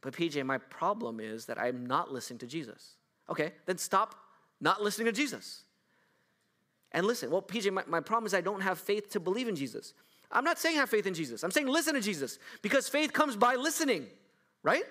But 0.00 0.14
PJ, 0.14 0.44
my 0.44 0.58
problem 0.58 1.20
is 1.20 1.46
that 1.46 1.58
I'm 1.58 1.86
not 1.86 2.12
listening 2.12 2.38
to 2.40 2.46
Jesus. 2.46 2.96
Okay, 3.30 3.52
then 3.66 3.78
stop 3.78 4.16
not 4.60 4.82
listening 4.82 5.06
to 5.06 5.12
Jesus. 5.12 5.62
And 6.92 7.06
listen, 7.06 7.30
well, 7.30 7.40
PJ, 7.42 7.72
my, 7.72 7.82
my 7.86 8.00
problem 8.00 8.26
is 8.26 8.34
I 8.34 8.40
don't 8.40 8.60
have 8.60 8.78
faith 8.78 9.10
to 9.10 9.20
believe 9.20 9.48
in 9.48 9.56
Jesus. 9.56 9.94
I'm 10.30 10.44
not 10.44 10.58
saying 10.58 10.76
have 10.76 10.90
faith 10.90 11.06
in 11.06 11.14
Jesus. 11.14 11.42
I'm 11.42 11.50
saying 11.50 11.68
listen 11.68 11.94
to 11.94 12.00
Jesus 12.00 12.38
because 12.62 12.88
faith 12.88 13.12
comes 13.12 13.36
by 13.36 13.54
listening, 13.54 14.06
right? 14.62 14.84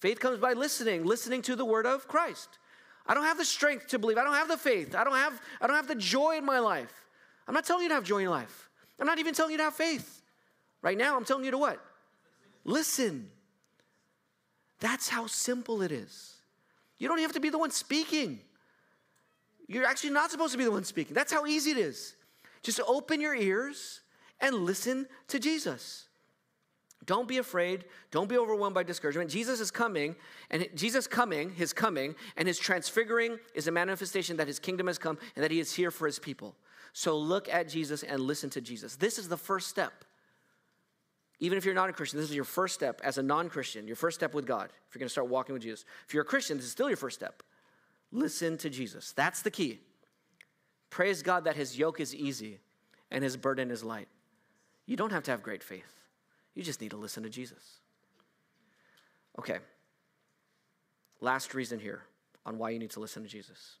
Faith 0.00 0.20
comes 0.20 0.38
by 0.38 0.52
listening, 0.52 1.04
listening 1.04 1.42
to 1.42 1.56
the 1.56 1.64
word 1.64 1.86
of 1.86 2.08
Christ. 2.08 2.58
I 3.06 3.14
don't 3.14 3.24
have 3.24 3.38
the 3.38 3.44
strength 3.44 3.88
to 3.88 3.98
believe. 3.98 4.18
I 4.18 4.24
don't 4.24 4.34
have 4.34 4.48
the 4.48 4.56
faith. 4.56 4.94
I 4.94 5.04
don't 5.04 5.14
have, 5.14 5.40
I 5.60 5.66
don't 5.66 5.76
have 5.76 5.88
the 5.88 5.94
joy 5.94 6.36
in 6.36 6.44
my 6.44 6.58
life. 6.58 7.05
I'm 7.46 7.54
not 7.54 7.64
telling 7.64 7.84
you 7.84 7.88
to 7.88 7.94
have 7.94 8.04
joy 8.04 8.18
in 8.18 8.30
life. 8.30 8.70
I'm 8.98 9.06
not 9.06 9.18
even 9.18 9.34
telling 9.34 9.52
you 9.52 9.58
to 9.58 9.64
have 9.64 9.74
faith. 9.74 10.22
Right 10.82 10.96
now, 10.96 11.16
I'm 11.16 11.24
telling 11.24 11.44
you 11.44 11.50
to 11.50 11.58
what? 11.58 11.84
Listen. 12.64 13.30
That's 14.80 15.08
how 15.08 15.26
simple 15.26 15.82
it 15.82 15.92
is. 15.92 16.34
You 16.98 17.08
don't 17.08 17.18
have 17.18 17.32
to 17.32 17.40
be 17.40 17.50
the 17.50 17.58
one 17.58 17.70
speaking. 17.70 18.40
You're 19.68 19.84
actually 19.84 20.10
not 20.10 20.30
supposed 20.30 20.52
to 20.52 20.58
be 20.58 20.64
the 20.64 20.70
one 20.70 20.84
speaking. 20.84 21.14
That's 21.14 21.32
how 21.32 21.46
easy 21.46 21.70
it 21.70 21.78
is. 21.78 22.14
Just 22.62 22.80
open 22.86 23.20
your 23.20 23.34
ears 23.34 24.00
and 24.40 24.54
listen 24.54 25.06
to 25.28 25.38
Jesus. 25.38 26.06
Don't 27.04 27.28
be 27.28 27.38
afraid. 27.38 27.84
Don't 28.10 28.28
be 28.28 28.36
overwhelmed 28.36 28.74
by 28.74 28.82
discouragement. 28.82 29.30
Jesus 29.30 29.60
is 29.60 29.70
coming, 29.70 30.16
and 30.50 30.68
Jesus 30.74 31.06
coming, 31.06 31.50
his 31.50 31.72
coming, 31.72 32.14
and 32.36 32.48
his 32.48 32.58
transfiguring 32.58 33.38
is 33.54 33.68
a 33.68 33.70
manifestation 33.70 34.36
that 34.38 34.48
his 34.48 34.58
kingdom 34.58 34.88
has 34.88 34.98
come 34.98 35.16
and 35.36 35.44
that 35.44 35.50
he 35.50 35.60
is 35.60 35.72
here 35.72 35.90
for 35.90 36.06
his 36.06 36.18
people. 36.18 36.56
So 36.96 37.18
look 37.18 37.46
at 37.52 37.68
Jesus 37.68 38.02
and 38.02 38.22
listen 38.22 38.48
to 38.48 38.62
Jesus. 38.62 38.96
This 38.96 39.18
is 39.18 39.28
the 39.28 39.36
first 39.36 39.68
step. 39.68 39.92
Even 41.40 41.58
if 41.58 41.66
you're 41.66 41.74
not 41.74 41.90
a 41.90 41.92
Christian, 41.92 42.18
this 42.18 42.30
is 42.30 42.34
your 42.34 42.42
first 42.42 42.74
step 42.74 43.02
as 43.04 43.18
a 43.18 43.22
non 43.22 43.50
Christian, 43.50 43.86
your 43.86 43.96
first 43.96 44.18
step 44.18 44.32
with 44.32 44.46
God. 44.46 44.70
If 44.88 44.94
you're 44.94 45.00
going 45.00 45.08
to 45.08 45.12
start 45.12 45.28
walking 45.28 45.52
with 45.52 45.60
Jesus, 45.60 45.84
if 46.08 46.14
you're 46.14 46.22
a 46.22 46.26
Christian, 46.26 46.56
this 46.56 46.64
is 46.64 46.72
still 46.72 46.88
your 46.88 46.96
first 46.96 47.18
step. 47.18 47.42
Listen 48.12 48.56
to 48.56 48.70
Jesus. 48.70 49.12
That's 49.12 49.42
the 49.42 49.50
key. 49.50 49.80
Praise 50.88 51.22
God 51.22 51.44
that 51.44 51.54
his 51.54 51.78
yoke 51.78 52.00
is 52.00 52.14
easy 52.14 52.60
and 53.10 53.22
his 53.22 53.36
burden 53.36 53.70
is 53.70 53.84
light. 53.84 54.08
You 54.86 54.96
don't 54.96 55.12
have 55.12 55.24
to 55.24 55.32
have 55.32 55.42
great 55.42 55.62
faith, 55.62 56.00
you 56.54 56.62
just 56.62 56.80
need 56.80 56.92
to 56.92 56.96
listen 56.96 57.24
to 57.24 57.28
Jesus. 57.28 57.80
Okay. 59.38 59.58
Last 61.20 61.52
reason 61.52 61.78
here 61.78 62.04
on 62.46 62.56
why 62.56 62.70
you 62.70 62.78
need 62.78 62.92
to 62.92 63.00
listen 63.00 63.22
to 63.22 63.28
Jesus. 63.28 63.76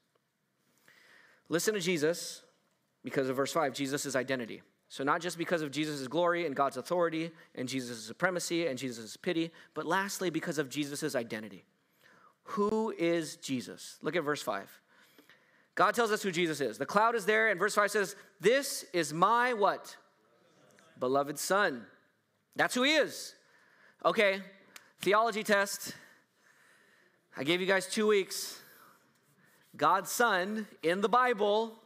Listen 1.48 1.72
to 1.72 1.80
Jesus 1.80 2.42
because 3.06 3.28
of 3.28 3.36
verse 3.36 3.52
5, 3.52 3.72
Jesus' 3.72 4.16
identity. 4.16 4.62
So, 4.88 5.04
not 5.04 5.20
just 5.20 5.38
because 5.38 5.62
of 5.62 5.70
Jesus' 5.70 6.08
glory 6.08 6.44
and 6.44 6.56
God's 6.56 6.76
authority 6.76 7.30
and 7.54 7.68
Jesus' 7.68 8.02
supremacy 8.02 8.66
and 8.66 8.76
Jesus' 8.76 9.16
pity, 9.16 9.52
but 9.74 9.86
lastly, 9.86 10.28
because 10.28 10.58
of 10.58 10.68
Jesus' 10.68 11.14
identity. 11.14 11.64
Who 12.42 12.92
is 12.98 13.36
Jesus? 13.36 14.00
Look 14.02 14.16
at 14.16 14.24
verse 14.24 14.42
5. 14.42 14.68
God 15.76 15.94
tells 15.94 16.10
us 16.10 16.20
who 16.20 16.32
Jesus 16.32 16.60
is. 16.60 16.78
The 16.78 16.86
cloud 16.86 17.14
is 17.14 17.24
there, 17.26 17.48
and 17.48 17.60
verse 17.60 17.76
5 17.76 17.92
says, 17.92 18.16
This 18.40 18.84
is 18.92 19.14
my 19.14 19.52
what? 19.52 19.96
Beloved 20.98 21.38
Son. 21.38 21.86
That's 22.56 22.74
who 22.74 22.82
he 22.82 22.96
is. 22.96 23.36
Okay, 24.04 24.40
theology 25.00 25.44
test. 25.44 25.94
I 27.36 27.44
gave 27.44 27.60
you 27.60 27.68
guys 27.68 27.86
two 27.86 28.08
weeks. 28.08 28.60
God's 29.76 30.10
Son 30.10 30.66
in 30.82 31.02
the 31.02 31.08
Bible. 31.08 31.78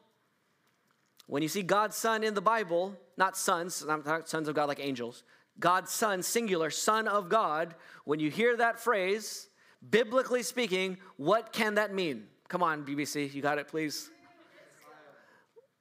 When 1.30 1.44
you 1.44 1.48
see 1.48 1.62
God's 1.62 1.94
Son 1.94 2.24
in 2.24 2.34
the 2.34 2.40
Bible, 2.40 2.96
not 3.16 3.36
sons, 3.36 3.86
not 3.86 4.28
sons 4.28 4.48
of 4.48 4.56
God 4.56 4.66
like 4.66 4.80
angels, 4.80 5.22
God's 5.60 5.92
Son, 5.92 6.24
singular, 6.24 6.70
Son 6.70 7.06
of 7.06 7.28
God, 7.28 7.76
when 8.04 8.18
you 8.18 8.32
hear 8.32 8.56
that 8.56 8.80
phrase, 8.80 9.48
biblically 9.90 10.42
speaking, 10.42 10.98
what 11.18 11.52
can 11.52 11.76
that 11.76 11.94
mean? 11.94 12.26
Come 12.48 12.64
on, 12.64 12.84
BBC, 12.84 13.32
you 13.32 13.42
got 13.42 13.58
it, 13.58 13.68
please. 13.68 14.10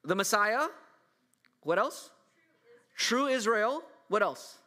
The 0.04 0.14
Messiah. 0.14 0.68
What 1.64 1.80
else? 1.80 2.12
True 2.96 3.26
Israel. 3.26 3.82
What 4.08 4.22
else? 4.22 4.60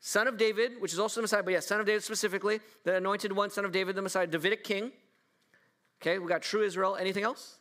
Son 0.00 0.26
of 0.26 0.38
David, 0.38 0.80
which 0.80 0.94
is 0.94 0.98
also 0.98 1.20
the 1.20 1.24
Messiah, 1.24 1.42
but 1.42 1.52
yes, 1.52 1.66
Son 1.66 1.78
of 1.78 1.84
David 1.84 2.02
specifically, 2.02 2.58
the 2.84 2.96
anointed 2.96 3.32
one, 3.32 3.50
Son 3.50 3.66
of 3.66 3.72
David, 3.72 3.96
the 3.96 4.02
Messiah, 4.02 4.26
Davidic 4.26 4.64
king. 4.64 4.92
Okay, 6.00 6.18
we 6.18 6.26
got 6.26 6.40
true 6.40 6.62
Israel. 6.62 6.96
Anything 6.96 7.24
else? 7.24 7.58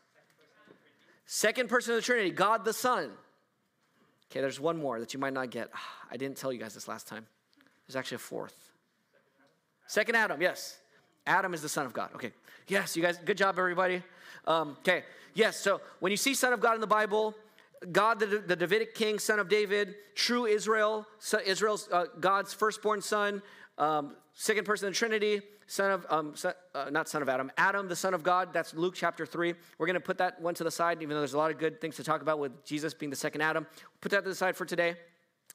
Second 1.26 1.69
person 1.69 1.93
of 1.93 1.97
the 1.97 2.01
Trinity, 2.01 2.32
God 2.32 2.65
the 2.65 2.74
Son. 2.74 3.11
Okay, 4.32 4.41
there's 4.41 4.59
one 4.59 4.78
more 4.78 4.99
that 4.99 5.13
you 5.13 5.19
might 5.19 5.34
not 5.34 5.49
get. 5.49 5.69
I 6.11 6.17
didn't 6.17 6.38
tell 6.38 6.51
you 6.51 6.59
guys 6.59 6.74
this 6.74 6.88
last 6.88 7.07
time. 7.07 7.26
There's 7.88 7.95
actually 7.95 8.15
a 8.15 8.19
fourth. 8.19 8.71
Second 9.88 10.15
Adam, 10.15 10.41
yes. 10.41 10.78
Adam 11.26 11.53
is 11.53 11.61
the 11.61 11.69
Son 11.69 11.86
of 11.86 11.93
God. 11.93 12.09
Okay. 12.15 12.32
Yes, 12.67 12.95
you 12.95 13.03
guys, 13.03 13.17
good 13.24 13.38
job, 13.38 13.59
everybody. 13.59 14.01
Um, 14.47 14.78
okay. 14.80 15.03
Yes, 15.34 15.57
so 15.57 15.82
when 15.99 16.11
you 16.11 16.17
see 16.17 16.34
Son 16.34 16.53
of 16.53 16.59
God 16.61 16.76
in 16.76 16.82
the 16.82 16.88
Bible, 16.88 17.36
God, 17.91 18.19
the, 18.19 18.26
the 18.26 18.55
Davidic 18.55 18.95
king, 18.95 19.19
son 19.19 19.39
of 19.39 19.49
David, 19.49 19.95
true 20.15 20.45
Israel, 20.45 21.05
so 21.19 21.39
Israel's 21.45 21.89
uh, 21.91 22.05
God's 22.19 22.53
firstborn 22.53 23.01
son, 23.01 23.41
um, 23.78 24.15
second 24.34 24.65
person 24.65 24.88
of 24.88 24.93
the 24.93 24.97
Trinity, 24.97 25.41
son 25.67 25.91
of, 25.91 26.05
um, 26.09 26.36
son, 26.36 26.53
uh, 26.76 26.89
not 26.91 27.07
son 27.07 27.21
of 27.21 27.30
Adam, 27.30 27.51
Adam, 27.57 27.88
the 27.88 27.95
son 27.95 28.13
of 28.13 28.24
God. 28.24 28.53
That's 28.53 28.74
Luke 28.74 28.93
chapter 28.95 29.26
3. 29.26 29.53
We're 29.78 29.86
going 29.86 29.95
to 29.95 29.99
put 29.99 30.17
that 30.19 30.41
one 30.41 30.53
to 30.55 30.63
the 30.63 30.71
side, 30.71 31.01
even 31.01 31.15
though 31.15 31.21
there's 31.21 31.34
a 31.34 31.38
lot 31.38 31.51
of 31.51 31.57
good 31.57 31.82
things 31.82 31.95
to 31.97 32.03
talk 32.03 32.21
about 32.21 32.39
with 32.39 32.65
Jesus 32.65 32.93
being 32.93 33.09
the 33.09 33.15
second 33.15 33.41
Adam. 33.41 33.65
Put 34.01 34.11
that 34.11 34.24
to 34.24 34.30
the 34.30 34.36
side 34.36 34.55
for 34.55 34.65
today. 34.65 34.95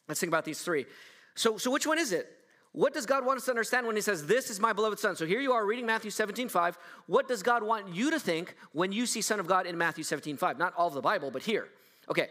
Let's 0.08 0.20
think 0.20 0.30
about 0.30 0.44
these 0.44 0.62
three. 0.62 0.86
So, 1.34 1.56
so 1.58 1.70
which 1.70 1.86
one 1.86 1.98
is 1.98 2.12
it? 2.12 2.28
What 2.72 2.92
does 2.92 3.06
God 3.06 3.24
want 3.24 3.38
us 3.38 3.44
to 3.46 3.50
understand 3.50 3.86
when 3.86 3.96
He 3.96 4.02
says, 4.02 4.26
This 4.26 4.50
is 4.50 4.60
my 4.60 4.72
beloved 4.72 4.98
Son? 4.98 5.16
So 5.16 5.26
here 5.26 5.40
you 5.40 5.52
are 5.52 5.64
reading 5.64 5.86
Matthew 5.86 6.10
17, 6.10 6.48
5. 6.48 6.78
What 7.06 7.28
does 7.28 7.42
God 7.42 7.62
want 7.62 7.94
you 7.94 8.10
to 8.10 8.20
think 8.20 8.54
when 8.72 8.92
you 8.92 9.06
see 9.06 9.22
Son 9.22 9.40
of 9.40 9.46
God 9.46 9.66
in 9.66 9.78
Matthew 9.78 10.04
17, 10.04 10.36
5? 10.36 10.58
Not 10.58 10.74
all 10.76 10.88
of 10.88 10.94
the 10.94 11.00
Bible, 11.00 11.30
but 11.30 11.42
here. 11.42 11.68
Okay. 12.10 12.28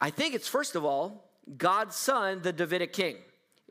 I 0.00 0.10
think 0.10 0.34
it's 0.34 0.48
first 0.48 0.74
of 0.74 0.84
all, 0.84 1.30
God's 1.56 1.96
Son, 1.96 2.42
the 2.42 2.52
Davidic 2.52 2.92
King. 2.92 3.16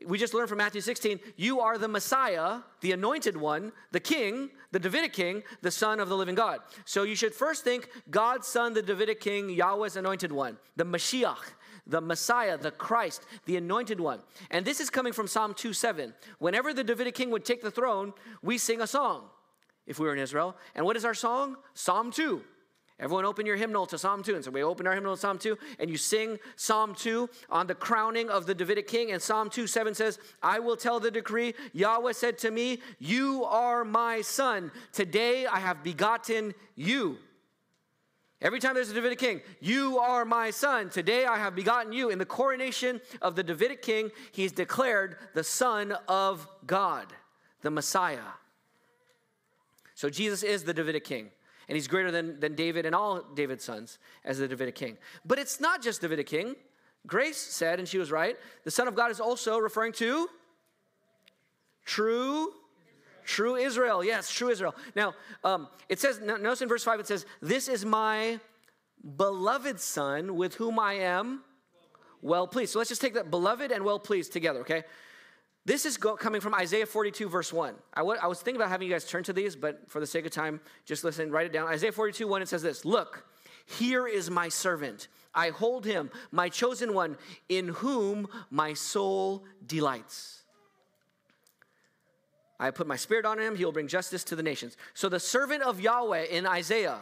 We 0.06 0.16
just 0.16 0.32
learned 0.32 0.48
from 0.48 0.58
Matthew 0.58 0.80
16, 0.80 1.18
you 1.36 1.60
are 1.60 1.76
the 1.76 1.88
Messiah, 1.88 2.60
the 2.80 2.92
anointed 2.92 3.36
one, 3.36 3.72
the 3.90 3.98
king, 4.00 4.50
the 4.70 4.78
Davidic 4.78 5.12
king, 5.12 5.42
the 5.60 5.70
son 5.70 5.98
of 5.98 6.08
the 6.08 6.16
living 6.16 6.36
God. 6.36 6.60
So 6.84 7.02
you 7.02 7.16
should 7.16 7.34
first 7.34 7.64
think 7.64 7.88
God's 8.08 8.46
son, 8.46 8.74
the 8.74 8.82
Davidic 8.82 9.20
king, 9.20 9.50
Yahweh's 9.50 9.96
anointed 9.96 10.30
one, 10.30 10.56
the 10.76 10.84
Mashiach, 10.84 11.52
the 11.86 12.00
Messiah, 12.00 12.56
the 12.56 12.70
Christ, 12.70 13.24
the 13.46 13.56
anointed 13.56 13.98
one. 13.98 14.20
And 14.50 14.64
this 14.64 14.78
is 14.78 14.88
coming 14.90 15.12
from 15.12 15.26
Psalm 15.26 15.54
2 15.54 15.72
7. 15.72 16.14
Whenever 16.38 16.72
the 16.72 16.84
Davidic 16.84 17.14
king 17.14 17.30
would 17.30 17.44
take 17.44 17.62
the 17.62 17.70
throne, 17.70 18.12
we 18.42 18.58
sing 18.58 18.80
a 18.80 18.86
song 18.86 19.24
if 19.86 19.98
we 19.98 20.06
were 20.06 20.12
in 20.12 20.20
Israel. 20.20 20.56
And 20.74 20.84
what 20.84 20.96
is 20.96 21.04
our 21.04 21.14
song? 21.14 21.56
Psalm 21.74 22.12
2. 22.12 22.42
Everyone 23.00 23.24
open 23.24 23.46
your 23.46 23.56
hymnal 23.56 23.86
to 23.86 23.98
Psalm 23.98 24.24
2. 24.24 24.34
And 24.34 24.44
so 24.44 24.50
we 24.50 24.62
open 24.62 24.86
our 24.86 24.94
hymnal 24.94 25.14
to 25.14 25.20
Psalm 25.20 25.38
2, 25.38 25.56
and 25.78 25.88
you 25.88 25.96
sing 25.96 26.38
Psalm 26.56 26.94
2 26.96 27.30
on 27.48 27.68
the 27.68 27.74
crowning 27.74 28.28
of 28.28 28.46
the 28.46 28.54
Davidic 28.54 28.88
king. 28.88 29.12
And 29.12 29.22
Psalm 29.22 29.50
2 29.50 29.68
7 29.68 29.94
says, 29.94 30.18
I 30.42 30.58
will 30.58 30.76
tell 30.76 30.98
the 30.98 31.10
decree, 31.10 31.54
Yahweh 31.72 32.12
said 32.12 32.38
to 32.38 32.50
me, 32.50 32.80
You 32.98 33.44
are 33.44 33.84
my 33.84 34.22
son. 34.22 34.72
Today 34.92 35.46
I 35.46 35.60
have 35.60 35.84
begotten 35.84 36.54
you. 36.74 37.18
Every 38.40 38.60
time 38.60 38.74
there's 38.74 38.90
a 38.90 38.94
Davidic 38.94 39.18
king, 39.18 39.42
you 39.60 39.98
are 39.98 40.24
my 40.24 40.50
son. 40.50 40.90
Today 40.90 41.24
I 41.24 41.38
have 41.38 41.56
begotten 41.56 41.92
you. 41.92 42.10
In 42.10 42.18
the 42.18 42.26
coronation 42.26 43.00
of 43.20 43.34
the 43.34 43.42
Davidic 43.42 43.82
king, 43.82 44.10
he's 44.30 44.52
declared 44.52 45.16
the 45.34 45.42
Son 45.42 45.92
of 46.06 46.46
God, 46.64 47.06
the 47.62 47.70
Messiah. 47.70 48.30
So 49.94 50.08
Jesus 50.08 50.44
is 50.44 50.62
the 50.62 50.74
Davidic 50.74 51.02
king 51.04 51.30
and 51.68 51.76
he's 51.76 51.86
greater 51.86 52.10
than, 52.10 52.40
than 52.40 52.54
David 52.54 52.86
and 52.86 52.94
all 52.94 53.22
David's 53.34 53.64
sons 53.64 53.98
as 54.24 54.38
the 54.38 54.48
Davidic 54.48 54.74
king. 54.74 54.96
But 55.24 55.38
it's 55.38 55.60
not 55.60 55.82
just 55.82 56.00
Davidic 56.00 56.26
king. 56.26 56.56
Grace 57.06 57.36
said, 57.36 57.78
and 57.78 57.86
she 57.86 57.98
was 57.98 58.10
right, 58.10 58.36
the 58.64 58.70
Son 58.70 58.88
of 58.88 58.94
God 58.94 59.10
is 59.10 59.20
also 59.20 59.58
referring 59.58 59.92
to 59.94 60.28
true, 61.84 62.52
True 63.28 63.56
Israel. 63.56 64.02
Yes, 64.02 64.32
true 64.32 64.48
Israel. 64.48 64.74
Now, 64.96 65.12
um, 65.44 65.68
it 65.90 66.00
says, 66.00 66.18
notice 66.18 66.62
in 66.62 66.68
verse 66.68 66.82
5, 66.82 67.00
it 67.00 67.06
says, 67.06 67.26
This 67.42 67.68
is 67.68 67.84
my 67.84 68.40
beloved 69.18 69.78
son 69.78 70.36
with 70.36 70.54
whom 70.54 70.78
I 70.78 70.94
am 70.94 71.42
well 72.22 72.46
pleased. 72.46 72.72
So 72.72 72.78
let's 72.78 72.88
just 72.88 73.02
take 73.02 73.12
that 73.14 73.30
beloved 73.30 73.70
and 73.70 73.84
well 73.84 73.98
pleased 73.98 74.32
together, 74.32 74.60
okay? 74.60 74.82
This 75.68 75.84
is 75.84 75.98
go- 75.98 76.16
coming 76.16 76.40
from 76.40 76.54
Isaiah 76.54 76.86
42, 76.86 77.28
verse 77.28 77.52
1. 77.52 77.74
I, 77.92 78.00
w- 78.00 78.18
I 78.22 78.26
was 78.26 78.40
thinking 78.40 78.58
about 78.58 78.70
having 78.70 78.88
you 78.88 78.94
guys 78.94 79.04
turn 79.04 79.22
to 79.24 79.34
these, 79.34 79.54
but 79.54 79.82
for 79.86 80.00
the 80.00 80.06
sake 80.06 80.24
of 80.24 80.32
time, 80.32 80.62
just 80.86 81.04
listen, 81.04 81.30
write 81.30 81.44
it 81.44 81.52
down. 81.52 81.68
Isaiah 81.68 81.92
42, 81.92 82.26
1, 82.26 82.40
it 82.40 82.48
says 82.48 82.62
this 82.62 82.86
Look, 82.86 83.26
here 83.66 84.06
is 84.06 84.30
my 84.30 84.48
servant. 84.48 85.08
I 85.34 85.50
hold 85.50 85.84
him, 85.84 86.10
my 86.32 86.48
chosen 86.48 86.94
one, 86.94 87.18
in 87.50 87.68
whom 87.68 88.28
my 88.50 88.72
soul 88.72 89.44
delights. 89.66 90.40
I 92.58 92.70
put 92.70 92.86
my 92.86 92.96
spirit 92.96 93.26
on 93.26 93.38
him, 93.38 93.54
he 93.54 93.66
will 93.66 93.72
bring 93.72 93.88
justice 93.88 94.24
to 94.24 94.36
the 94.36 94.42
nations. 94.42 94.78
So 94.94 95.10
the 95.10 95.20
servant 95.20 95.62
of 95.62 95.82
Yahweh 95.82 96.28
in 96.30 96.46
Isaiah, 96.46 97.00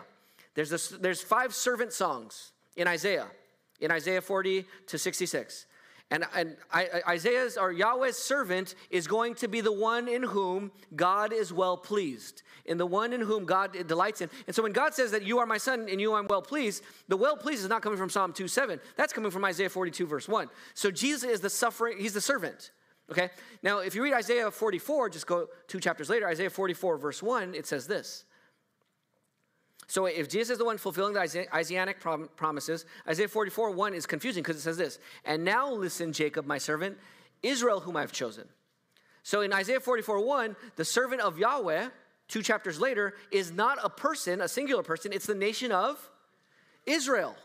there's, 0.55 0.71
this, 0.71 0.89
there's 0.89 1.23
five 1.23 1.55
servant 1.55 1.93
songs 1.93 2.51
in 2.75 2.89
Isaiah, 2.89 3.29
in 3.81 3.93
Isaiah 3.93 4.21
40 4.21 4.65
to 4.89 4.99
66. 4.99 5.67
And, 6.11 6.25
and 6.37 6.57
Isaiah's 6.73 7.57
or 7.57 7.73
Yahweh's 7.73 8.17
servant 8.17 8.77
is 8.91 9.09
going 9.09 9.35
to 9.37 9.49
be 9.49 9.61
the 9.61 9.73
one 9.73 10.07
in 10.07 10.23
whom 10.23 10.71
God 10.95 11.33
is 11.33 11.53
well 11.53 11.77
pleased, 11.77 12.43
in 12.65 12.79
the 12.79 12.87
one 12.87 13.13
in 13.13 13.21
whom 13.21 13.45
God 13.45 13.77
delights 13.89 14.21
in. 14.21 14.31
And 14.47 14.55
so 14.55 14.63
when 14.63 14.73
God 14.73 14.95
says 14.95 15.11
that 15.11 15.25
you 15.25 15.41
are 15.41 15.47
my 15.47 15.59
son 15.59 15.89
and 15.91 16.01
you 16.01 16.15
I'm 16.15 16.29
well 16.29 16.43
pleased, 16.43 16.85
the 17.09 17.17
well 17.17 17.37
pleased 17.37 17.63
is 17.63 17.69
not 17.69 17.83
coming 17.83 17.99
from 17.99 18.09
Psalm 18.09 18.33
2 18.33 18.47
7. 18.47 18.79
That's 18.95 19.13
coming 19.13 19.33
from 19.33 19.45
Isaiah 19.45 19.69
42, 19.69 20.07
verse 20.07 20.29
1. 20.29 20.49
So 20.75 20.93
Jesus 20.93 21.29
is 21.29 21.41
the 21.41 21.51
suffering, 21.51 21.99
he's 21.99 22.15
the 22.15 22.21
servant. 22.21 22.71
Okay? 23.11 23.31
Now, 23.63 23.79
if 23.79 23.97
you 23.97 24.03
read 24.03 24.15
Isaiah 24.15 24.51
44, 24.51 25.11
just 25.11 25.27
go 25.27 25.49
two 25.67 25.81
chapters 25.81 26.09
later, 26.09 26.29
Isaiah 26.29 26.51
44, 26.51 26.99
verse 26.99 27.23
1, 27.23 27.55
it 27.55 27.67
says 27.67 27.89
this. 27.89 28.26
So 29.89 30.07
if 30.07 30.29
Jesus 30.29 30.51
is 30.51 30.59
the 30.59 30.65
one 30.65 30.79
fulfilling 30.79 31.15
the 31.15 31.47
Isaianic 31.55 32.01
promises, 32.01 32.85
Isaiah 33.09 33.29
44, 33.29 33.71
1 33.71 33.95
is 33.95 34.05
confusing 34.07 34.43
because 34.43 34.57
it 34.57 34.61
says 34.61 34.77
this, 34.77 34.99
and 35.25 35.45
now 35.45 35.73
listen, 35.73 36.13
Jacob, 36.13 36.45
my 36.45 36.59
servant, 36.59 36.99
Israel, 37.43 37.81
whom 37.81 37.97
I've 37.97 38.13
chosen. 38.13 38.49
So 39.23 39.43
in 39.43 39.53
Isaiah 39.53 39.81
44, 39.81 40.25
1, 40.25 40.57
the 40.77 40.85
servant 40.85 41.21
of 41.21 41.39
Yahweh, 41.39 41.89
two 42.29 42.43
chapters 42.43 42.81
later, 42.81 43.15
is 43.31 43.53
not 43.53 43.79
a 43.83 43.89
person, 43.89 44.41
a 44.41 44.49
singular 44.49 44.83
person, 44.83 45.13
it's 45.13 45.27
the 45.27 45.35
nation 45.35 45.71
of 45.71 46.11
Israel. 46.85 47.37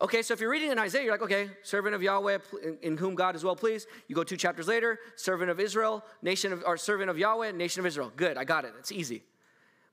Okay, 0.00 0.22
so 0.22 0.34
if 0.34 0.40
you're 0.40 0.50
reading 0.50 0.72
in 0.72 0.78
Isaiah, 0.78 1.02
you're 1.02 1.12
like, 1.12 1.22
okay, 1.22 1.50
servant 1.62 1.94
of 1.94 2.02
Yahweh, 2.02 2.38
in 2.82 2.96
whom 2.96 3.14
God 3.14 3.36
is 3.36 3.44
well 3.44 3.54
pleased. 3.54 3.86
You 4.08 4.16
go 4.16 4.24
two 4.24 4.36
chapters 4.36 4.66
later, 4.66 4.98
servant 5.16 5.50
of 5.50 5.60
Israel, 5.60 6.04
nation 6.20 6.52
of, 6.52 6.64
or 6.66 6.76
servant 6.76 7.10
of 7.10 7.18
Yahweh, 7.18 7.52
nation 7.52 7.80
of 7.80 7.86
Israel. 7.86 8.10
Good, 8.16 8.36
I 8.36 8.44
got 8.44 8.64
it. 8.64 8.72
It's 8.78 8.90
easy. 8.90 9.22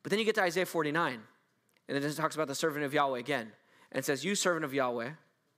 But 0.02 0.10
then 0.10 0.18
you 0.18 0.26
get 0.26 0.36
to 0.36 0.41
Isaiah 0.41 0.66
49, 0.66 1.22
and 1.92 2.02
then 2.02 2.10
it 2.10 2.16
talks 2.16 2.36
about 2.36 2.48
the 2.48 2.56
servant 2.56 2.86
of 2.86 2.94
Yahweh 2.94 3.20
again. 3.20 3.52
And 3.92 4.06
says, 4.06 4.24
You 4.24 4.34
servant 4.34 4.64
of 4.64 4.74
Yahweh. 4.74 5.10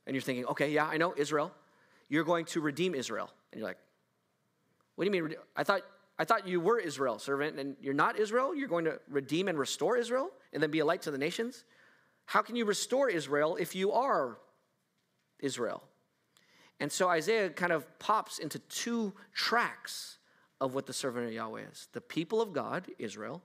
And 0.08 0.16
you're 0.16 0.22
thinking, 0.22 0.46
Okay, 0.46 0.72
yeah, 0.72 0.88
I 0.88 0.98
know 0.98 1.14
Israel. 1.16 1.52
You're 2.10 2.24
going 2.24 2.46
to 2.46 2.60
redeem 2.60 2.96
Israel. 2.96 3.30
And 3.52 3.60
you're 3.60 3.68
like, 3.68 3.78
What 4.96 5.06
do 5.06 5.16
you 5.16 5.24
mean? 5.24 5.36
I 5.56 5.64
thought, 5.64 5.82
I 6.18 6.26
thought 6.26 6.48
you 6.48 6.60
were 6.60 6.80
Israel, 6.80 7.20
servant, 7.20 7.60
and 7.60 7.76
you're 7.80 7.94
not 7.94 8.18
Israel? 8.18 8.56
You're 8.56 8.68
going 8.68 8.86
to 8.86 9.00
redeem 9.08 9.48
and 9.48 9.60
restore 9.60 9.96
Israel 9.96 10.32
and 10.52 10.64
then 10.64 10.72
be 10.72 10.80
a 10.80 10.86
light 10.86 11.04
to 11.04 11.12
the 11.12 11.20
nations? 11.20 11.66
How 12.26 12.42
can 12.42 12.56
you 12.56 12.66
restore 12.66 13.10
Israel 13.10 13.56
if 13.60 13.76
you 13.76 13.92
are 13.92 14.40
Israel? 15.40 15.84
And 16.80 16.92
so 16.92 17.10
Isaiah 17.10 17.52
kind 17.52 17.72
of 17.72 18.00
pops 18.00 18.40
into 18.40 18.58
two 18.58 19.14
tracks 19.36 20.18
of 20.60 20.74
what 20.74 20.88
the 20.88 20.94
servant 20.94 21.28
of 21.28 21.34
Yahweh 21.34 21.62
is 21.72 21.90
the 21.94 22.02
people 22.02 22.42
of 22.42 22.54
God, 22.54 22.88
Israel, 22.98 23.44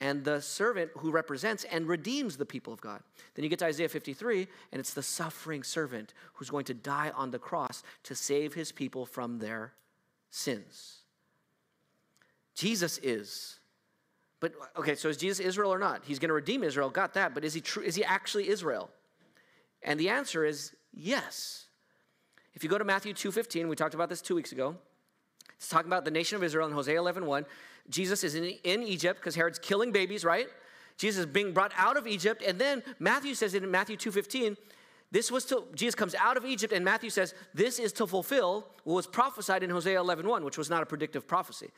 and 0.00 0.24
the 0.24 0.40
servant 0.40 0.90
who 0.98 1.10
represents 1.10 1.64
and 1.64 1.86
redeems 1.86 2.36
the 2.36 2.46
people 2.46 2.72
of 2.72 2.80
God. 2.80 3.02
Then 3.34 3.42
you 3.42 3.48
get 3.50 3.58
to 3.58 3.66
Isaiah 3.66 3.88
53, 3.88 4.48
and 4.72 4.80
it's 4.80 4.94
the 4.94 5.02
suffering 5.02 5.62
servant 5.62 6.14
who's 6.34 6.50
going 6.50 6.64
to 6.64 6.74
die 6.74 7.12
on 7.14 7.30
the 7.30 7.38
cross 7.38 7.82
to 8.04 8.14
save 8.14 8.54
his 8.54 8.72
people 8.72 9.04
from 9.04 9.38
their 9.38 9.74
sins. 10.30 10.98
Jesus 12.54 12.98
is. 13.02 13.58
But 14.40 14.54
okay, 14.76 14.94
so 14.94 15.08
is 15.08 15.18
Jesus 15.18 15.38
Israel 15.38 15.72
or 15.72 15.78
not? 15.78 16.02
He's 16.04 16.18
going 16.18 16.28
to 16.28 16.34
redeem 16.34 16.64
Israel, 16.64 16.88
got 16.88 17.14
that, 17.14 17.34
but 17.34 17.44
is 17.44 17.52
he 17.52 17.60
true 17.60 17.82
is 17.82 17.94
he 17.94 18.02
actually 18.02 18.48
Israel? 18.48 18.90
And 19.82 20.00
the 20.00 20.08
answer 20.08 20.44
is 20.44 20.74
yes. 20.92 21.66
If 22.54 22.64
you 22.64 22.70
go 22.70 22.78
to 22.78 22.84
Matthew 22.84 23.12
2:15, 23.12 23.68
we 23.68 23.76
talked 23.76 23.94
about 23.94 24.08
this 24.08 24.22
2 24.22 24.34
weeks 24.34 24.52
ago. 24.52 24.76
It's 25.60 25.68
talking 25.68 25.92
about 25.92 26.06
the 26.06 26.10
nation 26.10 26.36
of 26.36 26.42
Israel 26.42 26.66
in 26.66 26.72
Hosea 26.72 26.98
11:1. 26.98 27.44
Jesus 27.90 28.24
is 28.24 28.34
in, 28.34 28.44
in 28.64 28.82
Egypt 28.82 29.20
because 29.20 29.34
Herod's 29.34 29.58
killing 29.58 29.92
babies, 29.92 30.24
right? 30.24 30.48
Jesus 30.96 31.20
is 31.20 31.26
being 31.26 31.52
brought 31.52 31.72
out 31.76 31.98
of 31.98 32.06
Egypt. 32.06 32.42
And 32.42 32.58
then 32.58 32.82
Matthew 32.98 33.34
says 33.34 33.54
in 33.54 33.70
Matthew 33.70 33.98
2.15, 33.98 34.56
this 35.10 35.30
was 35.30 35.44
to, 35.46 35.64
Jesus 35.74 35.94
comes 35.94 36.14
out 36.14 36.38
of 36.38 36.46
Egypt, 36.46 36.72
and 36.72 36.82
Matthew 36.82 37.10
says, 37.10 37.34
this 37.52 37.78
is 37.78 37.92
to 37.94 38.06
fulfill 38.06 38.68
what 38.84 38.94
was 38.94 39.06
prophesied 39.06 39.62
in 39.62 39.68
Hosea 39.68 39.98
11.1, 39.98 40.42
which 40.44 40.56
was 40.56 40.70
not 40.70 40.82
a 40.82 40.86
predictive 40.86 41.26
prophecy. 41.26 41.70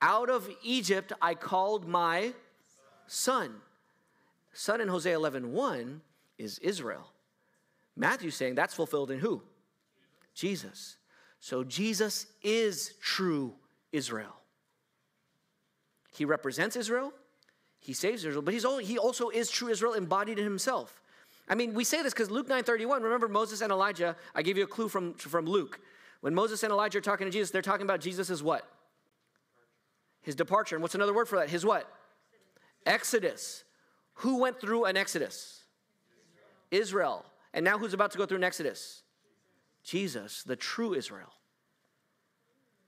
Out 0.00 0.30
of 0.30 0.48
Egypt 0.62 1.12
I 1.20 1.34
called 1.34 1.88
my 1.88 2.34
son. 3.08 3.54
Son 4.52 4.80
in 4.80 4.86
Hosea 4.86 5.18
11.1 5.18 6.00
is 6.38 6.58
Israel. 6.60 7.10
Matthew's 7.96 8.36
saying 8.36 8.54
that's 8.54 8.74
fulfilled 8.74 9.10
in 9.10 9.18
who? 9.18 9.42
Jesus. 10.34 10.96
So 11.44 11.62
Jesus 11.62 12.24
is 12.42 12.94
true 13.02 13.52
Israel. 13.92 14.34
He 16.10 16.24
represents 16.24 16.74
Israel, 16.74 17.12
he 17.78 17.92
saves 17.92 18.24
Israel, 18.24 18.40
but 18.40 18.54
he's 18.54 18.64
only, 18.64 18.86
he 18.86 18.96
also 18.96 19.28
is 19.28 19.50
true 19.50 19.68
Israel 19.68 19.92
embodied 19.92 20.38
in 20.38 20.44
himself. 20.44 21.02
I 21.46 21.54
mean, 21.54 21.74
we 21.74 21.84
say 21.84 22.02
this 22.02 22.14
because 22.14 22.30
Luke 22.30 22.48
9:31, 22.48 23.02
remember 23.02 23.28
Moses 23.28 23.60
and 23.60 23.70
Elijah, 23.70 24.16
I 24.34 24.40
gave 24.40 24.56
you 24.56 24.64
a 24.64 24.66
clue 24.66 24.88
from, 24.88 25.12
from 25.12 25.44
Luke. 25.44 25.80
When 26.22 26.34
Moses 26.34 26.62
and 26.62 26.72
Elijah 26.72 26.96
are 26.96 27.02
talking 27.02 27.26
to 27.26 27.30
Jesus, 27.30 27.50
they're 27.50 27.60
talking 27.60 27.84
about 27.84 28.00
Jesus 28.00 28.30
as 28.30 28.42
what? 28.42 28.66
His 30.22 30.34
departure. 30.34 30.76
And 30.76 30.82
what's 30.82 30.94
another 30.94 31.12
word 31.12 31.28
for 31.28 31.36
that? 31.36 31.50
His 31.50 31.66
what? 31.66 31.86
Exodus. 32.86 33.64
Who 34.14 34.38
went 34.38 34.62
through 34.62 34.86
an 34.86 34.96
Exodus? 34.96 35.64
Israel. 36.70 37.26
And 37.52 37.66
now 37.66 37.76
who's 37.76 37.92
about 37.92 38.12
to 38.12 38.18
go 38.18 38.24
through 38.24 38.38
an 38.38 38.44
Exodus? 38.44 39.02
Jesus, 39.84 40.42
the 40.42 40.56
true 40.56 40.94
Israel. 40.94 41.32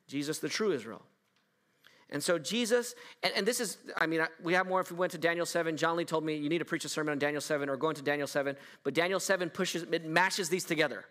Jesus, 0.09 0.39
the 0.39 0.49
true 0.49 0.73
Israel. 0.73 1.03
And 2.11 2.23
so 2.23 2.39
Jesus, 2.39 2.95
and, 3.23 3.33
and 3.37 3.47
this 3.47 3.61
is, 3.61 3.79
I 3.97 4.07
mean, 4.07 4.25
we 4.43 4.55
have 4.55 4.67
more 4.67 4.81
if 4.81 4.91
we 4.91 4.97
went 4.97 5.13
to 5.13 5.19
Daniel 5.19 5.45
7. 5.45 5.77
John 5.77 5.97
Lee 5.97 6.05
told 6.05 6.25
me 6.25 6.37
you 6.37 6.49
need 6.49 6.59
to 6.59 6.65
preach 6.65 6.85
a 6.85 6.89
sermon 6.89 7.13
on 7.13 7.19
Daniel 7.19 7.41
7 7.41 7.69
or 7.69 7.77
go 7.77 7.89
into 7.89 8.03
Daniel 8.03 8.29
7. 8.29 8.57
But 8.85 8.95
Daniel 8.95 9.21
7 9.21 9.51
pushes, 9.51 9.83
it 9.83 10.07
mashes 10.07 10.49
these 10.49 10.65
together. 10.65 11.05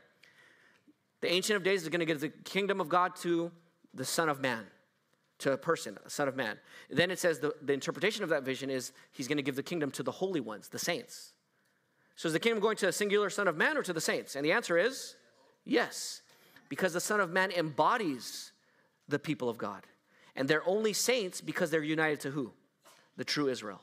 The 1.21 1.31
Ancient 1.31 1.57
of 1.57 1.63
Days 1.63 1.83
is 1.83 1.89
going 1.89 1.99
to 1.99 2.05
give 2.05 2.21
the 2.21 2.29
kingdom 2.29 2.79
of 2.79 2.87
God 2.87 3.15
to 3.17 3.51
the 3.93 4.05
Son 4.05 4.29
of 4.29 4.39
Man, 4.39 4.63
to 5.39 5.51
a 5.51 5.57
person, 5.57 5.97
a 6.05 6.09
Son 6.09 6.27
of 6.27 6.35
Man. 6.35 6.57
Then 6.89 7.11
it 7.11 7.19
says 7.19 7.39
the, 7.39 7.53
the 7.61 7.73
interpretation 7.73 8.23
of 8.23 8.29
that 8.29 8.43
vision 8.43 8.69
is 8.69 8.93
he's 9.11 9.27
going 9.27 9.37
to 9.37 9.43
give 9.43 9.55
the 9.55 9.63
kingdom 9.63 9.91
to 9.91 10.03
the 10.03 10.11
holy 10.11 10.39
ones, 10.39 10.69
the 10.69 10.79
saints. 10.79 11.33
So 12.15 12.27
is 12.27 12.33
the 12.33 12.39
kingdom 12.39 12.61
going 12.61 12.77
to 12.77 12.87
a 12.87 12.91
singular 12.93 13.29
Son 13.29 13.47
of 13.47 13.57
Man 13.57 13.77
or 13.77 13.83
to 13.83 13.91
the 13.91 14.01
saints? 14.01 14.35
And 14.35 14.45
the 14.45 14.53
answer 14.53 14.77
is 14.77 15.15
yes, 15.65 16.21
because 16.69 16.93
the 16.93 17.01
Son 17.01 17.19
of 17.19 17.31
Man 17.31 17.51
embodies 17.51 18.51
the 19.07 19.19
people 19.19 19.49
of 19.49 19.57
God. 19.57 19.83
And 20.35 20.47
they're 20.47 20.67
only 20.67 20.93
saints 20.93 21.41
because 21.41 21.71
they're 21.71 21.83
united 21.83 22.19
to 22.21 22.31
who? 22.31 22.51
The 23.17 23.23
true 23.23 23.47
Israel. 23.47 23.81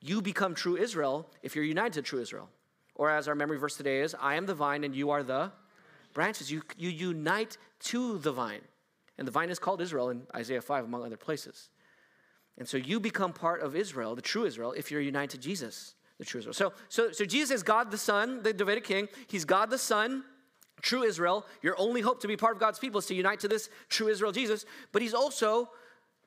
You 0.00 0.20
become 0.20 0.54
true 0.54 0.76
Israel 0.76 1.28
if 1.42 1.54
you're 1.54 1.64
united 1.64 1.92
to 1.94 2.02
true 2.02 2.20
Israel. 2.20 2.50
Or 2.94 3.10
as 3.10 3.28
our 3.28 3.34
memory 3.34 3.58
verse 3.58 3.76
today 3.76 4.00
is, 4.00 4.14
I 4.20 4.34
am 4.34 4.46
the 4.46 4.54
vine 4.54 4.84
and 4.84 4.94
you 4.94 5.10
are 5.10 5.22
the 5.22 5.52
branches. 6.12 6.50
You, 6.50 6.62
you 6.76 6.90
unite 6.90 7.56
to 7.80 8.18
the 8.18 8.32
vine. 8.32 8.60
And 9.18 9.26
the 9.26 9.32
vine 9.32 9.50
is 9.50 9.58
called 9.58 9.80
Israel 9.80 10.10
in 10.10 10.22
Isaiah 10.34 10.60
5, 10.60 10.84
among 10.84 11.04
other 11.04 11.16
places. 11.16 11.70
And 12.58 12.68
so 12.68 12.76
you 12.76 13.00
become 13.00 13.32
part 13.32 13.62
of 13.62 13.74
Israel, 13.74 14.14
the 14.14 14.22
true 14.22 14.44
Israel, 14.44 14.72
if 14.72 14.90
you're 14.90 15.00
united 15.00 15.30
to 15.30 15.38
Jesus, 15.38 15.94
the 16.18 16.24
true 16.24 16.38
Israel. 16.40 16.54
So, 16.54 16.72
so, 16.88 17.10
so 17.10 17.24
Jesus 17.24 17.56
is 17.56 17.62
God 17.62 17.90
the 17.90 17.98
Son, 17.98 18.42
the 18.42 18.52
Davidic 18.52 18.84
king. 18.84 19.08
He's 19.26 19.44
God 19.44 19.70
the 19.70 19.78
Son, 19.78 20.24
true 20.82 21.02
Israel. 21.02 21.46
Your 21.62 21.74
only 21.78 22.00
hope 22.00 22.20
to 22.20 22.28
be 22.28 22.36
part 22.36 22.54
of 22.54 22.60
God's 22.60 22.78
people 22.78 22.98
is 22.98 23.06
to 23.06 23.14
unite 23.14 23.40
to 23.40 23.48
this 23.48 23.68
true 23.88 24.08
Israel, 24.08 24.32
Jesus. 24.32 24.64
But 24.92 25.02
he's 25.02 25.14
also 25.14 25.70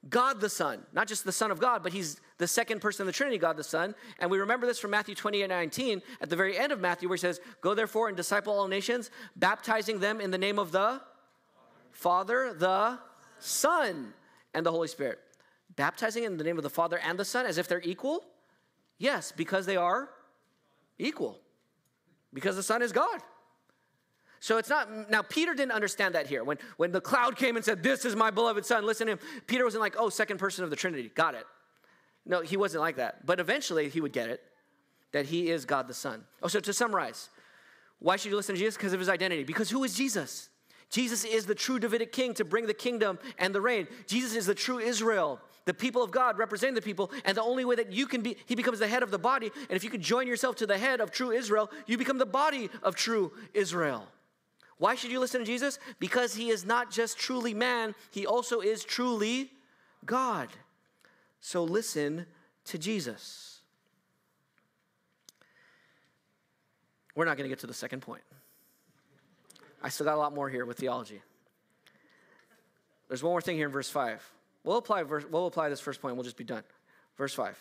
God 0.10 0.40
the 0.40 0.50
Son, 0.50 0.84
not 0.94 1.08
just 1.08 1.26
the 1.26 1.32
Son 1.32 1.52
of 1.52 1.60
God, 1.60 1.84
but 1.84 1.92
he's 1.92 2.22
the 2.38 2.48
second 2.48 2.82
person 2.82 3.04
of 3.04 3.08
the 3.08 3.14
Trinity, 3.14 3.38
God 3.38 3.58
the 3.58 3.64
Son. 3.64 3.96
And 4.20 4.30
we 4.30 4.40
remember 4.40 4.68
this 4.68 4.80
from 4.80 4.92
Matthew 4.92 5.16
28 5.16 5.48
19, 5.48 6.02
at 6.22 6.30
the 6.30 6.36
very 6.36 6.58
end 6.58 6.72
of 6.72 6.80
Matthew, 6.80 7.10
where 7.10 7.16
he 7.16 7.22
says, 7.22 7.40
Go 7.62 7.74
therefore 7.74 8.08
and 8.08 8.16
disciple 8.16 8.54
all 8.54 8.68
nations, 8.68 9.10
baptizing 9.36 10.00
them 10.00 10.22
in 10.22 10.32
the 10.32 10.38
name 10.38 10.60
of 10.60 10.72
the 10.72 11.02
Father, 11.92 12.54
the 12.54 13.00
Son, 13.40 14.14
and 14.54 14.66
the 14.66 14.72
Holy 14.72 14.88
Spirit. 14.88 15.20
Baptizing 15.76 16.24
in 16.24 16.38
the 16.38 16.44
name 16.44 16.58
of 16.58 16.64
the 16.64 16.70
Father 16.70 17.00
and 17.00 17.20
the 17.20 17.26
Son 17.26 17.46
as 17.46 17.58
if 17.58 17.68
they're 17.68 17.82
equal? 17.82 18.24
Yes, 18.98 19.32
because 19.36 19.66
they 19.66 19.78
are 19.78 20.10
equal. 20.98 21.40
Because 22.34 22.56
the 22.56 22.64
Son 22.64 22.82
is 22.82 22.92
God. 22.92 23.22
So 24.40 24.58
it's 24.58 24.70
not, 24.70 25.10
now 25.10 25.22
Peter 25.22 25.54
didn't 25.54 25.72
understand 25.72 26.16
that 26.16 26.28
here. 26.28 26.44
When, 26.44 26.58
when 26.78 26.92
the 26.92 27.02
cloud 27.02 27.36
came 27.36 27.56
and 27.56 27.66
said, 27.66 27.84
This 27.84 28.06
is 28.06 28.16
my 28.16 28.30
beloved 28.30 28.66
son, 28.66 28.86
listen 28.86 29.08
to 29.08 29.14
him, 29.14 29.20
Peter 29.48 29.64
wasn't 29.64 29.82
like, 29.82 29.96
Oh, 29.98 30.10
second 30.10 30.38
person 30.38 30.64
of 30.64 30.70
the 30.70 30.76
Trinity, 30.76 31.12
got 31.14 31.34
it. 31.36 31.46
No, 32.26 32.42
he 32.42 32.58
wasn't 32.58 32.82
like 32.82 32.98
that. 32.98 33.26
But 33.26 33.40
eventually 33.40 33.90
he 33.90 34.02
would 34.02 34.14
get 34.14 34.30
it 34.30 34.42
that 35.14 35.26
he 35.26 35.50
is 35.50 35.66
God 35.66 35.88
the 35.88 35.94
Son. 35.94 36.24
Oh, 36.44 36.48
so 36.48 36.60
to 36.60 36.74
summarize, 36.74 37.30
why 38.00 38.18
should 38.18 38.30
you 38.30 38.36
listen 38.36 38.56
to 38.56 38.60
Jesus? 38.60 38.76
Because 38.76 38.94
of 38.94 39.00
his 39.00 39.10
identity. 39.10 39.44
Because 39.44 39.70
who 39.70 39.84
is 39.84 39.96
Jesus? 39.96 40.50
Jesus 40.90 41.26
is 41.26 41.46
the 41.46 41.56
true 41.56 41.80
Davidic 41.80 42.12
king 42.12 42.34
to 42.36 42.46
bring 42.46 42.68
the 42.68 42.74
kingdom 42.74 43.20
and 43.38 43.54
the 43.54 43.62
reign. 43.62 43.88
Jesus 44.06 44.36
is 44.36 44.46
the 44.46 44.56
true 44.56 44.80
Israel, 44.80 45.40
the 45.66 45.74
people 45.74 46.04
of 46.04 46.12
God 46.12 46.38
representing 46.38 46.76
the 46.76 46.82
people. 46.82 47.12
And 47.26 47.36
the 47.36 47.44
only 47.44 47.66
way 47.66 47.76
that 47.76 47.92
you 47.92 48.06
can 48.08 48.22
be, 48.22 48.38
he 48.46 48.56
becomes 48.56 48.80
the 48.80 48.88
head 48.88 49.04
of 49.04 49.12
the 49.12 49.20
body. 49.20 49.52
And 49.70 49.76
if 49.76 49.84
you 49.84 49.90
could 49.90 50.02
join 50.02 50.28
yourself 50.28 50.56
to 50.58 50.68
the 50.68 50.78
head 50.78 51.02
of 51.02 51.12
true 51.12 51.32
Israel, 51.32 51.70
you 51.88 51.98
become 51.98 52.18
the 52.18 52.26
body 52.26 52.70
of 52.84 52.96
true 52.96 53.34
Israel. 53.54 54.08
Why 54.78 54.96
should 54.96 55.12
you 55.12 55.20
listen 55.20 55.40
to 55.40 55.46
Jesus? 55.46 55.80
Because 56.00 56.36
he 56.36 56.50
is 56.50 56.66
not 56.66 56.92
just 56.92 57.18
truly 57.18 57.54
man, 57.54 57.96
he 58.12 58.26
also 58.26 58.60
is 58.60 58.84
truly 58.84 59.52
God. 60.06 60.50
So 61.40 61.64
listen 61.64 62.26
to 62.66 62.78
Jesus. 62.78 63.62
We're 67.16 67.26
not 67.26 67.38
going 67.38 67.46
to 67.46 67.50
get 67.50 67.60
to 67.60 67.68
the 67.68 67.74
second 67.74 68.02
point. 68.02 68.22
I 69.82 69.90
still 69.90 70.06
got 70.06 70.16
a 70.16 70.20
lot 70.20 70.36
more 70.36 70.50
here 70.50 70.66
with 70.66 70.78
theology. 70.78 71.22
There's 73.08 73.24
one 73.24 73.32
more 73.32 73.42
thing 73.42 73.56
here 73.56 73.66
in 73.66 73.72
verse 73.72 73.90
5. 73.90 74.24
We'll 74.64 74.78
apply, 74.78 75.04
verse, 75.04 75.26
we'll 75.30 75.48
apply 75.48 75.70
this 75.70 75.80
first 75.80 76.02
point, 76.02 76.16
we'll 76.16 76.24
just 76.24 76.38
be 76.38 76.44
done. 76.44 76.64
Verse 77.18 77.34
5. 77.34 77.58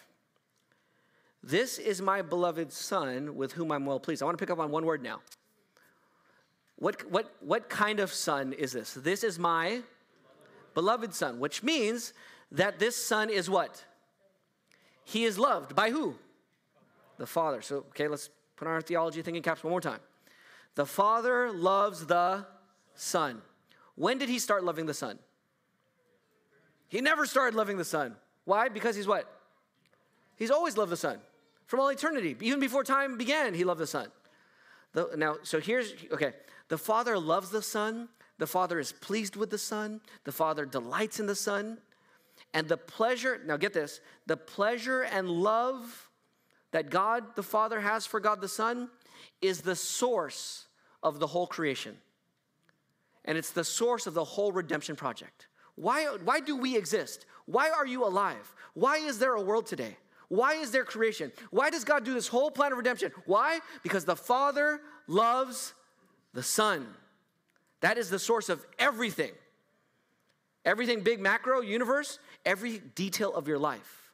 This 1.42 1.78
is 1.78 2.02
my 2.02 2.20
beloved 2.20 2.72
Son 2.72 3.36
with 3.36 3.52
whom 3.52 3.70
I'm 3.70 3.86
well 3.86 4.00
pleased. 4.00 4.22
I 4.22 4.26
want 4.26 4.36
to 4.36 4.42
pick 4.42 4.50
up 4.50 4.58
on 4.58 4.70
one 4.70 4.84
word 4.84 5.02
now. 5.02 5.20
What, 6.76 7.10
what, 7.10 7.34
what 7.40 7.68
kind 7.68 8.00
of 8.00 8.12
son 8.12 8.52
is 8.52 8.72
this? 8.72 8.94
This 8.94 9.24
is 9.24 9.38
my 9.38 9.82
beloved 10.74 11.14
son, 11.14 11.40
which 11.40 11.62
means 11.62 12.12
that 12.52 12.78
this 12.78 12.96
son 12.96 13.30
is 13.30 13.48
what? 13.48 13.84
He 15.04 15.24
is 15.24 15.38
loved 15.38 15.74
by 15.74 15.90
who? 15.90 16.16
The 17.18 17.26
Father. 17.26 17.62
So, 17.62 17.78
okay, 17.90 18.08
let's 18.08 18.28
put 18.56 18.68
on 18.68 18.74
our 18.74 18.82
theology 18.82 19.22
thinking 19.22 19.42
caps 19.42 19.64
one 19.64 19.70
more 19.70 19.80
time. 19.80 20.00
The 20.74 20.86
Father 20.86 21.50
loves 21.50 22.06
the 22.06 22.44
Son. 22.94 23.40
When 23.94 24.18
did 24.18 24.28
he 24.28 24.38
start 24.38 24.62
loving 24.64 24.86
the 24.86 24.94
Son? 24.94 25.18
He 26.88 27.00
never 27.00 27.24
started 27.24 27.56
loving 27.56 27.78
the 27.78 27.84
Son. 27.84 28.14
Why? 28.44 28.68
Because 28.68 28.94
he's 28.94 29.06
what? 29.06 29.30
He's 30.36 30.50
always 30.50 30.76
loved 30.76 30.92
the 30.92 30.96
Son. 30.96 31.18
From 31.66 31.80
all 31.80 31.88
eternity. 31.88 32.36
Even 32.40 32.60
before 32.60 32.84
time 32.84 33.16
began, 33.16 33.54
he 33.54 33.64
loved 33.64 33.80
the 33.80 33.86
Son. 33.86 34.08
The, 34.92 35.10
now, 35.16 35.36
so 35.42 35.60
here's, 35.60 35.94
okay, 36.12 36.32
the 36.68 36.78
Father 36.78 37.18
loves 37.18 37.50
the 37.50 37.62
Son. 37.62 38.08
The 38.38 38.46
Father 38.46 38.78
is 38.78 38.92
pleased 38.92 39.36
with 39.36 39.50
the 39.50 39.58
Son. 39.58 40.00
The 40.24 40.32
Father 40.32 40.66
delights 40.66 41.20
in 41.20 41.26
the 41.26 41.34
Son. 41.34 41.78
And 42.52 42.68
the 42.68 42.76
pleasure, 42.76 43.40
now 43.44 43.56
get 43.56 43.72
this, 43.72 44.00
the 44.26 44.36
pleasure 44.36 45.02
and 45.02 45.28
love 45.28 46.10
that 46.72 46.90
God 46.90 47.36
the 47.36 47.42
Father 47.42 47.80
has 47.80 48.06
for 48.06 48.20
God 48.20 48.40
the 48.40 48.48
Son 48.48 48.88
is 49.40 49.60
the 49.60 49.76
source 49.76 50.66
of 51.02 51.18
the 51.18 51.26
whole 51.26 51.46
creation. 51.46 51.96
And 53.24 53.36
it's 53.36 53.50
the 53.50 53.64
source 53.64 54.06
of 54.06 54.14
the 54.14 54.24
whole 54.24 54.52
redemption 54.52 54.96
project. 54.96 55.48
Why, 55.74 56.04
why 56.24 56.40
do 56.40 56.56
we 56.56 56.76
exist? 56.76 57.26
Why 57.46 57.70
are 57.70 57.86
you 57.86 58.04
alive? 58.04 58.54
Why 58.74 58.96
is 58.96 59.18
there 59.18 59.34
a 59.34 59.42
world 59.42 59.66
today? 59.66 59.96
Why 60.28 60.54
is 60.54 60.70
there 60.70 60.84
creation? 60.84 61.32
Why 61.50 61.70
does 61.70 61.84
God 61.84 62.04
do 62.04 62.14
this 62.14 62.28
whole 62.28 62.50
plan 62.50 62.72
of 62.72 62.78
redemption? 62.78 63.12
Why? 63.26 63.60
Because 63.82 64.04
the 64.04 64.16
Father 64.16 64.80
loves 65.06 65.74
the 66.36 66.42
Son. 66.42 66.86
That 67.80 67.96
is 67.96 68.10
the 68.10 68.18
source 68.18 68.50
of 68.50 68.64
everything. 68.78 69.32
Everything 70.66 71.00
big 71.00 71.18
macro 71.18 71.62
universe, 71.62 72.18
every 72.44 72.78
detail 72.78 73.34
of 73.34 73.48
your 73.48 73.58
life 73.58 74.12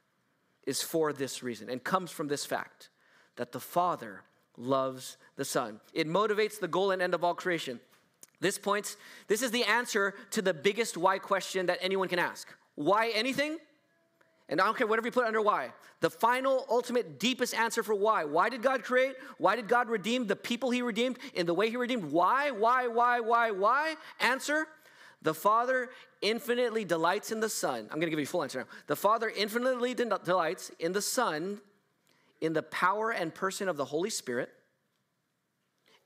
is 0.65 0.81
for 0.81 1.13
this 1.13 1.43
reason 1.43 1.69
and 1.69 1.83
comes 1.83 2.13
from 2.13 2.29
this 2.29 2.47
fact 2.47 2.91
that 3.37 3.51
the 3.51 3.59
Father 3.59 4.23
loves 4.57 5.17
the 5.35 5.45
Son. 5.45 5.81
It 5.93 6.07
motivates 6.09 6.61
the 6.61 6.69
goal 6.69 6.93
and 6.93 7.03
end 7.03 7.13
of 7.13 7.25
all 7.25 7.35
creation. 7.35 7.81
This 8.39 8.57
points, 8.57 8.97
this 9.27 9.43
is 9.43 9.51
the 9.51 9.65
answer 9.65 10.15
to 10.31 10.43
the 10.43 10.55
biggest 10.55 10.97
why 10.97 11.19
question 11.19 11.67
that 11.67 11.79
anyone 11.81 12.07
can 12.07 12.21
ask. 12.21 12.49
Why 12.77 13.09
anything? 13.09 13.59
And 14.53 14.61
I 14.61 14.67
don't 14.67 14.77
care 14.77 14.87
whatever 14.87 15.09
you 15.09 15.13
put 15.13 15.25
under 15.25 15.41
why. 15.41 15.71
The 16.01 16.11
final, 16.11 16.67
ultimate, 16.69 17.19
deepest 17.19 17.55
answer 17.55 17.83
for 17.83 17.95
why. 17.95 18.25
Why 18.25 18.51
did 18.51 18.61
God 18.61 18.85
create? 18.85 19.15
Why 19.39 19.57
did 19.57 19.67
God 19.67 19.89
redeem 19.89 20.27
the 20.27 20.37
people 20.37 20.71
he 20.71 20.83
redeemed 20.83 21.19
in 21.33 21.47
the 21.47 21.55
way 21.55 21.71
he 21.71 21.79
redeemed? 21.79 22.13
Why, 22.13 22.51
why, 22.51 22.87
why, 22.87 23.21
why, 23.21 23.51
why? 23.51 23.95
Answer 24.21 24.67
the 25.23 25.33
Father 25.33 25.89
infinitely 26.21 26.85
delights 26.85 27.33
in 27.33 27.41
the 27.41 27.49
Son. 27.49 27.79
I'm 27.85 27.99
going 27.99 28.03
to 28.03 28.11
give 28.11 28.19
you 28.19 28.25
a 28.25 28.29
full 28.29 28.43
answer 28.43 28.59
now. 28.59 28.67
The 28.89 28.97
Father 28.97 29.33
infinitely 29.35 29.95
delights 29.95 30.71
in 30.79 30.93
the 30.93 31.01
Son, 31.01 31.59
in 32.43 32.53
the 32.53 32.63
power 32.63 33.11
and 33.11 33.35
person 33.35 33.71
of 33.71 33.79
the 33.79 33.87
Holy 33.87 34.11
Spirit. 34.11 34.51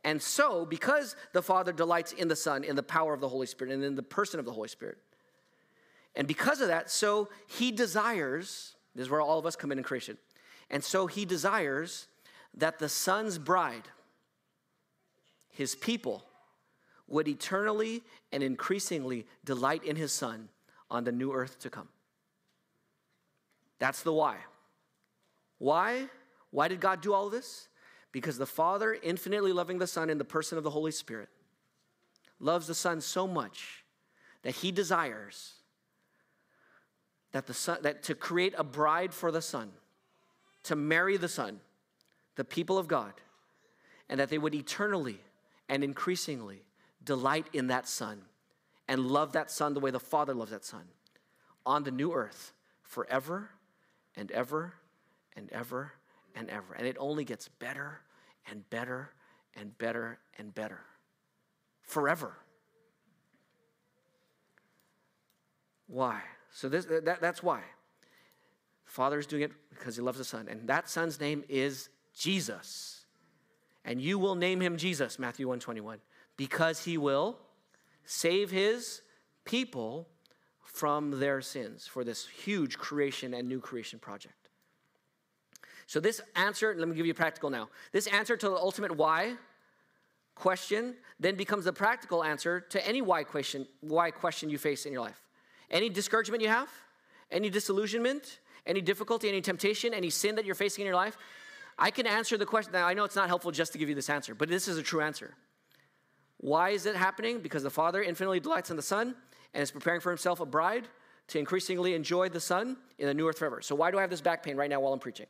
And 0.05 0.23
so, 0.23 0.65
because 0.65 1.17
the 1.33 1.43
Father 1.43 1.73
delights 1.73 2.13
in 2.13 2.29
the 2.29 2.37
Son, 2.37 2.63
in 2.63 2.77
the 2.77 2.83
power 2.85 3.13
of 3.13 3.21
the 3.21 3.29
Holy 3.29 3.49
Spirit, 3.49 3.75
and 3.75 3.83
in 3.83 3.97
the 3.97 4.05
person 4.05 4.39
of 4.39 4.47
the 4.47 4.53
Holy 4.53 4.69
Spirit, 4.69 4.99
and 6.17 6.27
because 6.27 6.61
of 6.61 6.69
that, 6.69 6.91
so 6.91 7.29
he 7.47 7.71
desires, 7.71 8.75
this 8.95 9.05
is 9.05 9.11
where 9.11 9.21
all 9.21 9.39
of 9.39 9.47
us 9.47 9.55
come 9.55 9.71
in 9.71 9.79
in 9.79 9.85
creation, 9.85 10.17
and 10.71 10.83
so 10.83 11.07
he 11.07 11.25
desires 11.25 12.09
that 12.55 12.79
the 12.79 12.89
Son's 12.89 13.39
bride, 13.39 13.89
his 15.51 15.75
people, 15.75 16.25
would 17.07 17.29
eternally 17.29 18.03
and 18.33 18.43
increasingly 18.43 19.27
delight 19.45 19.85
in 19.85 19.95
his 19.95 20.13
Son 20.13 20.49
on 20.91 21.05
the 21.05 21.13
new 21.13 21.33
earth 21.33 21.59
to 21.61 21.71
come. 21.71 21.89
That's 23.79 24.03
the 24.03 24.13
why. 24.13 24.37
Why? 25.59 26.07
Why 26.51 26.69
did 26.69 26.81
God 26.81 27.03
do 27.03 27.13
all 27.13 27.29
this? 27.29 27.69
Because 28.11 28.39
the 28.39 28.47
Father, 28.47 28.97
infinitely 29.03 29.53
loving 29.53 29.79
the 29.79 29.87
Son 29.87 30.09
in 30.09 30.17
the 30.17 30.25
person 30.25 30.57
of 30.57 30.65
the 30.65 30.71
Holy 30.71 30.91
Spirit, 30.91 31.29
loves 32.41 32.67
the 32.67 32.75
Son 32.75 33.01
so 33.01 33.27
much 33.27 33.85
that 34.43 34.55
he 34.57 34.73
desires 34.73 35.56
that 37.37 37.47
the 37.47 37.55
son 37.55 37.79
that 37.83 38.03
to 38.03 38.15
create 38.15 38.55
a 38.57 38.65
bride 38.65 39.13
for 39.15 39.31
the 39.31 39.43
son 39.43 39.71
to 40.63 40.75
marry 40.75 41.17
the 41.17 41.29
son 41.29 41.61
the 42.35 42.45
people 42.45 42.79
of 42.79 42.89
god 42.89 43.13
and 44.09 44.19
that 44.19 44.29
they 44.29 44.39
would 44.39 44.55
eternally 44.55 45.21
and 45.69 45.85
increasingly 45.85 46.63
delight 47.05 47.47
in 47.53 47.69
that 47.69 47.87
son 47.87 48.23
and 48.89 49.07
love 49.07 49.33
that 49.33 49.51
son 49.51 49.75
the 49.75 49.81
way 49.81 49.91
the 49.91 50.01
father 50.01 50.35
loves 50.35 50.51
that 50.51 50.65
son 50.65 50.85
on 51.65 51.85
the 51.85 51.91
new 51.91 52.13
earth 52.13 52.53
forever 52.83 53.51
and 54.17 54.31
ever 54.31 54.75
and 55.37 55.51
ever 55.53 55.93
and 56.35 56.49
ever. 56.49 56.75
And 56.75 56.87
it 56.87 56.97
only 56.99 57.25
gets 57.25 57.49
better 57.49 58.01
and 58.51 58.69
better 58.71 59.11
and 59.55 59.77
better 59.77 60.19
and 60.39 60.55
better 60.55 60.81
forever. 61.83 62.33
Why 65.89 66.23
so 66.57 66.71
this, 66.71 66.87
that, 66.87 67.21
that's 67.21 67.43
why. 67.43 67.61
Father 68.87 69.19
is 69.19 69.27
doing 69.27 69.43
it 69.43 69.53
because 69.69 69.97
he 69.97 70.01
loves 70.01 70.17
the 70.17 70.25
Son. 70.25 70.49
And 70.49 70.67
that 70.71 70.89
Son's 70.89 71.21
name 71.21 71.45
is 71.51 71.91
Jesus. 72.15 73.05
And 73.85 74.01
you 74.01 74.19
will 74.19 74.35
name 74.35 74.63
him 74.63 74.79
Jesus, 74.79 75.19
Matthew 75.19 75.47
121, 75.47 75.99
because 76.39 76.83
he 76.83 76.97
will 76.97 77.37
save 78.07 78.51
his 78.51 79.03
people 79.45 80.09
from 80.65 81.21
their 81.21 81.43
sins 81.43 81.87
for 81.87 82.05
this 82.05 82.27
huge 82.27 82.79
creation 82.79 83.35
and 83.35 83.47
new 83.47 83.61
creation 83.61 83.99
project. 83.99 84.49
So, 85.87 86.01
this 86.01 86.23
answer, 86.37 86.75
let 86.75 86.89
me 86.89 86.97
give 86.97 87.05
you 87.05 87.13
practical 87.13 87.51
now. 87.51 87.69
This 87.93 88.07
answer 88.07 88.35
to 88.35 88.49
the 88.49 88.57
ultimate 88.57 88.97
why 88.97 89.35
question 90.35 90.95
then 91.21 91.35
becomes 91.35 91.67
the 91.67 91.73
practical 91.73 92.25
answer 92.25 92.61
to 92.61 92.89
any 92.89 93.03
why 93.03 93.25
question, 93.25 93.67
why 93.83 94.11
question 94.11 94.49
you 94.49 94.57
face 94.57 94.87
in 94.87 94.93
your 94.95 95.03
life. 95.03 95.21
Any 95.71 95.89
discouragement 95.89 96.43
you 96.43 96.49
have? 96.49 96.71
Any 97.31 97.51
disillusionment? 97.51 98.41
Any 98.67 98.81
difficulty, 98.81 99.29
any 99.29 99.41
temptation, 99.41 99.95
any 99.95 100.11
sin 100.11 100.35
that 100.37 100.45
you're 100.45 100.55
facing 100.55 100.83
in 100.83 100.87
your 100.87 100.97
life? 100.97 101.17
I 101.79 101.91
can 101.91 102.07
answer 102.07 102.37
the 102.37 102.47
question. 102.47 102.73
Now, 102.73 102.87
I 102.87 102.95
know 102.95 103.05
it's 103.05 103.17
not 103.17 103.29
helpful 103.29 103.51
just 103.51 103.73
to 103.73 103.79
give 103.79 103.89
you 103.89 103.95
this 103.95 104.11
answer, 104.11 104.35
but 104.35 104.49
this 104.49 104.67
is 104.67 104.79
a 104.79 104.83
true 104.83 105.01
answer. 105.01 105.35
Why 106.39 106.71
is 106.71 106.87
it 106.87 106.97
happening? 106.97 107.41
Because 107.41 107.63
the 107.63 107.71
Father 107.71 108.03
infinitely 108.03 108.41
delights 108.41 108.71
in 108.71 108.77
the 108.77 108.83
Son 108.83 109.15
and 109.55 109.63
is 109.63 109.71
preparing 109.71 110.01
for 110.01 110.11
himself 110.11 110.41
a 110.41 110.47
bride 110.47 110.89
to 111.29 111.39
increasingly 111.39 111.95
enjoy 111.95 112.29
the 112.29 112.41
Son 112.41 112.77
in 112.99 113.07
the 113.07 113.15
new 113.15 113.29
earth 113.29 113.39
forever. 113.39 113.61
So, 113.61 113.75
why 113.75 113.91
do 113.91 113.99
I 113.99 114.01
have 114.01 114.11
this 114.11 114.21
back 114.21 114.43
pain 114.43 114.57
right 114.57 114.71
now 114.71 114.81
while 114.81 114.93
I'm 114.93 114.99
preaching? 114.99 115.27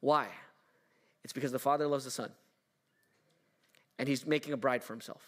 Why? 0.00 0.28
It's 1.24 1.32
because 1.32 1.52
the 1.52 1.58
Father 1.58 1.86
loves 1.86 2.04
the 2.04 2.10
Son 2.10 2.30
and 3.98 4.08
he's 4.08 4.26
making 4.26 4.52
a 4.52 4.56
bride 4.56 4.82
for 4.82 4.94
himself. 4.94 5.22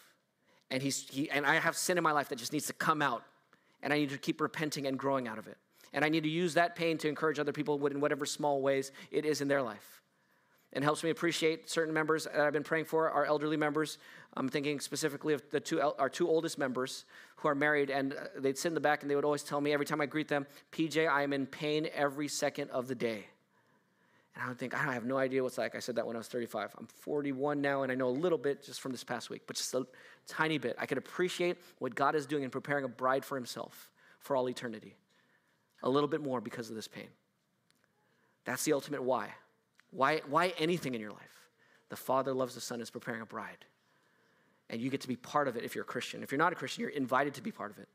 And, 0.71 0.81
he's, 0.81 1.07
he, 1.07 1.29
and 1.29 1.45
I 1.45 1.55
have 1.55 1.77
sin 1.77 1.97
in 1.97 2.03
my 2.03 2.11
life 2.11 2.29
that 2.29 2.37
just 2.37 2.51
needs 2.51 2.65
to 2.67 2.73
come 2.73 3.01
out 3.01 3.23
and 3.83 3.93
I 3.93 3.97
need 3.99 4.09
to 4.09 4.17
keep 4.17 4.41
repenting 4.41 4.87
and 4.87 4.97
growing 4.97 5.27
out 5.27 5.37
of 5.37 5.47
it. 5.47 5.57
And 5.91 6.03
I 6.03 6.09
need 6.09 6.23
to 6.23 6.29
use 6.29 6.55
that 6.55 6.75
pain 6.75 6.97
to 6.99 7.07
encourage 7.07 7.37
other 7.37 7.51
people 7.51 7.85
in 7.85 7.99
whatever 7.99 8.25
small 8.25 8.61
ways 8.61 8.91
it 9.11 9.25
is 9.25 9.41
in 9.41 9.47
their 9.47 9.61
life. 9.61 10.01
and 10.75 10.83
helps 10.83 11.03
me 11.03 11.11
appreciate 11.11 11.69
certain 11.69 11.93
members 11.93 12.23
that 12.23 12.39
I've 12.39 12.53
been 12.53 12.63
praying 12.63 12.85
for, 12.85 13.11
our 13.11 13.25
elderly 13.25 13.57
members. 13.57 13.99
I'm 14.35 14.49
thinking 14.49 14.79
specifically 14.79 15.35
of 15.35 15.43
the 15.51 15.59
two, 15.59 15.79
our 15.79 16.09
two 16.09 16.27
oldest 16.27 16.57
members 16.57 17.05
who 17.35 17.47
are 17.47 17.53
married, 17.53 17.91
and 17.91 18.13
uh, 18.13 18.15
they'd 18.39 18.57
sit 18.57 18.69
in 18.69 18.73
the 18.73 18.79
back 18.79 19.03
and 19.03 19.11
they 19.11 19.15
would 19.15 19.23
always 19.23 19.43
tell 19.43 19.61
me 19.61 19.71
every 19.71 19.85
time 19.85 20.01
I 20.01 20.07
greet 20.07 20.27
them, 20.27 20.47
PJ, 20.71 21.07
I 21.07 21.21
am 21.21 21.31
in 21.31 21.45
pain 21.45 21.89
every 21.93 22.27
second 22.27 22.71
of 22.71 22.87
the 22.87 22.95
day. 22.95 23.27
I 24.43 24.49
would 24.49 24.57
think, 24.57 24.73
I 24.73 24.93
have 24.93 25.05
no 25.05 25.17
idea 25.17 25.41
what's 25.41 25.57
like. 25.57 25.73
I 25.73 25.79
said 25.79 25.95
that 25.95 26.05
when 26.05 26.17
I 26.17 26.19
was 26.19 26.27
35. 26.27 26.75
I'm 26.77 26.87
41 26.87 27.61
now, 27.61 27.83
and 27.83 27.91
I 27.91 27.95
know 27.95 28.09
a 28.09 28.09
little 28.09 28.37
bit 28.37 28.61
just 28.61 28.81
from 28.81 28.91
this 28.91 29.03
past 29.03 29.29
week, 29.29 29.43
but 29.47 29.55
just 29.55 29.73
a 29.73 29.87
tiny 30.27 30.57
bit. 30.57 30.75
I 30.77 30.85
could 30.85 30.97
appreciate 30.97 31.57
what 31.79 31.95
God 31.95 32.13
is 32.13 32.25
doing 32.25 32.43
in 32.43 32.49
preparing 32.49 32.83
a 32.83 32.89
bride 32.89 33.23
for 33.23 33.35
himself 33.35 33.89
for 34.19 34.35
all 34.35 34.49
eternity. 34.49 34.95
A 35.83 35.89
little 35.89 36.09
bit 36.09 36.21
more 36.21 36.41
because 36.41 36.69
of 36.69 36.75
this 36.75 36.89
pain. 36.89 37.07
That's 38.43 38.63
the 38.65 38.73
ultimate 38.73 39.03
why. 39.03 39.29
Why, 39.91 40.21
why 40.27 40.53
anything 40.57 40.93
in 40.93 40.99
your 40.99 41.11
life? 41.11 41.21
The 41.89 41.95
Father 41.95 42.33
loves 42.33 42.55
the 42.55 42.61
Son 42.61 42.81
is 42.81 42.89
preparing 42.89 43.21
a 43.21 43.25
bride. 43.25 43.65
And 44.69 44.81
you 44.81 44.89
get 44.89 45.01
to 45.01 45.07
be 45.07 45.15
part 45.15 45.47
of 45.47 45.55
it 45.55 45.63
if 45.63 45.75
you're 45.75 45.83
a 45.83 45.87
Christian. 45.87 46.21
If 46.21 46.31
you're 46.31 46.39
not 46.39 46.51
a 46.51 46.55
Christian, 46.55 46.81
you're 46.81 46.89
invited 46.89 47.35
to 47.35 47.41
be 47.41 47.51
part 47.51 47.71
of 47.71 47.77
it. 47.77 47.87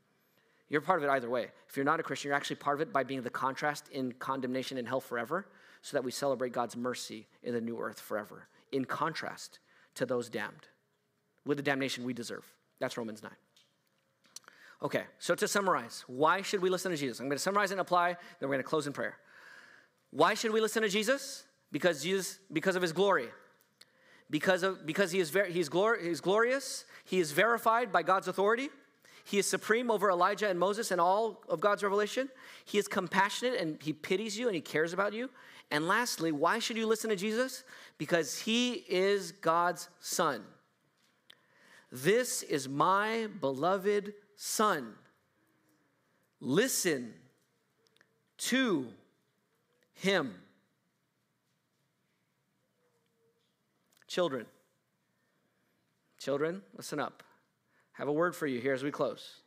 You're 0.70 0.80
part 0.80 0.99
of 0.99 1.05
it 1.05 1.11
either 1.11 1.28
way. 1.28 1.49
If 1.68 1.76
you're 1.76 1.84
not 1.84 2.01
a 2.01 2.03
Christian, 2.03 2.28
you're 2.28 2.36
actually 2.36 2.57
part 2.57 2.76
of 2.76 2.80
it 2.80 2.92
by 2.92 3.03
being 3.03 3.22
the 3.22 3.30
contrast 3.30 3.88
in 3.90 4.12
condemnation 4.12 4.78
and 4.78 4.86
hell 4.86 5.01
forever, 5.01 5.46
so 5.82 5.96
that 5.96 6.04
we 6.04 6.10
celebrate 6.10 6.52
God's 6.52 6.76
mercy 6.76 7.26
in 7.42 7.54
the 7.54 7.60
new 7.60 7.78
earth 7.78 8.00
forever, 8.00 8.48
in 8.72 8.84
contrast 8.84 9.58
to 9.94 10.06
those 10.06 10.28
damned 10.28 10.68
with 11.44 11.56
the 11.56 11.62
damnation 11.62 12.04
we 12.04 12.12
deserve. 12.12 12.44
That's 12.78 12.96
Romans 12.96 13.22
9. 13.22 13.32
Okay, 14.80 15.04
so 15.18 15.34
to 15.34 15.48
summarize, 15.48 16.04
why 16.06 16.40
should 16.42 16.62
we 16.62 16.70
listen 16.70 16.92
to 16.92 16.96
Jesus? 16.96 17.18
I'm 17.18 17.26
going 17.26 17.36
to 17.36 17.42
summarize 17.42 17.72
and 17.72 17.80
apply, 17.80 18.10
then 18.10 18.48
we're 18.48 18.54
going 18.54 18.58
to 18.58 18.68
close 18.68 18.86
in 18.86 18.92
prayer. 18.92 19.16
Why 20.10 20.34
should 20.34 20.52
we 20.52 20.60
listen 20.60 20.82
to 20.82 20.88
Jesus? 20.88 21.44
Because 21.72 22.02
Jesus, 22.02 22.38
because 22.52 22.76
of 22.76 22.82
his 22.82 22.92
glory. 22.92 23.28
Because, 24.30 24.62
of, 24.62 24.86
because 24.86 25.10
he 25.10 25.18
is 25.18 25.30
ver- 25.30 25.46
he's, 25.46 25.68
glor- 25.68 26.00
he's 26.00 26.20
glorious, 26.20 26.84
he 27.04 27.18
is 27.18 27.32
verified 27.32 27.90
by 27.90 28.02
God's 28.02 28.28
authority. 28.28 28.68
He 29.24 29.38
is 29.38 29.46
supreme 29.46 29.90
over 29.90 30.10
Elijah 30.10 30.48
and 30.48 30.58
Moses 30.58 30.90
and 30.90 31.00
all 31.00 31.42
of 31.48 31.60
God's 31.60 31.82
revelation. 31.82 32.28
He 32.64 32.78
is 32.78 32.88
compassionate 32.88 33.60
and 33.60 33.82
he 33.82 33.92
pities 33.92 34.38
you 34.38 34.46
and 34.46 34.54
he 34.54 34.60
cares 34.60 34.92
about 34.92 35.12
you. 35.12 35.28
And 35.70 35.86
lastly, 35.86 36.32
why 36.32 36.58
should 36.58 36.76
you 36.76 36.86
listen 36.86 37.10
to 37.10 37.16
Jesus? 37.16 37.64
Because 37.98 38.38
he 38.38 38.72
is 38.88 39.32
God's 39.32 39.88
son. 40.00 40.42
This 41.92 42.42
is 42.42 42.68
my 42.68 43.28
beloved 43.40 44.14
son. 44.36 44.94
Listen 46.40 47.12
to 48.38 48.86
him. 49.94 50.34
Children, 54.06 54.46
children, 56.18 56.62
listen 56.76 56.98
up. 56.98 57.22
Have 57.92 58.08
a 58.08 58.12
word 58.12 58.34
for 58.34 58.46
you 58.46 58.58
here 58.58 58.72
as 58.72 58.82
we 58.82 58.90
close. 58.90 59.40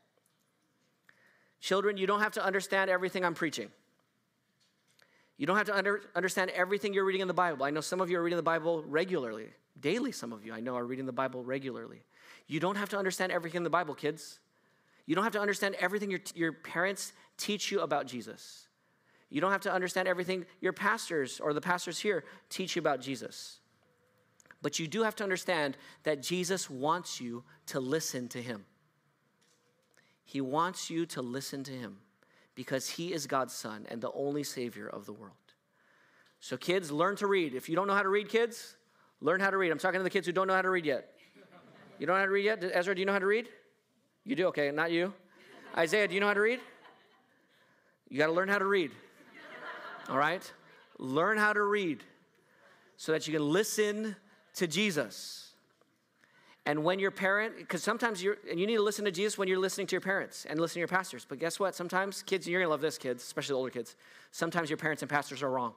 Children, 1.61 1.97
you 1.97 2.05
don't 2.05 2.19
have 2.19 2.33
to 2.33 2.45
understand 2.45 2.89
everything 2.89 3.25
I'm 3.25 3.33
preaching. 3.33 3.69
You 5.41 5.47
don't 5.47 5.57
have 5.57 5.65
to 5.65 5.75
under, 5.75 6.01
understand 6.13 6.51
everything 6.51 6.93
you're 6.93 7.03
reading 7.03 7.21
in 7.23 7.27
the 7.27 7.33
Bible. 7.33 7.65
I 7.65 7.71
know 7.71 7.81
some 7.81 7.99
of 7.99 8.11
you 8.11 8.19
are 8.19 8.21
reading 8.21 8.37
the 8.37 8.43
Bible 8.43 8.83
regularly. 8.83 9.47
Daily, 9.79 10.11
some 10.11 10.33
of 10.33 10.45
you 10.45 10.53
I 10.53 10.59
know 10.59 10.75
are 10.75 10.85
reading 10.85 11.07
the 11.07 11.11
Bible 11.11 11.43
regularly. 11.43 12.03
You 12.45 12.59
don't 12.59 12.75
have 12.75 12.89
to 12.89 12.97
understand 12.99 13.31
everything 13.31 13.57
in 13.57 13.63
the 13.63 13.69
Bible, 13.71 13.95
kids. 13.95 14.37
You 15.07 15.15
don't 15.15 15.23
have 15.23 15.33
to 15.33 15.41
understand 15.41 15.77
everything 15.79 16.11
your, 16.11 16.19
your 16.35 16.53
parents 16.53 17.13
teach 17.37 17.71
you 17.71 17.81
about 17.81 18.05
Jesus. 18.05 18.67
You 19.31 19.41
don't 19.41 19.51
have 19.51 19.61
to 19.61 19.73
understand 19.73 20.07
everything 20.07 20.45
your 20.59 20.73
pastors 20.73 21.39
or 21.39 21.53
the 21.53 21.61
pastors 21.61 21.97
here 21.97 22.23
teach 22.49 22.75
you 22.75 22.79
about 22.79 23.01
Jesus. 23.01 23.61
But 24.61 24.77
you 24.77 24.87
do 24.87 25.01
have 25.01 25.15
to 25.15 25.23
understand 25.23 25.75
that 26.03 26.21
Jesus 26.21 26.69
wants 26.69 27.19
you 27.19 27.43
to 27.65 27.79
listen 27.79 28.27
to 28.27 28.39
him. 28.43 28.63
He 30.23 30.39
wants 30.39 30.91
you 30.91 31.07
to 31.07 31.23
listen 31.23 31.63
to 31.63 31.71
him 31.71 31.97
because 32.61 32.87
he 32.87 33.11
is 33.11 33.25
God's 33.25 33.55
son 33.55 33.87
and 33.89 33.99
the 33.99 34.11
only 34.11 34.43
savior 34.43 34.87
of 34.87 35.07
the 35.07 35.13
world. 35.13 35.33
So, 36.39 36.57
kids, 36.57 36.91
learn 36.91 37.15
to 37.15 37.25
read. 37.25 37.55
If 37.55 37.67
you 37.67 37.75
don't 37.75 37.87
know 37.87 37.95
how 37.95 38.03
to 38.03 38.09
read, 38.09 38.29
kids, 38.29 38.77
learn 39.19 39.39
how 39.39 39.49
to 39.49 39.57
read. 39.57 39.71
I'm 39.71 39.79
talking 39.79 39.99
to 39.99 40.03
the 40.03 40.11
kids 40.11 40.27
who 40.27 40.31
don't 40.31 40.45
know 40.45 40.53
how 40.53 40.61
to 40.61 40.69
read 40.69 40.85
yet. 40.85 41.09
You 41.97 42.05
don't 42.05 42.17
know 42.17 42.19
how 42.19 42.25
to 42.25 42.31
read 42.31 42.45
yet? 42.45 42.63
Ezra, 42.71 42.93
do 42.93 42.99
you 42.99 43.07
know 43.07 43.13
how 43.13 43.19
to 43.19 43.25
read? 43.25 43.49
You 44.25 44.35
do? 44.35 44.45
Okay, 44.49 44.69
not 44.69 44.91
you. 44.91 45.11
Isaiah, 45.75 46.07
do 46.07 46.13
you 46.13 46.19
know 46.19 46.27
how 46.27 46.35
to 46.35 46.41
read? 46.41 46.59
You 48.09 48.19
got 48.19 48.27
to 48.27 48.31
learn 48.31 48.47
how 48.47 48.59
to 48.59 48.65
read. 48.65 48.91
All 50.07 50.19
right? 50.19 50.53
Learn 50.99 51.39
how 51.39 51.53
to 51.53 51.63
read 51.63 52.03
so 52.95 53.11
that 53.11 53.27
you 53.27 53.33
can 53.33 53.49
listen 53.49 54.15
to 54.53 54.67
Jesus. 54.67 55.50
And 56.71 56.85
when 56.85 56.99
your 56.99 57.11
parent, 57.11 57.57
because 57.57 57.83
sometimes 57.83 58.23
you're, 58.23 58.37
and 58.49 58.57
you 58.57 58.65
need 58.65 58.77
to 58.77 58.81
listen 58.81 59.03
to 59.03 59.11
Jesus 59.11 59.37
when 59.37 59.49
you're 59.49 59.59
listening 59.59 59.87
to 59.87 59.91
your 59.91 59.99
parents 59.99 60.45
and 60.49 60.57
listening 60.57 60.75
to 60.75 60.79
your 60.79 60.97
pastors. 60.97 61.25
But 61.27 61.37
guess 61.37 61.59
what? 61.59 61.75
Sometimes, 61.75 62.23
kids, 62.23 62.45
and 62.45 62.53
you're 62.53 62.61
gonna 62.61 62.71
love 62.71 62.79
this, 62.79 62.97
kids, 62.97 63.23
especially 63.23 63.51
the 63.51 63.57
older 63.57 63.71
kids. 63.71 63.97
Sometimes 64.31 64.69
your 64.69 64.77
parents 64.77 65.03
and 65.03 65.09
pastors 65.09 65.43
are 65.43 65.49
wrong. 65.49 65.73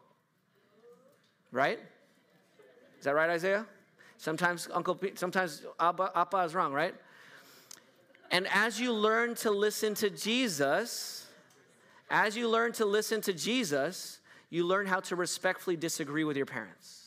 Right? 1.51 1.81
Is 2.97 3.07
that 3.07 3.17
right, 3.17 3.29
Isaiah? 3.29 3.67
Sometimes 4.19 4.69
Uncle, 4.73 4.97
sometimes 5.17 5.63
Abba, 5.81 6.13
Appa 6.15 6.37
is 6.45 6.55
wrong, 6.55 6.73
right? 6.73 6.95
And 8.31 8.47
as 8.55 8.81
you 8.81 8.93
learn 8.93 9.35
to 9.37 9.51
listen 9.51 9.95
to 9.95 10.11
Jesus, 10.11 11.27
as 12.09 12.37
you 12.37 12.49
learn 12.49 12.71
to 12.75 12.85
listen 12.85 13.21
to 13.23 13.33
Jesus, 13.33 14.21
you 14.49 14.65
learn 14.65 14.87
how 14.87 15.01
to 15.01 15.17
respectfully 15.17 15.77
disagree 15.77 16.23
with 16.23 16.37
your 16.37 16.47
parents 16.47 17.04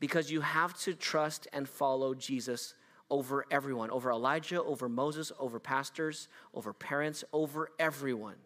because 0.00 0.30
you 0.30 0.40
have 0.40 0.78
to 0.80 0.94
trust 0.94 1.48
and 1.52 1.68
follow 1.68 2.14
Jesus 2.14 2.74
over 3.10 3.44
everyone 3.50 3.90
over 3.90 4.10
Elijah, 4.10 4.62
over 4.62 4.88
Moses, 4.88 5.30
over 5.38 5.60
pastors, 5.60 6.28
over 6.54 6.72
parents, 6.72 7.24
over 7.32 7.70
everyone. 7.78 8.36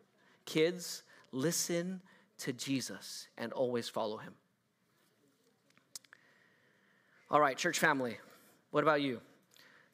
Kids, 0.45 1.03
listen 1.33 2.01
to 2.39 2.53
Jesus 2.53 3.29
and 3.39 3.53
always 3.53 3.89
follow 3.89 4.19
him. 4.19 4.35
All 7.31 7.41
right, 7.41 7.57
church 7.57 7.79
family, 7.79 8.19
what 8.71 8.83
about 8.83 9.03
you? 9.03 9.21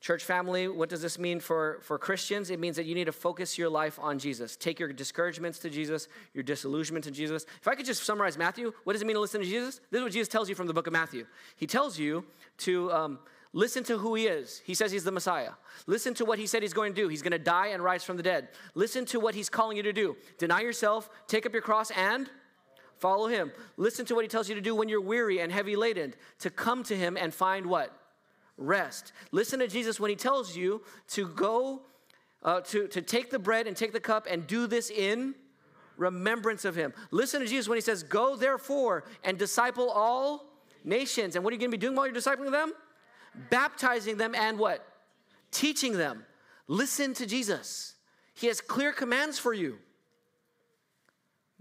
Church 0.00 0.24
family, 0.24 0.68
what 0.68 0.88
does 0.88 1.00
this 1.00 1.18
mean 1.18 1.40
for, 1.40 1.78
for 1.82 1.98
Christians? 1.98 2.50
It 2.50 2.60
means 2.60 2.76
that 2.76 2.84
you 2.84 2.94
need 2.94 3.06
to 3.06 3.12
focus 3.12 3.56
your 3.56 3.70
life 3.70 3.98
on 4.00 4.18
Jesus. 4.18 4.54
Take 4.54 4.78
your 4.78 4.92
discouragements 4.92 5.58
to 5.60 5.70
Jesus, 5.70 6.06
your 6.34 6.44
disillusionment 6.44 7.04
to 7.06 7.10
Jesus. 7.10 7.46
If 7.60 7.66
I 7.66 7.74
could 7.74 7.86
just 7.86 8.04
summarize 8.04 8.36
Matthew, 8.36 8.72
what 8.84 8.92
does 8.92 9.02
it 9.02 9.06
mean 9.06 9.16
to 9.16 9.20
listen 9.20 9.40
to 9.40 9.46
Jesus? 9.46 9.80
This 9.90 9.98
is 9.98 10.02
what 10.04 10.12
Jesus 10.12 10.28
tells 10.28 10.48
you 10.48 10.54
from 10.54 10.66
the 10.66 10.74
book 10.74 10.86
of 10.86 10.92
Matthew. 10.92 11.26
He 11.56 11.66
tells 11.66 11.98
you 11.98 12.24
to 12.58 12.92
um, 12.92 13.18
listen 13.54 13.82
to 13.84 13.96
who 13.96 14.14
he 14.14 14.26
is. 14.26 14.60
He 14.64 14.74
says 14.74 14.92
he's 14.92 15.02
the 15.02 15.10
Messiah. 15.10 15.52
Listen 15.86 16.12
to 16.14 16.26
what 16.26 16.38
he 16.38 16.46
said 16.46 16.62
he's 16.62 16.74
going 16.74 16.94
to 16.94 17.00
do. 17.00 17.08
He's 17.08 17.22
going 17.22 17.32
to 17.32 17.38
die 17.38 17.68
and 17.68 17.82
rise 17.82 18.04
from 18.04 18.18
the 18.18 18.22
dead. 18.22 18.48
Listen 18.74 19.06
to 19.06 19.18
what 19.18 19.34
he's 19.34 19.48
calling 19.48 19.78
you 19.78 19.82
to 19.82 19.94
do. 19.94 20.14
Deny 20.38 20.60
yourself, 20.60 21.08
take 21.26 21.46
up 21.46 21.52
your 21.54 21.62
cross, 21.62 21.90
and 21.90 22.28
follow 22.98 23.28
him. 23.28 23.50
Listen 23.78 24.04
to 24.06 24.14
what 24.14 24.24
he 24.24 24.28
tells 24.28 24.48
you 24.48 24.54
to 24.54 24.60
do 24.60 24.74
when 24.74 24.90
you're 24.90 25.00
weary 25.00 25.40
and 25.40 25.50
heavy 25.50 25.74
laden, 25.74 26.14
to 26.40 26.50
come 26.50 26.82
to 26.84 26.96
him 26.96 27.16
and 27.16 27.32
find 27.32 27.64
what? 27.64 27.98
Rest. 28.56 29.12
Listen 29.32 29.60
to 29.60 29.68
Jesus 29.68 30.00
when 30.00 30.10
he 30.10 30.16
tells 30.16 30.56
you 30.56 30.82
to 31.08 31.28
go, 31.28 31.82
uh, 32.42 32.60
to, 32.62 32.88
to 32.88 33.02
take 33.02 33.30
the 33.30 33.38
bread 33.38 33.66
and 33.66 33.76
take 33.76 33.92
the 33.92 34.00
cup 34.00 34.26
and 34.30 34.46
do 34.46 34.66
this 34.66 34.90
in 34.90 35.34
remembrance 35.96 36.64
of 36.64 36.74
him. 36.74 36.92
Listen 37.10 37.40
to 37.40 37.46
Jesus 37.46 37.68
when 37.68 37.76
he 37.76 37.82
says, 37.82 38.02
Go 38.02 38.36
therefore 38.36 39.04
and 39.24 39.38
disciple 39.38 39.90
all 39.90 40.52
nations. 40.84 41.34
And 41.34 41.44
what 41.44 41.50
are 41.52 41.54
you 41.54 41.60
going 41.60 41.70
to 41.70 41.76
be 41.76 41.80
doing 41.80 41.96
while 41.96 42.06
you're 42.06 42.14
discipling 42.14 42.52
them? 42.52 42.72
Baptizing 43.50 44.16
them 44.16 44.34
and 44.34 44.58
what? 44.58 44.86
Teaching 45.50 45.92
them. 45.92 46.24
Listen 46.68 47.14
to 47.14 47.26
Jesus. 47.26 47.94
He 48.34 48.46
has 48.48 48.60
clear 48.60 48.92
commands 48.92 49.38
for 49.38 49.52
you. 49.52 49.78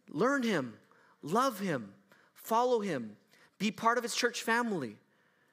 Learn 0.10 0.44
him, 0.44 0.76
love 1.22 1.60
him, 1.60 1.94
follow 2.34 2.80
him, 2.80 3.18
be 3.58 3.72
part 3.72 3.98
of 3.98 4.04
his 4.04 4.16
church 4.16 4.44
family, 4.44 4.98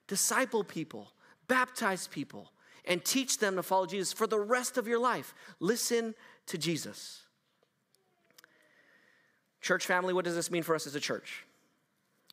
disciple 0.06 0.62
people, 0.62 1.10
baptize 1.52 2.06
people, 2.06 2.50
and 2.86 3.04
teach 3.04 3.36
them 3.36 3.56
to 3.56 3.62
follow 3.62 3.84
Jesus 3.84 4.10
for 4.10 4.26
the 4.26 4.40
rest 4.40 4.78
of 4.78 4.88
your 4.88 4.98
life. 4.98 5.34
Listen 5.60 6.14
to 6.46 6.56
Jesus. 6.56 7.20
Church 9.60 9.84
family, 9.84 10.14
what 10.14 10.24
does 10.24 10.34
this 10.34 10.50
mean 10.50 10.62
for 10.62 10.74
us 10.74 10.86
as 10.86 10.94
a 10.94 11.00
church? 11.00 11.44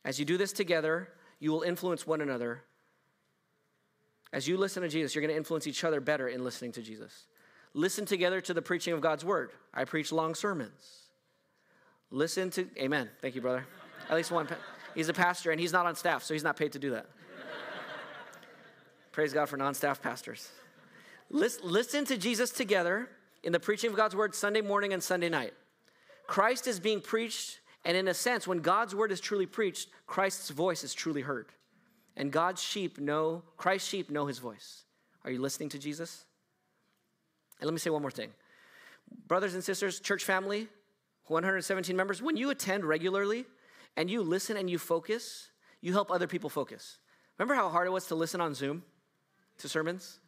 As 0.06 0.18
you 0.18 0.24
do 0.24 0.38
this 0.38 0.52
together, 0.52 1.10
you 1.38 1.52
will 1.52 1.60
influence 1.60 2.06
one 2.06 2.22
another. 2.22 2.62
As 4.32 4.48
you 4.48 4.56
listen 4.56 4.82
to 4.82 4.88
Jesus, 4.88 5.14
you're 5.14 5.20
going 5.20 5.34
to 5.34 5.36
influence 5.36 5.66
each 5.66 5.84
other 5.84 6.00
better 6.00 6.26
in 6.26 6.42
listening 6.42 6.72
to 6.72 6.82
Jesus. 6.82 7.26
Listen 7.74 8.06
together 8.06 8.40
to 8.40 8.54
the 8.54 8.62
preaching 8.62 8.94
of 8.94 9.02
God's 9.02 9.24
word. 9.24 9.50
I 9.74 9.84
preach 9.84 10.12
long 10.12 10.34
sermons. 10.34 11.10
Listen 12.10 12.48
to, 12.52 12.66
amen. 12.78 13.10
Thank 13.20 13.34
you, 13.34 13.42
brother. 13.42 13.66
At 14.08 14.16
least 14.16 14.30
one. 14.30 14.48
He's 14.94 15.10
a 15.10 15.14
pastor 15.14 15.50
and 15.50 15.60
he's 15.60 15.74
not 15.74 15.84
on 15.84 15.94
staff, 15.94 16.22
so 16.22 16.32
he's 16.32 16.42
not 16.42 16.56
paid 16.56 16.72
to 16.72 16.78
do 16.78 16.92
that. 16.92 17.06
Praise 19.12 19.32
God 19.32 19.48
for 19.48 19.56
non 19.56 19.74
staff 19.74 20.00
pastors. 20.00 20.50
Listen 21.30 22.04
to 22.06 22.16
Jesus 22.16 22.50
together 22.50 23.08
in 23.42 23.52
the 23.52 23.60
preaching 23.60 23.90
of 23.90 23.96
God's 23.96 24.16
word 24.16 24.34
Sunday 24.34 24.60
morning 24.60 24.92
and 24.92 25.02
Sunday 25.02 25.28
night. 25.28 25.54
Christ 26.26 26.66
is 26.66 26.78
being 26.80 27.00
preached 27.00 27.60
And 27.84 27.96
in 27.96 28.08
a 28.08 28.14
sense, 28.14 28.46
when 28.46 28.60
God's 28.60 28.94
word 28.94 29.10
is 29.10 29.20
truly 29.20 29.46
preached, 29.46 29.88
Christ's 30.06 30.50
voice 30.50 30.84
is 30.84 30.92
truly 30.92 31.22
heard. 31.22 31.46
And 32.16 32.30
God's 32.30 32.62
sheep 32.62 32.98
know, 32.98 33.42
Christ's 33.56 33.88
sheep 33.88 34.10
know 34.10 34.26
his 34.26 34.38
voice. 34.38 34.84
Are 35.24 35.30
you 35.30 35.40
listening 35.40 35.70
to 35.70 35.78
Jesus? 35.78 36.24
And 37.58 37.66
let 37.66 37.72
me 37.72 37.78
say 37.78 37.90
one 37.90 38.02
more 38.02 38.10
thing. 38.10 38.30
Brothers 39.26 39.54
and 39.54 39.64
sisters, 39.64 40.00
church 40.00 40.24
family, 40.24 40.68
117 41.26 41.96
members, 41.96 42.20
when 42.20 42.36
you 42.36 42.50
attend 42.50 42.84
regularly 42.84 43.46
and 43.96 44.10
you 44.10 44.22
listen 44.22 44.56
and 44.56 44.68
you 44.68 44.78
focus, 44.78 45.50
you 45.80 45.92
help 45.92 46.10
other 46.10 46.26
people 46.26 46.50
focus. 46.50 46.98
Remember 47.38 47.54
how 47.54 47.70
hard 47.70 47.86
it 47.86 47.90
was 47.90 48.06
to 48.06 48.14
listen 48.14 48.40
on 48.40 48.54
Zoom 48.54 48.82
to 49.60 49.68
sermons? 49.68 50.20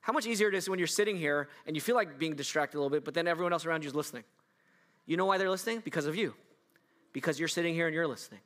How 0.00 0.12
much 0.12 0.26
easier 0.26 0.48
it 0.48 0.54
is 0.54 0.68
when 0.68 0.78
you're 0.78 0.88
sitting 0.88 1.16
here 1.16 1.48
and 1.66 1.76
you 1.76 1.80
feel 1.80 1.94
like 1.94 2.18
being 2.18 2.34
distracted 2.34 2.76
a 2.76 2.80
little 2.80 2.90
bit, 2.90 3.04
but 3.04 3.14
then 3.14 3.28
everyone 3.28 3.52
else 3.52 3.66
around 3.66 3.84
you 3.84 3.88
is 3.88 3.94
listening. 3.94 4.24
You 5.06 5.16
know 5.16 5.26
why 5.26 5.38
they're 5.38 5.50
listening? 5.50 5.80
Because 5.84 6.06
of 6.06 6.16
you. 6.16 6.34
Because 7.12 7.38
you're 7.38 7.48
sitting 7.48 7.74
here 7.74 7.86
and 7.86 7.94
you're 7.94 8.06
listening. 8.06 8.40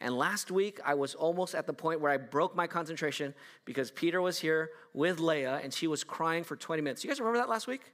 And 0.00 0.16
last 0.16 0.50
week, 0.50 0.78
I 0.84 0.94
was 0.94 1.14
almost 1.14 1.54
at 1.54 1.66
the 1.66 1.72
point 1.72 2.00
where 2.00 2.12
I 2.12 2.16
broke 2.16 2.54
my 2.54 2.66
concentration 2.66 3.34
because 3.64 3.90
Peter 3.90 4.20
was 4.20 4.38
here 4.38 4.70
with 4.92 5.20
Leah 5.20 5.60
and 5.62 5.72
she 5.72 5.86
was 5.86 6.04
crying 6.04 6.44
for 6.44 6.56
20 6.56 6.82
minutes. 6.82 7.02
You 7.02 7.08
guys 7.08 7.18
remember 7.18 7.38
that 7.38 7.48
last 7.48 7.66
week? 7.66 7.92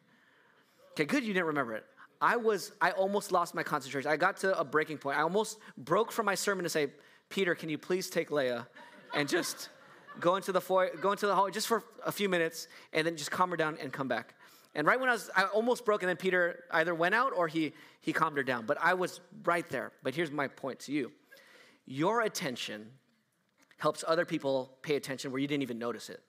Okay, 0.93 1.05
good, 1.05 1.23
you 1.23 1.33
didn't 1.33 1.47
remember 1.47 1.75
it. 1.75 1.85
I 2.21 2.37
was, 2.37 2.73
I 2.81 2.93
almost 2.93 3.33
lost 3.33 3.55
my 3.55 3.63
concentration. 3.63 4.11
I 4.11 4.17
got 4.17 4.37
to 4.39 4.59
a 4.59 4.65
breaking 4.65 4.99
point. 4.99 5.19
I 5.19 5.23
almost 5.23 5.59
broke 5.77 6.13
from 6.13 6.27
my 6.27 6.35
sermon 6.35 6.65
to 6.65 6.69
say, 6.69 6.89
Peter, 7.29 7.55
can 7.55 7.69
you 7.69 7.79
please 7.79 8.11
take 8.11 8.31
Leah 8.31 8.67
and 9.15 9.29
just 9.29 9.69
go 10.21 10.37
into 10.37 10.53
the 10.53 10.61
foyer, 10.61 10.91
go 11.01 11.13
into 11.13 11.27
the 11.27 11.35
hall 11.35 11.51
just 11.51 11.67
for 11.67 11.85
a 12.05 12.13
few 12.13 12.29
minutes 12.29 12.69
and 12.93 13.07
then 13.07 13.17
just 13.17 13.31
calm 13.31 13.51
her 13.51 13.57
down 13.57 13.79
and 13.81 13.93
come 13.93 14.09
back. 14.09 14.35
And 14.75 14.87
right 14.87 14.99
when 14.99 15.09
I 15.09 15.13
was, 15.13 15.31
I 15.37 15.45
almost 15.45 15.85
broke, 15.85 16.03
and 16.03 16.09
then 16.09 16.17
Peter 16.17 16.65
either 16.71 16.95
went 16.95 17.15
out 17.15 17.33
or 17.37 17.47
he, 17.47 17.75
he 18.01 18.13
calmed 18.13 18.39
her 18.39 18.43
down. 18.43 18.65
But 18.65 18.79
I 18.81 18.95
was 18.95 19.21
right 19.45 19.69
there. 19.69 19.93
But 20.03 20.15
here's 20.15 20.31
my 20.31 20.49
point 20.49 20.81
to 20.81 20.93
you 20.93 21.13
your 21.85 22.23
attention 22.23 22.87
helps 23.79 24.05
other 24.07 24.25
people 24.25 24.79
pay 24.83 24.95
attention 24.95 25.33
where 25.33 25.41
you 25.41 25.49
didn't 25.49 25.63
even 25.63 25.79
notice 25.79 26.09
it. 26.09 26.23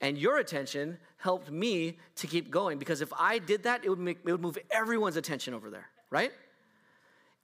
And 0.00 0.18
your 0.18 0.38
attention 0.38 0.98
helped 1.18 1.50
me 1.50 1.98
to 2.16 2.26
keep 2.26 2.50
going 2.50 2.78
because 2.78 3.02
if 3.02 3.12
I 3.16 3.38
did 3.38 3.64
that, 3.64 3.84
it 3.84 3.90
would, 3.90 3.98
make, 3.98 4.18
it 4.24 4.32
would 4.32 4.40
move 4.40 4.58
everyone's 4.70 5.16
attention 5.16 5.54
over 5.54 5.70
there, 5.70 5.88
right? 6.10 6.32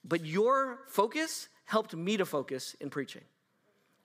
But 0.02 0.24
your 0.24 0.78
focus 0.88 1.48
helped 1.66 1.94
me 1.94 2.16
to 2.16 2.24
focus 2.24 2.74
in 2.80 2.90
preaching. 2.90 3.22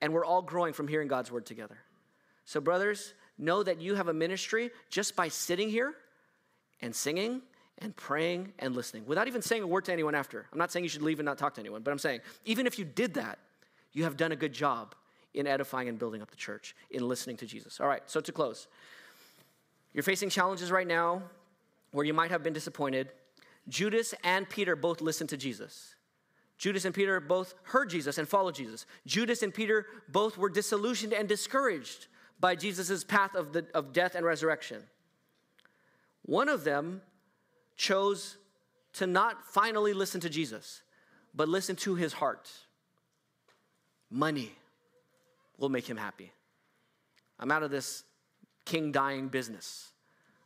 And 0.03 0.13
we're 0.13 0.25
all 0.25 0.41
growing 0.41 0.73
from 0.73 0.89
hearing 0.89 1.07
God's 1.07 1.31
word 1.31 1.45
together. 1.45 1.77
So, 2.43 2.59
brothers, 2.59 3.13
know 3.37 3.63
that 3.63 3.79
you 3.79 3.95
have 3.95 4.09
a 4.09 4.13
ministry 4.13 4.69
just 4.89 5.15
by 5.15 5.29
sitting 5.29 5.69
here 5.69 5.93
and 6.81 6.93
singing 6.93 7.41
and 7.77 7.95
praying 7.95 8.51
and 8.59 8.75
listening 8.75 9.05
without 9.05 9.29
even 9.29 9.41
saying 9.41 9.63
a 9.63 9.67
word 9.67 9.85
to 9.85 9.93
anyone 9.93 10.13
after. 10.13 10.45
I'm 10.51 10.59
not 10.59 10.73
saying 10.73 10.83
you 10.83 10.89
should 10.89 11.03
leave 11.03 11.19
and 11.19 11.25
not 11.25 11.37
talk 11.37 11.53
to 11.53 11.61
anyone, 11.61 11.83
but 11.83 11.91
I'm 11.91 11.99
saying 11.99 12.19
even 12.43 12.67
if 12.67 12.77
you 12.77 12.83
did 12.83 13.13
that, 13.13 13.39
you 13.93 14.03
have 14.03 14.17
done 14.17 14.33
a 14.33 14.35
good 14.35 14.51
job 14.51 14.93
in 15.33 15.47
edifying 15.47 15.87
and 15.87 15.97
building 15.97 16.21
up 16.21 16.29
the 16.29 16.35
church, 16.35 16.75
in 16.91 17.07
listening 17.07 17.37
to 17.37 17.45
Jesus. 17.45 17.79
All 17.79 17.87
right, 17.87 18.03
so 18.05 18.19
to 18.19 18.31
close, 18.33 18.67
you're 19.93 20.03
facing 20.03 20.29
challenges 20.29 20.69
right 20.69 20.85
now 20.85 21.23
where 21.91 22.05
you 22.05 22.13
might 22.13 22.29
have 22.29 22.43
been 22.43 22.51
disappointed. 22.51 23.07
Judas 23.69 24.13
and 24.21 24.49
Peter 24.49 24.75
both 24.75 24.99
listened 24.99 25.29
to 25.29 25.37
Jesus. 25.37 25.95
Judas 26.57 26.85
and 26.85 26.93
Peter 26.93 27.19
both 27.19 27.53
heard 27.63 27.89
Jesus 27.89 28.17
and 28.17 28.27
followed 28.27 28.55
Jesus. 28.55 28.85
Judas 29.05 29.43
and 29.43 29.53
Peter 29.53 29.85
both 30.07 30.37
were 30.37 30.49
disillusioned 30.49 31.13
and 31.13 31.27
discouraged 31.27 32.07
by 32.39 32.55
Jesus' 32.55 33.03
path 33.03 33.35
of, 33.35 33.53
the, 33.53 33.65
of 33.73 33.93
death 33.93 34.15
and 34.15 34.25
resurrection. 34.25 34.81
One 36.23 36.49
of 36.49 36.63
them 36.63 37.01
chose 37.75 38.37
to 38.93 39.07
not 39.07 39.45
finally 39.45 39.93
listen 39.93 40.21
to 40.21 40.29
Jesus, 40.29 40.81
but 41.33 41.49
listen 41.49 41.75
to 41.77 41.95
his 41.95 42.13
heart. 42.13 42.49
Money 44.09 44.51
will 45.57 45.69
make 45.69 45.89
him 45.89 45.97
happy. 45.97 46.31
I'm 47.39 47.51
out 47.51 47.63
of 47.63 47.71
this 47.71 48.03
king 48.65 48.91
dying 48.91 49.27
business. 49.27 49.91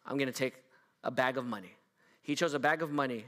I'm 0.05 0.18
going 0.18 0.28
to 0.28 0.34
take 0.34 0.55
a 1.03 1.12
bag 1.12 1.38
of 1.38 1.45
money. 1.45 1.76
He 2.22 2.36
chose 2.36 2.53
a 2.53 2.60
bag 2.60 2.82
of 2.82 2.91
money 2.91 3.26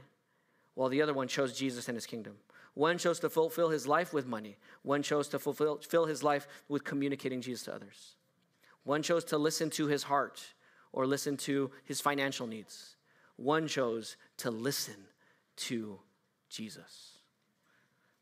while 0.74 0.88
the 0.88 1.02
other 1.02 1.12
one 1.12 1.28
chose 1.28 1.56
Jesus 1.56 1.88
and 1.88 1.94
his 1.94 2.06
kingdom. 2.06 2.36
One 2.74 2.98
chose 2.98 3.18
to 3.20 3.30
fulfill 3.30 3.70
his 3.70 3.86
life 3.86 4.12
with 4.12 4.26
money, 4.26 4.56
one 4.82 5.02
chose 5.02 5.28
to 5.28 5.38
fulfill, 5.38 5.78
fill 5.78 6.06
his 6.06 6.22
life 6.22 6.46
with 6.68 6.84
communicating 6.84 7.40
Jesus 7.40 7.64
to 7.64 7.74
others. 7.74 8.14
One 8.84 9.02
chose 9.02 9.24
to 9.26 9.38
listen 9.38 9.70
to 9.70 9.86
his 9.86 10.04
heart 10.04 10.40
or 10.92 11.06
listen 11.06 11.36
to 11.38 11.70
his 11.84 12.00
financial 12.00 12.46
needs. 12.46 12.96
One 13.36 13.66
chose 13.66 14.16
to 14.38 14.50
listen 14.50 14.96
to 15.56 15.98
Jesus. 16.48 17.18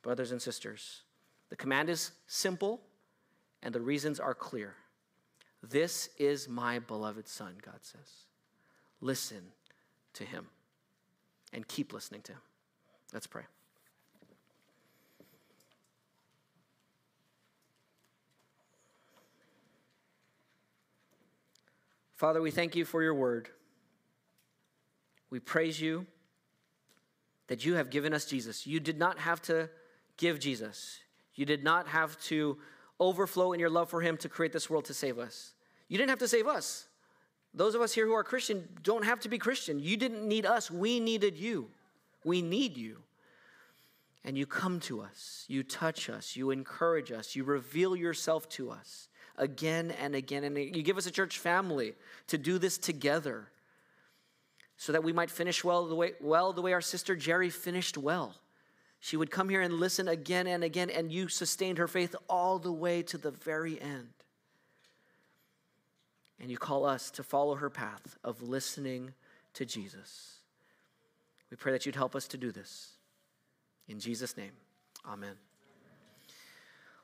Brothers 0.03 0.33
and 0.33 0.41
sisters, 0.41 1.03
the 1.51 1.57
command 1.57 1.89
is 1.89 2.13
simple 2.27 2.81
and 3.63 3.75
the 3.75 3.81
reasons 3.81 4.21
are 4.21 4.35
clear. 4.35 4.75
This 5.63 6.09
is 6.19 6.49
my 6.49 6.79
beloved 6.79 7.29
Son, 7.29 7.55
God 7.65 7.79
says. 7.83 8.27
Listen 9.01 9.53
to 10.15 10.25
him 10.25 10.47
and 11.53 11.67
keep 11.67 11.93
listening 11.93 12.23
to 12.23 12.33
him. 12.33 12.41
Let's 13.13 13.27
pray. 13.27 13.45
Father, 22.19 22.43
we 22.43 22.51
thank 22.51 22.75
you 22.75 22.85
for 22.85 23.01
your 23.01 23.15
word. 23.15 23.49
We 25.31 25.39
praise 25.39 25.81
you 25.81 26.05
that 27.47 27.65
you 27.65 27.75
have 27.75 27.91
given 27.91 28.13
us 28.13 28.25
Jesus. 28.25 28.67
You 28.67 28.81
did 28.81 28.99
not 28.99 29.21
have 29.21 29.41
to 29.43 29.71
give 30.17 30.41
Jesus, 30.41 30.99
you 31.37 31.47
did 31.47 31.63
not 31.63 31.87
have 31.87 32.21
to 32.23 32.59
overflow 32.99 33.53
in 33.53 33.61
your 33.61 33.71
love 33.71 33.89
for 33.89 34.01
him 34.01 34.17
to 34.17 34.29
create 34.29 34.53
this 34.53 34.69
world 34.69 34.87
to 34.87 34.95
save 34.95 35.17
us. 35.17 35.53
You 35.87 35.97
didn't 35.97 36.11
have 36.11 36.19
to 36.19 36.27
save 36.27 36.49
us. 36.49 36.89
Those 37.55 37.77
of 37.77 37.81
us 37.81 37.93
here 37.93 38.05
who 38.05 38.15
are 38.15 38.25
Christian 38.25 38.69
don't 38.83 39.05
have 39.05 39.21
to 39.21 39.29
be 39.29 39.39
Christian. 39.39 39.79
You 39.79 39.97
didn't 39.97 40.27
need 40.27 40.45
us, 40.45 40.73
we 40.73 40.99
needed 40.99 41.39
you. 41.39 41.69
We 42.25 42.43
need 42.43 42.77
you. 42.77 42.99
And 44.25 44.37
you 44.37 44.45
come 44.45 44.81
to 44.81 45.01
us, 45.01 45.45
you 45.47 45.63
touch 45.63 46.11
us, 46.11 46.35
you 46.35 46.51
encourage 46.51 47.13
us, 47.13 47.37
you 47.37 47.45
reveal 47.45 47.95
yourself 47.95 48.49
to 48.51 48.73
us 48.73 49.09
again 49.39 49.93
and 49.93 50.15
again. 50.15 50.45
And 50.45 50.57
you 50.59 50.83
give 50.83 50.99
us 50.99 51.07
a 51.07 51.11
church 51.11 51.39
family 51.39 51.95
to 52.27 52.39
do 52.39 52.59
this 52.59 52.77
together 52.77 53.49
so 54.77 54.93
that 54.93 55.03
we 55.03 55.13
might 55.13 55.31
finish 55.31 55.65
well 55.65 55.87
the 55.87 55.95
way, 55.95 56.13
well 56.21 56.53
the 56.53 56.63
way 56.63 56.73
our 56.73 56.81
sister 56.81 57.17
Jerry 57.17 57.51
finished 57.51 57.99
well. 57.99 58.35
She 59.01 59.17
would 59.17 59.31
come 59.31 59.49
here 59.49 59.61
and 59.61 59.75
listen 59.75 60.09
again 60.09 60.47
and 60.47 60.65
again, 60.65 60.91
and 60.91 61.13
you 61.13 61.29
sustained 61.29 61.79
her 61.79 61.89
faith 61.89 62.15
all 62.29 62.59
the 62.59 62.73
way 62.73 63.03
to 63.03 63.19
the 63.19 63.31
very 63.31 63.81
end. 63.81 64.09
And 66.41 66.51
you 66.51 66.59
call 66.59 66.85
us 66.85 67.11
to 67.13 67.23
follow 67.23 67.57
her 67.57 67.71
path 67.71 68.17
of 68.23 68.43
listening 68.43 69.15
to 69.55 69.65
Jesus. 69.65 70.39
We 71.51 71.57
pray 71.57 71.73
that 71.73 71.87
you'd 71.87 71.97
help 71.97 72.15
us 72.15 72.29
to 72.29 72.37
do 72.37 72.53
this. 72.53 72.93
In 73.89 73.99
Jesus' 73.99 74.37
name, 74.37 74.53
amen. 75.07 75.48